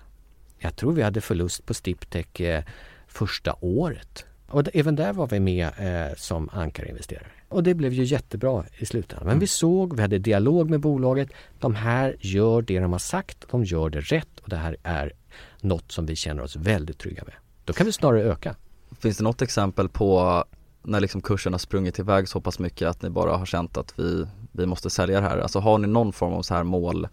Jag 0.60 0.76
tror 0.76 0.94
vi 0.94 1.02
hade 1.02 1.22
förlust 1.22 1.66
på 1.66 1.74
Stiptech 1.74 2.42
eh, 2.42 2.64
första 3.08 3.56
året. 3.62 4.26
Och 4.48 4.68
även 4.74 4.96
där 4.96 5.14
var 5.14 5.28
vi 5.28 5.40
med 5.40 5.68
eh, 5.78 6.16
som 6.18 6.50
ankarinvesterare. 6.50 7.39
Och 7.50 7.64
det 7.64 7.74
blev 7.74 7.94
ju 7.94 8.04
jättebra 8.04 8.66
i 8.78 8.86
slutändan. 8.86 9.28
Men 9.28 9.40
vi 9.40 9.48
såg, 9.48 9.96
vi 9.96 10.02
hade 10.02 10.20
dialog 10.20 10.70
med 10.70 10.80
bolaget. 10.80 11.30
De 11.60 11.76
här 11.76 12.16
gör 12.20 12.62
det 12.62 12.80
de 12.80 12.92
har 12.92 13.00
sagt, 13.00 13.46
de 13.52 13.64
gör 13.64 13.90
det 13.90 14.00
rätt 14.00 14.40
och 14.40 14.50
det 14.50 14.56
här 14.56 14.78
är 14.84 15.14
något 15.62 15.92
som 15.92 16.06
vi 16.06 16.16
känner 16.16 16.44
oss 16.44 16.56
väldigt 16.56 16.98
trygga 16.98 17.24
med. 17.24 17.34
Då 17.66 17.74
kan 17.74 17.86
vi 17.86 17.92
snarare 17.92 18.24
öka. 18.24 18.56
Finns 19.00 19.18
det 19.18 19.24
något 19.24 19.42
exempel 19.42 19.90
på 19.90 20.44
när 20.84 21.00
liksom 21.00 21.22
kursen 21.22 21.54
har 21.54 21.58
sprungit 21.60 22.00
iväg 22.00 22.28
så 22.28 22.42
pass 22.42 22.60
mycket 22.60 22.88
att 22.88 23.02
ni 23.02 23.10
bara 23.10 23.38
har 23.38 23.46
känt 23.46 23.78
att 23.78 24.00
vi, 24.00 24.26
vi 24.52 24.66
måste 24.66 24.90
sälja 24.90 25.22
det 25.22 25.28
här? 25.28 25.38
Alltså 25.38 25.60
har 25.60 25.78
ni 25.78 25.88
någon 25.88 26.14
form 26.14 26.34
av 26.34 26.42
så 26.42 26.54
här 26.54 26.64
mål 26.64 27.08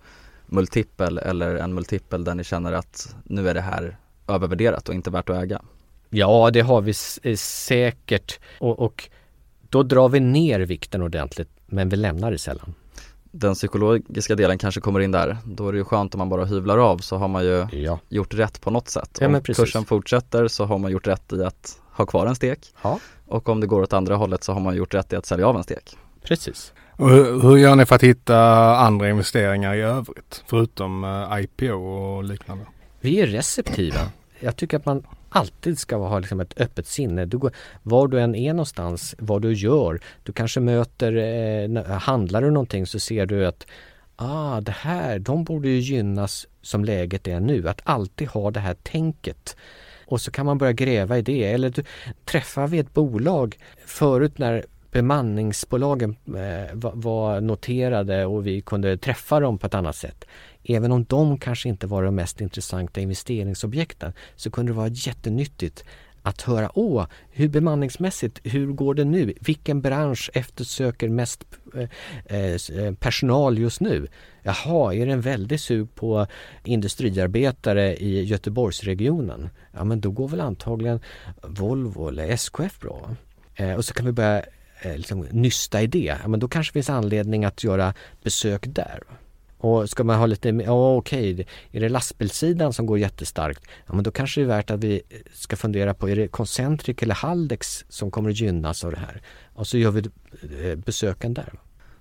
multipel 0.47 1.19
eller 1.19 1.55
en 1.55 1.75
multipel 1.75 2.25
där 2.25 2.35
ni 2.35 2.45
känner 2.45 2.73
att 2.73 3.17
nu 3.25 3.49
är 3.49 3.55
det 3.55 3.61
här 3.61 3.97
övervärderat 4.29 4.89
och 4.89 4.95
inte 4.95 5.11
värt 5.11 5.31
att 5.31 5.37
äga? 5.37 5.63
Ja, 6.11 6.51
det 6.51 6.61
har 6.61 6.81
vi 6.81 6.93
eh, 7.23 7.37
säkert 7.37 8.41
och, 8.59 8.79
och 8.79 9.11
då 9.71 9.83
drar 9.83 10.09
vi 10.09 10.21
ner 10.21 10.61
vikten 10.61 11.03
ordentligt 11.03 11.49
men 11.67 11.89
vi 11.89 11.97
lämnar 11.97 12.31
det 12.31 12.39
sällan. 12.39 12.75
Den 13.31 13.55
psykologiska 13.55 14.35
delen 14.35 14.59
kanske 14.59 14.81
kommer 14.81 15.01
in 15.01 15.11
där. 15.11 15.37
Då 15.45 15.69
är 15.69 15.73
det 15.73 15.79
ju 15.79 15.85
skönt 15.85 16.15
om 16.15 16.19
man 16.19 16.29
bara 16.29 16.45
hyvlar 16.45 16.79
av 16.79 16.99
så 16.99 17.17
har 17.17 17.29
man 17.29 17.45
ju 17.45 17.67
ja. 17.73 17.99
gjort 18.09 18.35
rätt 18.35 18.61
på 18.61 18.71
något 18.71 18.89
sätt. 18.89 19.19
Ja, 19.21 19.27
om 19.27 19.41
kursen 19.43 19.85
fortsätter 19.85 20.49
så 20.49 20.65
har 20.65 20.79
man 20.79 20.91
gjort 20.91 21.07
rätt 21.07 21.33
i 21.33 21.45
att 21.45 21.81
ha 21.93 22.07
kvar 22.07 22.27
en 22.27 22.35
stek. 22.35 22.59
Ja, 22.83 22.99
Och 23.27 23.49
om 23.49 23.61
det 23.61 23.67
går 23.67 23.83
åt 23.83 23.93
andra 23.93 24.17
hållet 24.17 24.45
så 24.45 24.53
har 24.53 24.61
man 24.61 24.77
gjort 24.77 24.95
rätt 24.95 25.13
i 25.13 25.17
att 25.17 25.27
sälja 25.27 25.47
av 25.47 25.57
en 25.57 25.63
stek. 25.63 25.97
precis. 26.23 26.73
Och 26.99 27.11
hur, 27.11 27.41
hur 27.41 27.57
gör 27.57 27.77
ni 27.77 27.87
för 27.87 27.95
att 27.95 28.03
hitta 28.03 28.39
andra 28.77 29.11
investeringar 29.11 29.75
i 29.75 29.81
övrigt? 29.81 30.45
Förutom 30.47 31.05
eh, 31.05 31.41
IPO 31.41 31.75
och 31.75 32.25
liknande. 32.25 32.65
Vi 33.01 33.21
är 33.21 33.27
receptiva. 33.27 34.01
Jag 34.41 34.57
tycker 34.57 34.77
att 34.77 34.87
man 34.87 35.07
alltid 35.29 35.79
ska 35.79 35.97
ha 35.97 36.19
liksom 36.19 36.41
ett 36.41 36.61
öppet 36.61 36.87
sinne. 36.87 37.25
Du 37.25 37.39
går, 37.39 37.53
var 37.83 38.09
du 38.09 38.21
än 38.21 38.35
är 38.35 38.53
någonstans, 38.53 39.15
vad 39.19 39.43
du 39.43 39.53
gör. 39.53 40.01
Du 40.23 40.33
kanske 40.33 40.61
möter, 40.61 41.17
eh, 41.17 41.85
handlar 41.87 42.43
du 42.43 42.51
någonting 42.51 42.87
så 42.87 42.99
ser 42.99 43.27
du 43.27 43.47
att 43.47 43.67
ah, 44.17 44.61
det 44.61 44.73
här, 44.73 45.19
de 45.19 45.45
borde 45.45 45.69
ju 45.69 45.79
gynnas 45.79 46.47
som 46.63 46.85
läget 46.85 47.29
är 47.29 47.41
nu. 47.41 47.69
Att 47.69 47.81
alltid 47.85 48.29
ha 48.29 48.51
det 48.51 48.61
här 48.61 48.75
tänket. 48.75 49.57
Och 50.07 50.21
så 50.21 50.31
kan 50.31 50.47
man 50.47 50.59
börja 50.59 50.73
gräva 50.73 51.19
i 51.19 51.23
det. 51.23 51.45
Eller 51.45 51.71
du 51.71 51.85
träffar 52.25 52.67
vi 52.67 52.79
ett 52.79 52.95
bolag 52.95 53.59
förut 53.87 54.39
när 54.39 54.67
bemanningsbolagen 54.97 56.17
eh, 56.27 56.75
var, 56.75 57.41
noterade 57.41 58.27
och 58.27 58.47
vi 58.47 58.61
kunde 58.61 58.97
träffa 58.97 59.41
dem 59.41 59.59
på 59.59 59.67
ett 59.67 59.75
annat 59.75 59.97
sätt. 59.97 60.25
Även 60.65 60.93
om 60.93 61.05
de 61.05 61.39
kanske 61.39 61.69
inte 61.69 61.87
var 61.87 62.03
de 62.03 62.15
mest 62.15 62.41
intressanta 62.41 63.01
investeringsobjekten 63.01 64.13
så 64.37 64.51
kunde 64.51 64.73
det 64.73 64.77
vara 64.77 64.89
jättenyttigt 64.89 65.85
att 66.23 66.43
höra, 66.43 66.71
åh, 66.75 67.07
hur 67.31 67.49
bemanningsmässigt, 67.49 68.41
hur 68.45 68.67
går 68.73 68.95
det 68.95 69.05
nu? 69.05 69.33
Vilken 69.41 69.81
bransch 69.81 70.31
eftersöker 70.35 71.09
mest 71.09 71.45
eh, 71.75 71.89
eh, 72.27 72.55
eh 72.55 72.95
personal 72.95 73.59
just 73.59 73.81
nu? 73.81 74.07
Jaha, 74.43 74.95
är 74.95 75.07
det 75.07 75.13
en 75.13 75.21
väldig 75.21 75.61
sug 75.61 75.95
på 75.95 76.27
industriarbetare 76.65 77.97
i 77.97 78.25
Göteborgsregionen? 78.25 79.49
Ja, 79.73 79.85
men 79.85 80.01
då 80.01 80.11
går 80.11 80.29
väl 80.29 80.41
antagligen 80.41 81.01
Volvo 81.43 82.09
eller 82.09 82.29
SKF 82.29 82.81
bra. 82.81 83.17
Eh, 83.55 83.75
och 83.75 83.85
så 83.85 83.95
kan 83.95 84.07
vi 84.07 84.13
börja 84.13 84.43
liksom 84.97 85.21
nysta 85.21 85.83
i 85.83 85.87
det. 85.87 86.17
Ja, 86.23 86.29
men 86.29 86.41
då 86.41 86.49
kanske 86.49 86.71
det 86.71 86.73
finns 86.73 86.91
anledning 86.91 87.45
att 87.45 87.65
göra 87.65 87.95
besök 88.23 88.65
där. 88.69 89.03
Och 89.59 89.91
ska 89.91 90.05
man 90.05 90.19
ha 90.19 90.27
lite, 90.27 90.49
ja 90.49 90.95
okej, 90.95 91.47
är 91.73 91.81
det 91.81 91.89
lastbilssidan 91.89 92.73
som 92.73 92.87
går 92.87 92.99
jättestarkt? 92.99 93.65
Ja 93.87 93.95
men 93.95 94.05
då 94.05 94.11
kanske 94.11 94.41
det 94.41 94.45
är 94.45 94.49
värt 94.49 94.71
att 94.71 94.85
vi 94.85 95.03
ska 95.33 95.57
fundera 95.57 95.95
på, 95.95 96.09
är 96.09 96.17
det 96.17 96.29
Concentric 96.29 97.03
eller 97.03 97.15
Haldex 97.15 97.85
som 97.89 98.11
kommer 98.11 98.31
att 98.31 98.41
gynnas 98.41 98.85
av 98.85 98.91
det 98.91 98.99
här? 98.99 99.23
Och 99.55 99.67
så 99.67 99.79
gör 99.79 99.91
vi 99.91 100.01
eh, 100.71 100.77
besöken 100.77 101.35
där. 101.35 101.53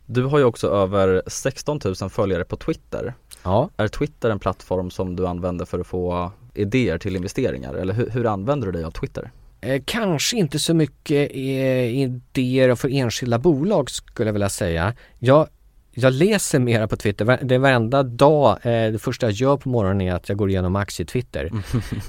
Du 0.06 0.24
har 0.24 0.38
ju 0.38 0.44
också 0.44 0.68
över 0.68 1.22
16 1.28 1.80
000 2.02 2.10
följare 2.10 2.44
på 2.46 2.56
Twitter. 2.56 3.14
Ja, 3.44 3.70
Är 3.78 3.88
Twitter 3.88 4.30
en 4.30 4.40
plattform 4.40 4.90
som 4.90 5.16
du 5.16 5.28
använder 5.28 5.66
för 5.66 5.80
att 5.80 5.88
få 5.88 6.32
idéer 6.54 6.98
till 6.98 7.16
investeringar? 7.16 7.74
Eller 7.74 7.94
hur, 7.94 8.10
hur 8.10 8.26
använder 8.26 8.66
du 8.66 8.72
dig 8.72 8.84
av 8.84 8.92
Twitter? 8.92 9.32
Eh, 9.66 9.82
kanske 9.86 10.38
inte 10.38 10.60
så 10.60 10.74
mycket 10.74 11.32
eh, 11.34 12.02
idéer 12.02 12.76
för 12.76 12.90
enskilda 12.90 13.40
bolag 13.40 13.90
skulle 13.90 14.28
jag 14.28 14.34
vilja 14.34 14.50
säga. 14.50 14.94
Jag, 15.20 15.48
jag 15.92 16.14
läser 16.14 16.60
mera 16.60 16.88
på 16.88 16.96
Twitter. 16.96 17.40
Det 17.42 17.56
är 17.56 17.60
varenda 17.60 18.04
dag, 18.04 18.52
eh, 18.52 18.92
det 18.92 19.00
första 19.02 19.26
jag 19.26 19.34
gör 19.34 19.58
på 19.58 19.70
morgonen 19.70 20.02
är 20.02 20.14
att 20.14 20.30
jag 20.30 20.38
går 20.38 20.50
igenom 20.50 20.76
aktietwitter. 20.76 21.46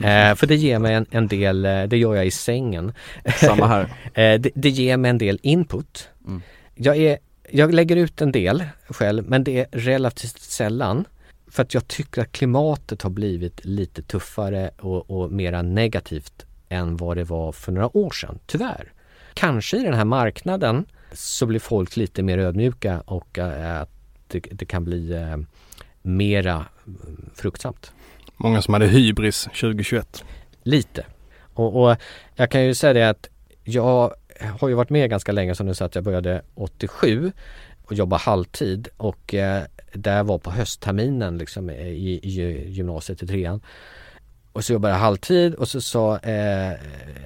eh, 0.00 0.34
för 0.34 0.46
det 0.46 0.56
ger 0.56 0.78
mig 0.78 0.94
en, 0.94 1.06
en 1.10 1.28
del, 1.28 1.64
eh, 1.64 1.82
det 1.82 1.96
gör 1.96 2.14
jag 2.14 2.26
i 2.26 2.30
sängen. 2.30 2.92
Samma 3.36 3.66
här. 3.66 3.88
Eh, 4.14 4.40
det, 4.40 4.50
det 4.54 4.70
ger 4.70 4.96
mig 4.96 5.10
en 5.10 5.18
del 5.18 5.38
input. 5.42 6.08
Mm. 6.26 6.42
Jag, 6.74 6.96
är, 6.96 7.18
jag 7.50 7.74
lägger 7.74 7.96
ut 7.96 8.22
en 8.22 8.32
del 8.32 8.64
själv 8.88 9.24
men 9.28 9.44
det 9.44 9.58
är 9.58 9.66
relativt 9.72 10.40
sällan. 10.40 11.04
För 11.50 11.62
att 11.62 11.74
jag 11.74 11.88
tycker 11.88 12.22
att 12.22 12.32
klimatet 12.32 13.02
har 13.02 13.10
blivit 13.10 13.64
lite 13.64 14.02
tuffare 14.02 14.70
och, 14.78 15.10
och 15.10 15.32
mera 15.32 15.62
negativt 15.62 16.46
än 16.68 16.96
vad 16.96 17.16
det 17.16 17.24
var 17.24 17.52
för 17.52 17.72
några 17.72 17.96
år 17.96 18.10
sedan, 18.10 18.38
tyvärr. 18.46 18.92
Kanske 19.34 19.76
i 19.76 19.82
den 19.82 19.94
här 19.94 20.04
marknaden 20.04 20.86
så 21.12 21.46
blir 21.46 21.60
folk 21.60 21.96
lite 21.96 22.22
mer 22.22 22.38
ödmjuka 22.38 23.00
och 23.00 23.38
eh, 23.38 23.80
att 23.80 23.90
det, 24.28 24.40
det 24.40 24.64
kan 24.64 24.84
bli 24.84 25.12
eh, 25.12 25.36
mera 26.02 26.66
mm, 26.86 27.30
fruktsamt. 27.34 27.92
Många 28.36 28.62
som 28.62 28.74
hade 28.74 28.86
hybris 28.86 29.42
2021. 29.42 30.24
Lite. 30.62 31.06
Och, 31.54 31.82
och 31.82 31.96
jag 32.34 32.50
kan 32.50 32.64
ju 32.64 32.74
säga 32.74 32.92
det 32.92 33.08
att 33.08 33.28
jag 33.64 34.14
har 34.60 34.68
ju 34.68 34.74
varit 34.74 34.90
med 34.90 35.10
ganska 35.10 35.32
länge 35.32 35.54
som 35.54 35.66
du 35.66 35.74
sa 35.74 35.84
att 35.84 35.94
jag 35.94 36.04
började 36.04 36.42
87 36.54 37.32
och 37.84 37.94
jobba 37.94 38.16
halvtid 38.16 38.88
och 38.96 39.34
eh, 39.34 39.62
där 39.92 40.22
var 40.22 40.38
på 40.38 40.50
höstterminen 40.50 41.38
liksom 41.38 41.70
i, 41.70 42.20
i 42.22 42.70
gymnasiet 42.70 43.22
i 43.22 43.26
trean. 43.26 43.60
Och 44.56 44.64
så 44.64 44.72
jobbade 44.72 44.94
jag 44.94 45.00
halvtid 45.00 45.54
och 45.54 45.68
så 45.68 45.80
sa 45.80 46.18
eh, 46.18 46.72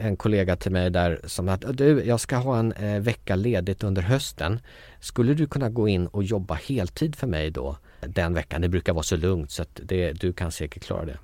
en 0.00 0.16
kollega 0.16 0.56
till 0.56 0.72
mig 0.72 0.90
där 0.90 1.20
som 1.24 1.48
att 1.48 1.64
du, 1.76 2.04
jag 2.04 2.20
ska 2.20 2.36
ha 2.36 2.58
en 2.58 2.72
eh, 2.72 3.00
vecka 3.00 3.36
ledigt 3.36 3.82
under 3.82 4.02
hösten. 4.02 4.60
Skulle 5.00 5.34
du 5.34 5.46
kunna 5.46 5.68
gå 5.68 5.88
in 5.88 6.06
och 6.06 6.24
jobba 6.24 6.54
heltid 6.54 7.16
för 7.16 7.26
mig 7.26 7.50
då 7.50 7.76
den 8.00 8.34
veckan? 8.34 8.60
Det 8.60 8.68
brukar 8.68 8.92
vara 8.92 9.02
så 9.02 9.16
lugnt 9.16 9.50
så 9.50 9.62
att 9.62 9.80
det, 9.82 10.12
du 10.12 10.32
kan 10.32 10.52
säkert 10.52 10.84
klara 10.84 11.04
det. 11.04 11.18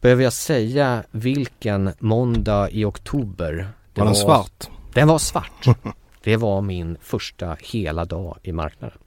Behöver 0.00 0.24
jag 0.24 0.32
säga 0.32 1.02
vilken 1.10 1.90
måndag 1.98 2.70
i 2.70 2.84
oktober? 2.84 3.68
det 3.92 4.00
Var 4.00 4.06
den 4.06 4.14
svart? 4.14 4.68
Den 4.94 5.08
var 5.08 5.18
svart. 5.18 5.66
Det 6.22 6.36
var 6.36 6.60
min 6.60 6.96
första 7.00 7.56
hela 7.60 8.04
dag 8.04 8.38
i 8.42 8.52
marknaden. 8.52 8.98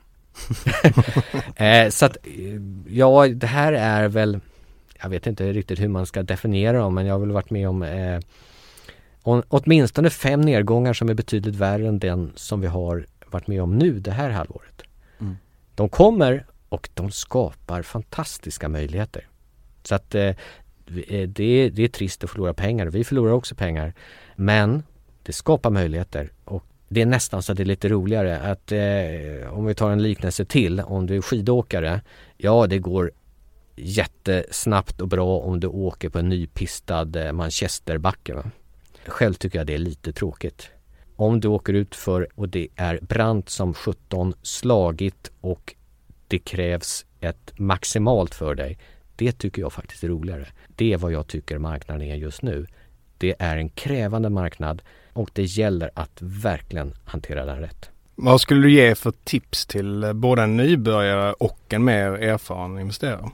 eh, 1.55 1.89
så 1.89 2.05
att, 2.05 2.17
eh, 2.23 2.61
ja, 2.87 3.27
det 3.27 3.47
här 3.47 3.73
är 3.73 4.07
väl, 4.07 4.39
jag 5.01 5.09
vet 5.09 5.27
inte 5.27 5.53
riktigt 5.53 5.79
hur 5.79 5.87
man 5.87 6.05
ska 6.05 6.23
definiera 6.23 6.79
dem, 6.79 6.95
men 6.95 7.05
jag 7.05 7.13
har 7.13 7.19
väl 7.19 7.31
varit 7.31 7.49
med 7.49 7.69
om 7.69 7.83
eh, 7.83 8.19
åtminstone 9.23 10.09
fem 10.09 10.41
nedgångar 10.41 10.93
som 10.93 11.09
är 11.09 11.13
betydligt 11.13 11.55
värre 11.55 11.87
än 11.87 11.99
den 11.99 12.31
som 12.35 12.61
vi 12.61 12.67
har 12.67 13.05
varit 13.25 13.47
med 13.47 13.61
om 13.61 13.77
nu 13.77 13.99
det 13.99 14.11
här 14.11 14.29
halvåret. 14.29 14.81
Mm. 15.19 15.37
De 15.75 15.89
kommer 15.89 16.45
och 16.69 16.89
de 16.93 17.11
skapar 17.11 17.81
fantastiska 17.81 18.69
möjligheter. 18.69 19.27
Så 19.83 19.95
att 19.95 20.15
eh, 20.15 20.23
eh, 20.23 21.27
det, 21.27 21.43
är- 21.43 21.69
det 21.69 21.83
är 21.83 21.87
trist 21.87 22.23
att 22.23 22.29
förlora 22.29 22.53
pengar. 22.53 22.87
Vi 22.87 23.03
förlorar 23.03 23.31
också 23.31 23.55
pengar. 23.55 23.93
Men 24.35 24.83
det 25.23 25.33
skapar 25.33 25.69
möjligheter 25.69 26.31
och 26.45 26.63
det 26.91 27.01
är 27.01 27.05
nästan 27.05 27.43
så 27.43 27.51
att 27.51 27.57
det 27.57 27.63
är 27.63 27.65
lite 27.65 27.89
roligare 27.89 28.39
att 28.39 28.71
eh, 28.71 29.53
om 29.57 29.65
vi 29.65 29.75
tar 29.75 29.91
en 29.91 30.03
liknelse 30.03 30.45
till, 30.45 30.79
om 30.81 31.05
du 31.07 31.17
är 31.17 31.21
skidåkare, 31.21 32.01
ja 32.37 32.67
det 32.67 32.79
går 32.79 33.11
jättesnabbt 33.79 35.01
och 35.01 35.07
bra 35.07 35.39
om 35.39 35.59
du 35.59 35.67
åker 35.67 36.09
på 36.09 36.19
en 36.19 36.29
nypistad 36.29 37.07
eh, 37.15 37.31
manchesterbacke. 37.31 38.33
Va? 38.33 38.43
Själv 39.05 39.33
tycker 39.33 39.59
jag 39.59 39.67
det 39.67 39.73
är 39.73 39.77
lite 39.77 40.13
tråkigt. 40.13 40.69
Om 41.15 41.39
du 41.39 41.47
åker 41.47 41.73
ut 41.73 41.95
för 41.95 42.27
och 42.35 42.49
det 42.49 42.67
är 42.75 42.99
brant 43.01 43.49
som 43.49 43.73
17, 43.73 44.33
slagigt 44.41 45.31
och 45.41 45.75
det 46.27 46.39
krävs 46.39 47.05
ett 47.19 47.59
maximalt 47.59 48.35
för 48.35 48.55
dig. 48.55 48.77
Det 49.15 49.31
tycker 49.31 49.61
jag 49.61 49.73
faktiskt 49.73 50.03
är 50.03 50.07
roligare. 50.07 50.47
Det 50.75 50.93
är 50.93 50.97
vad 50.97 51.11
jag 51.11 51.27
tycker 51.27 51.57
marknaden 51.57 52.07
är 52.07 52.15
just 52.15 52.41
nu. 52.41 52.67
Det 53.17 53.35
är 53.39 53.57
en 53.57 53.69
krävande 53.69 54.29
marknad 54.29 54.81
och 55.13 55.29
det 55.33 55.43
gäller 55.43 55.91
att 55.93 56.21
verkligen 56.21 56.93
hantera 57.05 57.45
den 57.45 57.59
rätt. 57.59 57.89
Vad 58.15 58.41
skulle 58.41 58.61
du 58.61 58.71
ge 58.71 58.95
för 58.95 59.13
tips 59.23 59.65
till 59.65 60.11
både 60.15 60.41
en 60.41 60.57
nybörjare 60.57 61.33
och 61.33 61.59
en 61.69 61.83
mer 61.83 62.11
erfaren 62.11 62.79
investerare? 62.79 63.29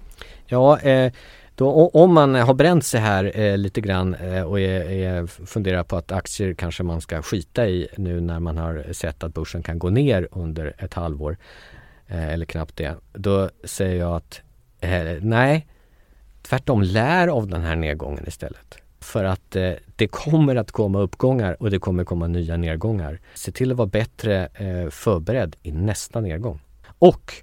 Ja, 0.47 0.79
eh, 0.79 1.11
då, 1.55 1.89
om 1.89 2.13
man 2.13 2.35
har 2.35 2.53
bränt 2.53 2.85
sig 2.85 2.99
här 2.99 3.39
eh, 3.39 3.57
lite 3.57 3.81
grann 3.81 4.13
eh, 4.15 4.41
och 4.41 4.59
är, 4.59 4.91
är, 4.91 5.25
funderar 5.27 5.83
på 5.83 5.97
att 5.97 6.11
aktier 6.11 6.53
kanske 6.53 6.83
man 6.83 7.01
ska 7.01 7.21
skita 7.21 7.67
i 7.67 7.87
nu 7.97 8.21
när 8.21 8.39
man 8.39 8.57
har 8.57 8.85
sett 8.93 9.23
att 9.23 9.33
börsen 9.33 9.63
kan 9.63 9.79
gå 9.79 9.89
ner 9.89 10.27
under 10.31 10.75
ett 10.77 10.93
halvår 10.93 11.37
eh, 12.07 12.33
eller 12.33 12.45
knappt 12.45 12.75
det. 12.75 12.95
Då 13.13 13.49
säger 13.63 13.99
jag 13.99 14.15
att 14.15 14.41
eh, 14.79 15.17
nej, 15.21 15.67
tvärtom 16.41 16.81
lär 16.81 17.27
av 17.27 17.47
den 17.47 17.61
här 17.61 17.75
nedgången 17.75 18.27
istället. 18.27 18.77
För 18.99 19.23
att 19.23 19.55
eh, 19.55 19.71
det 19.95 20.07
kommer 20.07 20.55
att 20.55 20.71
komma 20.71 20.99
uppgångar 20.99 21.57
och 21.63 21.71
det 21.71 21.79
kommer 21.79 22.03
komma 22.03 22.27
nya 22.27 22.57
nedgångar. 22.57 23.19
Se 23.33 23.51
till 23.51 23.71
att 23.71 23.77
vara 23.77 23.87
bättre 23.87 24.47
eh, 24.53 24.89
förberedd 24.89 25.55
i 25.61 25.71
nästa 25.71 26.21
nedgång. 26.21 26.61
Och 26.99 27.33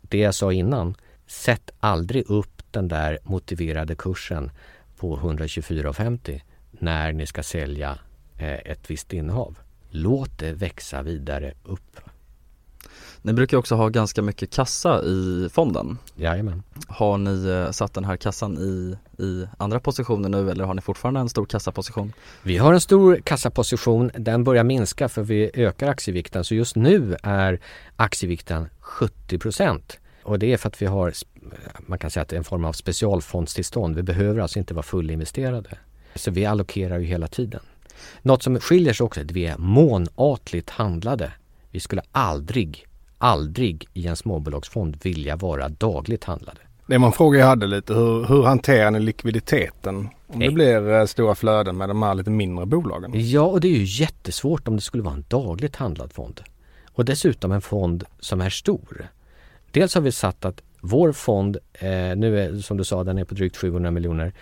det 0.00 0.18
jag 0.18 0.34
sa 0.34 0.52
innan, 0.52 0.94
sätt 1.32 1.70
aldrig 1.80 2.30
upp 2.30 2.62
den 2.70 2.88
där 2.88 3.18
motiverade 3.22 3.94
kursen 3.94 4.50
på 4.96 5.16
124,50 5.16 6.40
när 6.70 7.12
ni 7.12 7.26
ska 7.26 7.42
sälja 7.42 7.98
eh, 8.38 8.52
ett 8.52 8.90
visst 8.90 9.12
innehav. 9.12 9.58
Låt 9.90 10.38
det 10.38 10.52
växa 10.52 11.02
vidare 11.02 11.54
upp. 11.64 12.00
Ni 13.22 13.32
brukar 13.32 13.56
också 13.56 13.74
ha 13.74 13.88
ganska 13.88 14.22
mycket 14.22 14.50
kassa 14.50 15.02
i 15.02 15.48
fonden. 15.52 15.98
Jajamän. 16.14 16.62
Har 16.88 17.18
ni 17.18 17.48
eh, 17.48 17.70
satt 17.70 17.94
den 17.94 18.04
här 18.04 18.16
kassan 18.16 18.58
i, 18.58 18.96
i 19.22 19.46
andra 19.58 19.80
positioner 19.80 20.28
nu 20.28 20.50
eller 20.50 20.64
har 20.64 20.74
ni 20.74 20.80
fortfarande 20.80 21.20
en 21.20 21.28
stor 21.28 21.46
kassaposition? 21.46 22.12
Vi 22.42 22.58
har 22.58 22.72
en 22.72 22.80
stor 22.80 23.16
kassaposition. 23.16 24.10
Den 24.18 24.44
börjar 24.44 24.64
minska 24.64 25.08
för 25.08 25.22
vi 25.22 25.50
ökar 25.54 25.88
aktievikten. 25.88 26.44
Så 26.44 26.54
just 26.54 26.76
nu 26.76 27.16
är 27.22 27.60
aktievikten 27.96 28.68
70 28.80 29.38
Och 30.22 30.38
det 30.38 30.52
är 30.52 30.56
för 30.56 30.68
att 30.68 30.82
vi 30.82 30.86
har, 30.86 31.12
man 31.78 31.98
kan 31.98 32.10
säga 32.10 32.22
att 32.22 32.28
det 32.28 32.36
är 32.36 32.38
en 32.38 32.44
form 32.44 32.64
av 32.64 32.72
specialfondstillstånd. 32.72 33.96
Vi 33.96 34.02
behöver 34.02 34.40
alltså 34.40 34.58
inte 34.58 34.74
vara 34.74 34.82
fullinvesterade. 34.82 35.78
Så 36.14 36.30
vi 36.30 36.46
allokerar 36.46 36.98
ju 36.98 37.06
hela 37.06 37.26
tiden. 37.26 37.60
Något 38.22 38.42
som 38.42 38.60
skiljer 38.60 38.92
sig 38.92 39.04
också 39.04 39.20
är 39.20 39.24
att 39.24 39.30
vi 39.30 39.46
är 39.46 39.58
månatligt 39.58 40.70
handlade. 40.70 41.32
Vi 41.70 41.80
skulle 41.80 42.02
aldrig, 42.12 42.86
aldrig 43.18 43.88
i 43.92 44.06
en 44.06 44.16
småbolagsfond 44.16 44.96
vilja 45.02 45.36
vara 45.36 45.68
dagligt 45.68 46.24
handlade. 46.24 46.60
Det 46.86 46.98
man 46.98 47.12
frågar 47.12 47.40
jag 47.40 47.46
hade 47.46 47.66
lite, 47.66 47.94
hur, 47.94 48.24
hur 48.24 48.42
hanterar 48.42 48.90
ni 48.90 49.00
likviditeten 49.00 49.96
om 50.26 50.38
det 50.38 50.46
Nej. 50.46 50.50
blir 50.50 50.90
eh, 50.90 51.06
stora 51.06 51.34
flöden 51.34 51.76
med 51.76 51.88
de 51.88 52.02
här 52.02 52.14
lite 52.14 52.30
mindre 52.30 52.66
bolagen? 52.66 53.12
Ja, 53.14 53.42
och 53.42 53.60
det 53.60 53.68
är 53.68 53.78
ju 53.78 54.02
jättesvårt 54.02 54.68
om 54.68 54.76
det 54.76 54.82
skulle 54.82 55.02
vara 55.02 55.14
en 55.14 55.24
dagligt 55.28 55.76
handlad 55.76 56.12
fond. 56.12 56.40
Och 56.92 57.04
dessutom 57.04 57.52
en 57.52 57.60
fond 57.60 58.04
som 58.20 58.40
är 58.40 58.50
stor. 58.50 59.08
Dels 59.72 59.94
har 59.94 60.02
vi 60.02 60.12
satt 60.12 60.44
att 60.44 60.62
vår 60.80 61.12
fond, 61.12 61.56
eh, 61.72 61.88
nu 62.16 62.40
är 62.40 62.58
som 62.58 62.76
du 62.76 62.84
sa, 62.84 63.04
den 63.04 63.18
är 63.18 63.24
på 63.24 63.34
drygt 63.34 63.56
700 63.56 63.90
miljoner. 63.90 64.32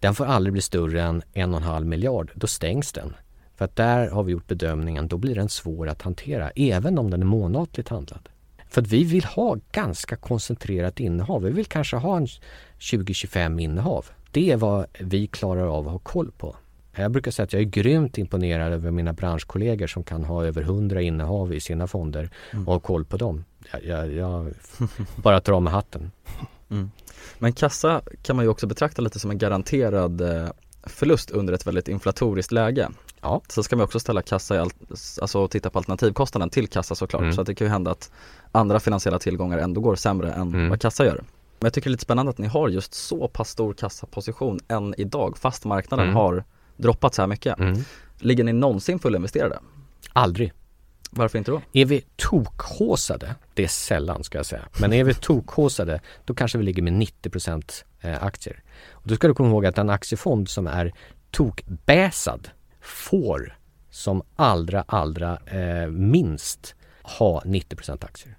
Den 0.00 0.14
får 0.14 0.24
aldrig 0.24 0.52
bli 0.52 0.62
större 0.62 1.02
än 1.02 1.22
en 1.32 1.54
och 1.54 1.60
en 1.60 1.66
halv 1.66 1.86
miljard. 1.86 2.30
Då 2.34 2.46
stängs 2.46 2.92
den. 2.92 3.14
För 3.56 3.64
att 3.64 3.76
där 3.76 4.10
har 4.10 4.22
vi 4.22 4.32
gjort 4.32 4.46
bedömningen, 4.46 5.08
då 5.08 5.16
blir 5.16 5.34
den 5.34 5.48
svår 5.48 5.88
att 5.88 6.02
hantera, 6.02 6.50
även 6.50 6.98
om 6.98 7.10
den 7.10 7.22
är 7.22 7.26
månatligt 7.26 7.88
handlad. 7.88 8.28
För 8.68 8.82
att 8.82 8.88
vi 8.88 9.04
vill 9.04 9.24
ha 9.24 9.56
ganska 9.72 10.16
koncentrerat 10.16 11.00
innehav. 11.00 11.42
Vi 11.42 11.50
vill 11.50 11.66
kanske 11.66 11.96
ha 11.96 12.16
en 12.16 12.26
20-25 12.78 13.60
innehav. 13.60 14.06
Det 14.30 14.50
är 14.50 14.56
vad 14.56 14.86
vi 15.00 15.26
klarar 15.26 15.66
av 15.66 15.86
att 15.86 15.92
ha 15.92 15.98
koll 15.98 16.30
på. 16.38 16.56
Jag 16.94 17.10
brukar 17.10 17.30
säga 17.30 17.44
att 17.44 17.52
jag 17.52 17.62
är 17.62 17.66
grymt 17.66 18.18
imponerad 18.18 18.72
över 18.72 18.90
mina 18.90 19.12
branschkollegor 19.12 19.86
som 19.86 20.02
kan 20.02 20.24
ha 20.24 20.44
över 20.44 20.62
100 20.62 21.02
innehav 21.02 21.54
i 21.54 21.60
sina 21.60 21.86
fonder 21.86 22.30
och 22.52 22.72
ha 22.72 22.80
koll 22.80 23.04
på 23.04 23.16
dem. 23.16 23.44
Jag, 23.72 23.84
jag, 23.84 24.12
jag 24.12 24.52
bara 25.16 25.40
tar 25.40 25.52
av 25.52 25.62
mig 25.62 25.72
hatten. 25.72 26.10
Men 27.38 27.52
kassa 27.52 28.02
kan 28.22 28.36
man 28.36 28.44
ju 28.44 28.48
också 28.48 28.66
betrakta 28.66 29.02
lite 29.02 29.18
som 29.20 29.30
en 29.30 29.38
garanterad 29.38 30.20
eh, 30.20 30.48
förlust 30.82 31.30
under 31.30 31.52
ett 31.52 31.66
väldigt 31.66 31.88
inflatoriskt 31.88 32.52
läge. 32.52 32.88
Ja. 33.20 33.40
Så 33.48 33.62
ska 33.62 33.76
man 33.76 33.84
också 33.84 34.00
ställa 34.00 34.22
kassa 34.22 34.54
i 34.56 34.58
allt, 34.58 34.76
alltså 35.20 35.48
titta 35.48 35.70
på 35.70 35.78
alternativkostnaden 35.78 36.50
till 36.50 36.68
kassa 36.68 36.94
såklart. 36.94 37.22
Mm. 37.22 37.32
Så 37.32 37.40
att 37.40 37.46
det 37.46 37.54
kan 37.54 37.66
ju 37.66 37.70
hända 37.70 37.90
att 37.90 38.10
andra 38.52 38.80
finansiella 38.80 39.18
tillgångar 39.18 39.58
ändå 39.58 39.80
går 39.80 39.96
sämre 39.96 40.32
än 40.32 40.48
Mm. 40.54 40.68
vad 40.68 40.80
kassa 40.80 41.04
gör. 41.04 41.14
Men 41.58 41.66
jag 41.66 41.72
tycker 41.72 41.90
det 41.90 41.90
är 41.90 41.92
lite 41.92 42.02
spännande 42.02 42.30
att 42.30 42.38
ni 42.38 42.46
har 42.46 42.68
just 42.68 42.94
så 42.94 43.28
pass 43.28 43.50
stor 43.50 43.72
kassaposition 43.74 44.60
än 44.68 44.94
idag 44.98 45.38
fast 45.38 45.64
marknaden 45.64 46.04
Mm. 46.04 46.16
har 46.16 46.44
droppat 46.76 47.14
så 47.14 47.22
här 47.22 47.26
mycket. 47.26 47.58
Mm. 47.58 47.78
Ligger 48.18 48.44
ni 48.44 48.52
någonsin 48.52 48.98
fullinvesterade? 48.98 49.58
Aldrig. 50.12 50.52
Varför 51.10 51.38
inte 51.38 51.50
då? 51.50 51.62
Är 51.72 51.84
vi 51.84 52.04
tokhåsade, 52.16 53.34
det 53.54 53.64
är 53.64 53.68
sällan 53.68 54.24
ska 54.24 54.38
jag 54.38 54.46
säga, 54.46 54.68
men 54.80 54.92
är 54.92 55.04
vi 55.04 55.14
tokhåsade 55.14 56.00
då 56.24 56.34
kanske 56.34 56.58
vi 56.58 56.64
ligger 56.64 56.82
med 56.82 56.92
90% 56.92 57.84
eh, 58.00 58.24
aktier. 58.24 58.62
Och 58.90 59.08
då 59.08 59.16
ska 59.16 59.28
du 59.28 59.34
komma 59.34 59.48
ihåg 59.48 59.66
att 59.66 59.78
en 59.78 59.90
aktiefond 59.90 60.48
som 60.48 60.66
är 60.66 60.92
tokbäsad 61.30 62.48
får 62.80 63.58
som 63.90 64.22
allra, 64.36 64.84
allra 64.86 65.38
eh, 65.46 65.88
minst 65.90 66.74
ha 67.02 67.40
90% 67.40 68.04
aktier. 68.04 68.36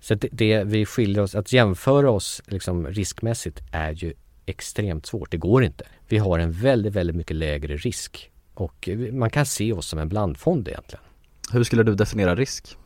Så 0.00 0.14
det, 0.14 0.28
det 0.32 0.64
vi 0.64 0.86
skiljer 0.86 1.22
oss, 1.22 1.34
att 1.34 1.52
jämföra 1.52 2.10
oss 2.10 2.42
liksom 2.46 2.86
riskmässigt 2.86 3.60
är 3.72 3.92
ju 3.92 4.14
extremt 4.46 5.06
svårt. 5.06 5.30
Det 5.30 5.36
går 5.36 5.64
inte. 5.64 5.84
Vi 6.08 6.18
har 6.18 6.38
en 6.38 6.52
väldigt, 6.52 6.92
väldigt 6.92 7.16
mycket 7.16 7.36
lägre 7.36 7.76
risk 7.76 8.30
och 8.54 8.88
man 9.12 9.30
kan 9.30 9.46
se 9.46 9.72
oss 9.72 9.86
som 9.86 9.98
en 9.98 10.08
blandfond 10.08 10.68
egentligen. 10.68 11.04
Hur 11.52 11.64
skulle 11.64 11.82
du 11.82 11.94
definiera 11.94 12.34
risk? 12.34 12.76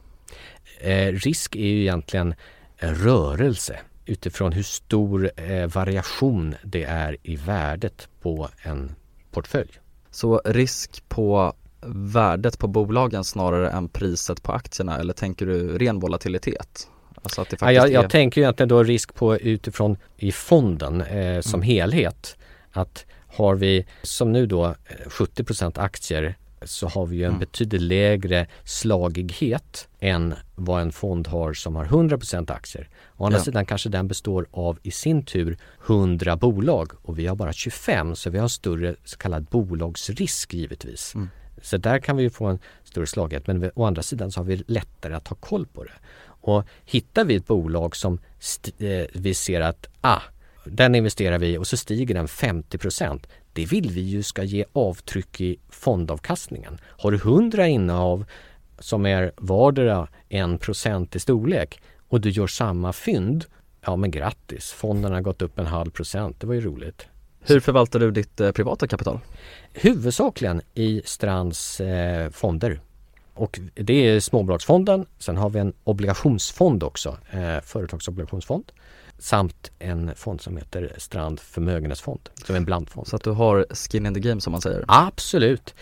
Eh, 0.80 1.12
risk 1.12 1.56
är 1.56 1.66
ju 1.66 1.80
egentligen 1.80 2.34
en 2.76 2.94
rörelse 2.94 3.78
utifrån 4.06 4.52
hur 4.52 4.62
stor 4.62 5.30
eh, 5.36 5.66
variation 5.66 6.54
det 6.64 6.84
är 6.84 7.16
i 7.22 7.36
värdet 7.36 8.08
på 8.20 8.48
en 8.62 8.94
portfölj. 9.30 9.70
Så 10.10 10.42
risk 10.44 11.08
på 11.08 11.54
värdet 11.86 12.58
på 12.58 12.68
bolagen 12.68 13.24
snarare 13.24 13.70
än 13.70 13.88
priset 13.88 14.42
på 14.42 14.52
aktierna 14.52 14.98
eller 14.98 15.12
tänker 15.12 15.46
du 15.46 15.78
ren 15.78 16.00
volatilitet? 16.00 16.88
Alltså 17.22 17.40
Ja, 17.40 17.44
faktiskt 17.44 17.62
jag, 17.62 17.88
är... 17.88 17.92
jag 17.92 18.10
tänker 18.10 18.40
ju 18.40 18.44
egentligen 18.44 18.68
då 18.68 18.82
risk 18.82 19.14
på 19.14 19.36
utifrån 19.36 19.96
i 20.16 20.32
fonden 20.32 21.00
eh, 21.00 21.40
som 21.40 21.62
helhet. 21.62 22.36
Att 22.70 23.06
har 23.26 23.54
vi 23.54 23.86
som 24.02 24.32
nu 24.32 24.46
då 24.46 24.66
eh, 24.66 24.74
70% 25.08 25.80
aktier 25.80 26.36
så 26.66 26.88
har 26.88 27.06
vi 27.06 27.16
ju 27.16 27.24
en 27.24 27.38
betydligt 27.38 27.82
lägre 27.82 28.46
slagighet 28.64 29.88
än 30.00 30.34
vad 30.54 30.82
en 30.82 30.92
fond 30.92 31.26
har 31.28 31.52
som 31.52 31.76
har 31.76 31.84
100% 31.84 32.52
aktier. 32.52 32.88
Å 33.16 33.24
andra 33.26 33.38
Ja. 33.38 33.44
sidan 33.44 33.66
kanske 33.66 33.88
den 33.88 34.08
består 34.08 34.46
av 34.50 34.78
i 34.82 34.90
sin 34.90 35.24
tur 35.24 35.56
100 35.86 36.36
bolag 36.36 36.92
och 37.02 37.18
vi 37.18 37.26
har 37.26 37.36
bara 37.36 37.52
25 37.52 38.16
så 38.16 38.30
vi 38.30 38.38
har 38.38 38.48
större 38.48 38.96
så 39.04 39.16
kallad 39.18 39.44
bolagsrisk 39.44 40.54
givetvis. 40.54 41.14
Så 41.62 41.76
där 41.76 41.98
kan 41.98 42.16
vi 42.16 42.22
ju 42.22 42.30
få 42.30 42.46
en 42.46 42.58
större 42.84 43.06
slagighet 43.06 43.46
men 43.46 43.70
å 43.74 43.84
andra 43.84 44.02
sidan 44.02 44.32
så 44.32 44.40
har 44.40 44.44
vi 44.44 44.56
lättare 44.66 45.14
att 45.14 45.28
ha 45.28 45.36
koll 45.36 45.66
på 45.66 45.84
det. 45.84 45.92
Och 46.24 46.64
hittar 46.84 47.24
vi 47.24 47.34
ett 47.34 47.46
bolag 47.46 47.96
som 47.96 48.18
eh, 48.78 49.06
vi 49.14 49.34
ser 49.34 49.60
att 49.60 49.86
ah, 50.00 50.20
den 50.64 50.94
investerar 50.94 51.38
vi 51.38 51.58
och 51.58 51.66
så 51.66 51.76
stiger 51.76 52.14
den 52.14 52.28
50 52.28 52.78
Det 53.52 53.64
vill 53.64 53.90
vi 53.90 54.00
ju 54.00 54.22
ska 54.22 54.42
ge 54.42 54.64
avtryck 54.72 55.40
i 55.40 55.56
fondavkastningen. 55.68 56.78
Har 56.84 57.10
du 57.10 57.16
100 57.16 57.66
innehav 57.66 58.24
som 58.78 59.06
är 59.06 59.32
vardera 59.36 60.08
1% 60.28 61.16
i 61.16 61.18
storlek 61.18 61.80
och 62.08 62.20
du 62.20 62.30
gör 62.30 62.46
samma 62.46 62.92
fynd, 62.92 63.44
ja 63.80 63.96
men 63.96 64.10
grattis, 64.10 64.72
fonden 64.72 65.12
har 65.12 65.20
gått 65.20 65.42
upp 65.42 65.58
en 65.58 65.66
halv 65.66 65.90
procent, 65.90 66.40
det 66.40 66.46
var 66.46 66.54
ju 66.54 66.60
roligt. 66.60 67.06
Hur 67.40 67.60
förvaltar 67.60 68.00
du 68.00 68.10
ditt 68.10 68.40
eh, 68.40 68.52
privata 68.52 68.86
kapital? 68.86 69.18
Huvudsakligen 69.72 70.62
i 70.74 71.02
Strands 71.04 71.80
eh, 71.80 72.30
fonder. 72.30 72.80
Och 73.34 73.60
det 73.74 73.94
är 73.94 74.20
småbolagsfonden, 74.20 75.06
sen 75.18 75.36
har 75.36 75.50
vi 75.50 75.58
en 75.58 75.72
obligationsfond 75.84 76.82
också, 76.82 77.18
eh, 77.30 77.60
företagsobligationsfond. 77.62 78.72
Samt 79.22 79.70
en 79.78 80.10
fond 80.16 80.40
som 80.40 80.56
heter 80.56 80.92
Strand 80.98 81.40
förmögenhetsfond, 81.40 82.20
som 82.44 82.54
är 82.54 82.56
en 82.56 82.64
blandfond. 82.64 83.06
Så 83.06 83.16
att 83.16 83.24
du 83.24 83.30
har 83.30 83.66
skin 83.70 84.06
in 84.06 84.14
the 84.14 84.20
game 84.20 84.40
som 84.40 84.50
man 84.50 84.60
säger? 84.60 84.84
Absolut. 84.88 85.74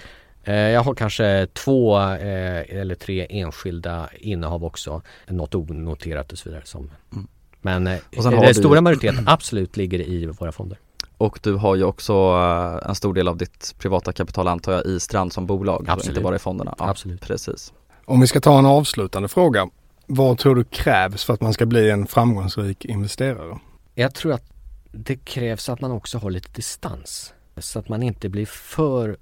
Eh, 0.45 0.55
jag 0.55 0.81
har 0.83 0.95
kanske 0.95 1.47
två 1.53 1.99
eh, 2.01 2.81
eller 2.81 2.95
tre 2.95 3.27
enskilda 3.31 4.09
innehav 4.19 4.65
också. 4.65 5.03
Något 5.29 5.55
onoterat 5.55 6.33
och 6.33 6.39
så 6.39 6.49
vidare. 6.49 6.63
Som. 6.65 6.91
Men 7.61 7.87
eh, 7.87 7.99
Och 8.17 8.23
sen 8.23 8.33
den 8.33 8.41
har 8.41 8.47
du- 8.47 8.55
stora 8.55 8.81
majoriteten 8.81 9.25
absolut 9.29 9.77
ligger 9.77 10.01
i 10.01 10.27
våra 10.27 10.53
fonder. 10.53 10.79
Och 11.19 11.39
du 11.43 11.55
har 11.55 11.77
ju 11.77 11.85
också 11.85 12.13
en 12.87 12.95
stor 12.95 13.15
del 13.15 13.29
av 13.29 13.37
ditt 13.37 13.75
privata 13.79 14.13
kapital 14.13 14.49
antar 14.49 14.73
jag 14.73 14.87
i 14.87 15.01
Strand 15.01 15.33
som 15.33 15.47
bolag, 15.47 15.85
Absolut. 15.89 16.09
inte 16.17 16.21
bara 16.25 16.37
i 16.37 16.39
fonderna? 16.39 16.75
Ja, 16.79 16.89
Absolut. 16.91 17.21
Precis. 17.21 17.73
Om 18.05 18.21
vi 18.21 18.27
ska 18.27 18.41
ta 18.41 18.59
en 18.59 18.67
avslutande 18.67 19.29
fråga. 19.29 19.69
Vad 20.13 20.39
tror 20.39 20.55
du 20.55 20.65
krävs 20.65 21.25
för 21.25 21.35
att 21.35 21.41
man 21.41 21.53
ska 21.53 21.67
bli 21.67 21.91
en 21.91 22.07
framgångsrik 22.07 22.85
investerare? 22.85 23.59
Jag 23.95 24.15
tror 24.15 24.33
att 24.33 24.45
det 24.93 25.17
krävs 25.17 25.69
att 25.69 25.81
man 25.81 25.91
också 25.91 26.19
har 26.19 26.31
lite 26.31 26.53
distans. 26.53 27.35
Så 27.57 27.79
att 27.79 27.89
man 27.89 28.03
inte 28.03 28.29
blir 28.29 28.47
för, 28.47 29.17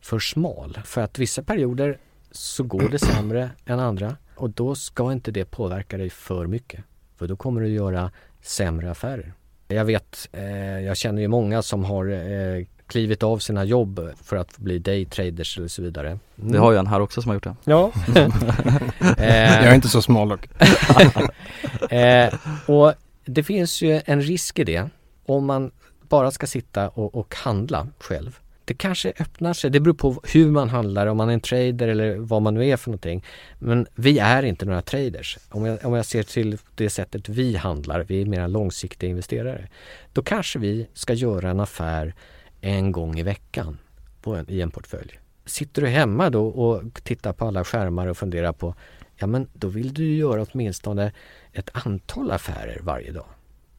för 0.00 0.18
smal. 0.18 0.78
För 0.84 1.00
att 1.00 1.18
vissa 1.18 1.42
perioder 1.42 1.98
så 2.30 2.62
går 2.62 2.88
det 2.88 2.98
sämre 2.98 3.50
än 3.66 3.80
andra. 3.80 4.16
Och 4.36 4.50
då 4.50 4.74
ska 4.74 5.12
inte 5.12 5.30
det 5.30 5.44
påverka 5.44 5.96
dig 5.96 6.10
för 6.10 6.46
mycket. 6.46 6.84
För 7.16 7.26
då 7.28 7.36
kommer 7.36 7.60
du 7.60 7.68
göra 7.68 8.10
sämre 8.40 8.90
affärer. 8.90 9.32
Jag 9.68 9.84
vet, 9.84 10.28
eh, 10.32 10.80
jag 10.80 10.96
känner 10.96 11.22
ju 11.22 11.28
många 11.28 11.62
som 11.62 11.84
har 11.84 12.06
eh, 12.06 12.64
klivit 12.92 13.22
av 13.22 13.38
sina 13.38 13.64
jobb 13.64 14.10
för 14.22 14.36
att 14.36 14.58
bli 14.58 14.78
daytraders 14.78 15.58
eller 15.58 15.68
så 15.68 15.82
vidare. 15.82 16.18
Vi 16.34 16.58
har 16.58 16.72
ju 16.72 16.78
en 16.78 16.86
här 16.86 17.00
också 17.00 17.22
som 17.22 17.28
har 17.28 17.34
gjort 17.34 17.44
det. 17.44 17.56
Ja. 17.64 17.92
eh, 19.18 19.64
Jag 19.64 19.70
är 19.70 19.74
inte 19.74 19.88
så 19.88 20.02
smal 20.02 20.28
dock. 20.28 20.48
Eh, 21.90 22.34
och 22.66 22.94
det 23.24 23.42
finns 23.42 23.82
ju 23.82 24.00
en 24.04 24.22
risk 24.22 24.58
i 24.58 24.64
det 24.64 24.88
om 25.26 25.46
man 25.46 25.70
bara 26.08 26.30
ska 26.30 26.46
sitta 26.46 26.88
och, 26.88 27.14
och 27.14 27.34
handla 27.34 27.86
själv. 27.98 28.38
Det 28.64 28.74
kanske 28.74 29.12
öppnar 29.18 29.52
sig, 29.52 29.70
det 29.70 29.80
beror 29.80 29.94
på 29.94 30.20
hur 30.32 30.50
man 30.50 30.68
handlar, 30.68 31.06
om 31.06 31.16
man 31.16 31.28
är 31.28 31.32
en 31.32 31.40
trader 31.40 31.88
eller 31.88 32.16
vad 32.16 32.42
man 32.42 32.54
nu 32.54 32.68
är 32.68 32.76
för 32.76 32.90
någonting. 32.90 33.24
Men 33.58 33.86
vi 33.94 34.18
är 34.18 34.42
inte 34.42 34.66
några 34.66 34.82
traders. 34.82 35.38
Om 35.48 35.66
jag, 35.66 35.84
om 35.84 35.94
jag 35.94 36.06
ser 36.06 36.22
till 36.22 36.58
det 36.74 36.90
sättet 36.90 37.28
vi 37.28 37.56
handlar, 37.56 38.00
vi 38.00 38.22
är 38.22 38.26
mer 38.26 38.48
långsiktiga 38.48 39.10
investerare. 39.10 39.68
Då 40.12 40.22
kanske 40.22 40.58
vi 40.58 40.86
ska 40.94 41.12
göra 41.12 41.50
en 41.50 41.60
affär 41.60 42.14
en 42.64 42.92
gång 42.92 43.18
i 43.18 43.22
veckan 43.22 43.78
en, 44.24 44.50
i 44.50 44.60
en 44.60 44.70
portfölj. 44.70 45.18
Sitter 45.44 45.82
du 45.82 45.88
hemma 45.88 46.30
då 46.30 46.46
och 46.46 47.02
tittar 47.02 47.32
på 47.32 47.46
alla 47.46 47.64
skärmar 47.64 48.06
och 48.06 48.16
funderar 48.16 48.52
på 48.52 48.74
Ja 49.16 49.26
men 49.26 49.48
då 49.52 49.68
vill 49.68 49.94
du 49.94 50.14
göra 50.16 50.46
åtminstone 50.52 51.12
ett 51.52 51.70
antal 51.72 52.30
affärer 52.30 52.78
varje 52.82 53.12
dag. 53.12 53.26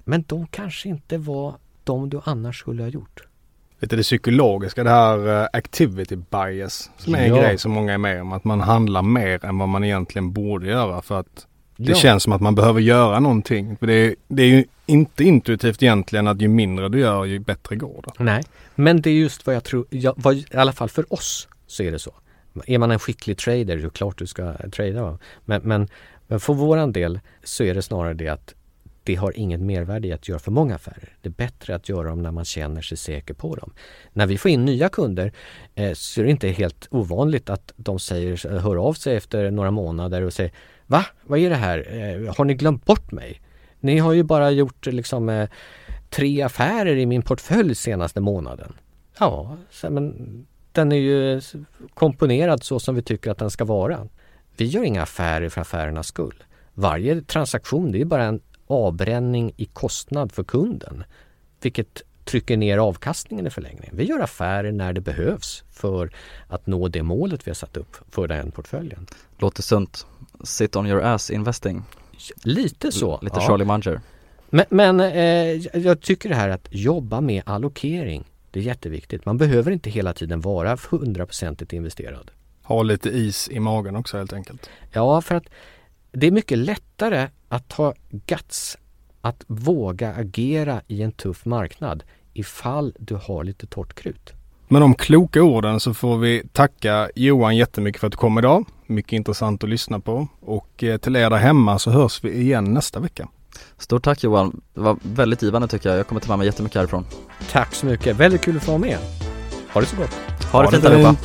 Men 0.03 0.23
de 0.27 0.47
kanske 0.47 0.89
inte 0.89 1.17
var 1.17 1.55
de 1.84 2.09
du 2.09 2.21
annars 2.23 2.59
skulle 2.59 2.84
ha 2.84 2.89
gjort. 2.89 3.21
Lite 3.79 3.95
det 3.95 4.01
psykologiska, 4.03 4.84
det 4.84 4.89
här 4.89 5.41
eh, 5.41 5.47
activity 5.53 6.15
bias 6.15 6.91
som 6.97 7.15
är 7.15 7.19
en 7.19 7.36
Ja. 7.36 7.41
grej 7.41 7.57
som 7.57 7.71
många 7.71 7.93
är 7.93 7.97
med 7.97 8.21
om. 8.21 8.31
Att 8.34 8.43
man 8.43 8.61
handlar 8.61 9.01
mer 9.01 9.45
än 9.45 9.57
vad 9.57 9.69
man 9.69 9.84
egentligen 9.84 10.34
borde 10.34 10.67
göra 10.67 11.01
för 11.01 11.19
att 11.19 11.47
det 11.84 11.91
Ja. 11.91 11.95
känns 11.97 12.23
som 12.23 12.34
att 12.34 12.41
man 12.41 12.55
behöver 12.55 12.81
göra 12.81 13.19
någonting. 13.19 13.77
För 13.77 13.88
det, 13.88 13.93
är, 13.93 14.15
det 14.27 14.43
är 14.43 14.47
ju 14.47 14.65
inte 14.86 15.23
intuitivt 15.23 15.84
egentligen 15.84 16.27
att 16.27 16.41
ju 16.41 16.47
mindre 16.47 16.89
du 16.89 16.99
gör 16.99 17.25
ju 17.25 17.39
bättre 17.39 17.75
går 17.75 18.03
det. 18.17 18.23
Nej, 18.23 18.43
men 18.75 19.01
det 19.01 19.09
är 19.09 19.13
just 19.13 19.45
vad 19.45 19.55
jag 19.55 19.63
tror, 19.63 19.86
jag, 19.89 20.13
vad, 20.17 20.36
i 20.36 20.45
alla 20.53 20.71
fall 20.73 20.89
för 20.89 21.13
oss, 21.13 21.47
så 21.67 21.84
är 21.84 21.91
det 21.91 21.99
så. 21.99 22.13
Är 22.65 22.77
man 22.77 22.91
en 22.91 22.99
skicklig 22.99 23.38
trader, 23.38 23.65
det 23.77 23.84
är 23.84 23.89
klart 23.89 24.17
du 24.17 24.27
ska 24.27 24.53
trada. 24.71 25.17
Men, 25.45 25.61
men, 25.63 25.88
men 26.27 26.39
för 26.39 26.53
våran 26.53 26.91
del 26.91 27.19
så 27.43 27.63
är 27.63 27.73
det 27.73 27.81
snarare 27.81 28.13
det 28.13 28.27
att 28.27 28.53
det 29.05 29.15
har 29.15 29.38
inget 29.38 29.59
mervärde 29.61 30.07
i 30.07 30.11
att 30.13 30.29
göra 30.29 30.39
för 30.39 30.51
många 30.51 30.75
affärer. 30.75 31.15
Det 31.21 31.29
är 31.29 31.34
bättre 31.34 31.75
att 31.75 31.89
göra 31.89 32.09
dem 32.09 32.21
när 32.21 32.31
man 32.31 32.45
känner 32.45 32.81
sig 32.81 32.97
säker 32.97 33.34
på 33.34 33.55
dem. 33.55 33.73
När 34.13 34.25
vi 34.27 34.38
får 34.38 34.51
in 34.51 34.65
nya 34.65 34.89
kunder 34.89 35.31
eh, 35.75 35.93
så 35.93 36.21
är 36.21 36.25
det 36.25 36.31
inte 36.31 36.47
helt 36.47 36.88
ovanligt 36.91 37.49
att 37.49 37.73
de 37.75 37.99
säger, 37.99 38.59
hör 38.59 38.75
av 38.75 38.93
sig 38.93 39.15
efter 39.15 39.51
några 39.51 39.71
månader 39.71 40.21
och 40.21 40.34
säger 40.34 40.51
Va? 40.88 41.05
Vad 41.23 41.39
är 41.39 41.49
det 41.49 41.55
här? 41.55 41.77
Eh, 41.77 42.36
har 42.36 42.45
ni 42.45 42.53
glömt 42.53 42.86
bort 42.86 43.11
mig? 43.11 43.41
Ni 43.79 43.97
har 43.97 44.13
ju 44.13 44.23
bara 44.23 44.51
gjort 44.51 44.86
liksom 44.86 45.29
eh, 45.29 45.49
tre 46.09 46.41
affärer 46.41 46.95
i 46.95 47.05
min 47.05 47.21
portfölj 47.21 47.75
senaste 47.75 48.21
månaden. 48.21 48.73
Ja, 49.19 49.57
men 49.89 50.45
den 50.71 50.91
är 50.91 50.95
ju 50.95 51.41
komponerad 51.93 52.63
så 52.63 52.79
som 52.79 52.95
vi 52.95 53.01
tycker 53.01 53.31
att 53.31 53.38
den 53.38 53.49
ska 53.49 53.65
vara. 53.65 54.07
Vi 54.57 54.65
gör 54.65 54.84
inga 54.84 55.01
affärer 55.01 55.49
för 55.49 55.61
affärernas 55.61 56.07
skull. 56.07 56.43
Varje 56.73 57.21
transaktion 57.21 57.91
det 57.91 58.01
är 58.01 58.05
bara 58.05 58.23
en 58.23 58.39
avbränning 58.67 59.53
i 59.57 59.65
kostnad 59.65 60.31
för 60.31 60.43
kunden. 60.43 61.03
Vilket 61.61 62.01
trycker 62.25 62.57
ner 62.57 62.77
avkastningen 62.77 63.47
i 63.47 63.49
förlängningen. 63.49 63.97
Vi 63.97 64.03
gör 64.03 64.19
affärer 64.19 64.71
när 64.71 64.93
det 64.93 65.01
behövs 65.01 65.63
för 65.71 66.11
att 66.47 66.67
nå 66.67 66.88
det 66.88 67.03
målet 67.03 67.47
vi 67.47 67.51
har 67.51 67.55
satt 67.55 67.77
upp 67.77 67.95
för 68.11 68.27
den 68.27 68.51
portföljen. 68.51 69.07
Låter 69.38 69.61
sunt. 69.61 70.07
Sit 70.43 70.75
on 70.75 70.87
your 70.87 71.01
ass 71.01 71.31
investing. 71.31 71.83
Lite 72.43 72.91
så. 72.91 73.19
Lite 73.21 73.39
ja. 73.39 73.47
Charlie 73.47 73.65
Munger. 73.65 74.01
Men, 74.49 74.65
men 74.69 74.99
eh, 74.99 75.79
jag 75.81 76.01
tycker 76.01 76.29
det 76.29 76.35
här 76.35 76.49
att 76.49 76.67
jobba 76.71 77.21
med 77.21 77.43
allokering, 77.45 78.23
det 78.51 78.59
är 78.59 78.63
jätteviktigt. 78.63 79.25
Man 79.25 79.37
behöver 79.37 79.71
inte 79.71 79.89
hela 79.89 80.13
tiden 80.13 80.41
vara 80.41 80.77
hundraprocentigt 80.89 81.73
investerad. 81.73 82.31
Ha 82.63 82.83
lite 82.83 83.09
is 83.09 83.49
i 83.49 83.59
magen 83.59 83.95
också 83.95 84.17
helt 84.17 84.33
enkelt. 84.33 84.69
Ja, 84.91 85.21
för 85.21 85.35
att 85.35 85.45
det 86.11 86.27
är 86.27 86.31
mycket 86.31 86.57
lättare 86.57 87.27
att 87.49 87.73
ha 87.73 87.93
guts, 88.09 88.77
att 89.21 89.43
våga 89.47 90.13
agera 90.13 90.81
i 90.87 91.01
en 91.01 91.11
tuff 91.11 91.45
marknad 91.45 92.03
ifall 92.33 92.95
du 92.99 93.15
har 93.15 93.43
lite 93.43 93.67
torrt 93.67 93.93
krut. 93.93 94.33
Med 94.67 94.81
de 94.81 94.95
kloka 94.95 95.43
orden 95.43 95.79
så 95.79 95.93
får 95.93 96.17
vi 96.17 96.43
tacka 96.51 97.09
Johan 97.15 97.57
jättemycket 97.57 97.99
för 97.99 98.07
att 98.07 98.13
du 98.13 98.17
kom 98.17 98.37
idag. 98.37 98.65
Mycket 98.93 99.13
intressant 99.13 99.63
att 99.63 99.69
lyssna 99.69 99.99
på 99.99 100.27
och 100.41 100.83
eh, 100.83 100.97
till 100.97 101.15
er 101.15 101.29
där 101.29 101.37
hemma 101.37 101.79
så 101.79 101.91
hörs 101.91 102.23
vi 102.23 102.31
igen 102.41 102.73
nästa 102.73 102.99
vecka. 102.99 103.27
Stort 103.77 104.03
tack 104.03 104.23
Johan, 104.23 104.61
det 104.73 104.81
var 104.81 104.97
väldigt 105.01 105.41
givande 105.41 105.67
tycker 105.67 105.89
jag. 105.89 105.99
Jag 105.99 106.07
kommer 106.07 106.21
ta 106.21 106.27
med 106.27 106.37
mig 106.37 106.47
jättemycket 106.47 106.77
härifrån. 106.77 107.05
Tack 107.51 107.75
så 107.75 107.85
mycket, 107.85 108.17
väldigt 108.17 108.41
kul 108.41 108.57
att 108.57 108.63
få 108.63 108.71
vara 108.71 108.81
med. 108.81 108.97
Ha 109.73 109.81
det 109.81 109.87
så 109.87 109.95
gott. 109.95 110.13
Ha 110.51 110.61
det, 110.61 110.65
ha 110.67 110.71
det 110.71 110.71
fint 110.71 110.85
allihopa. 110.85 111.15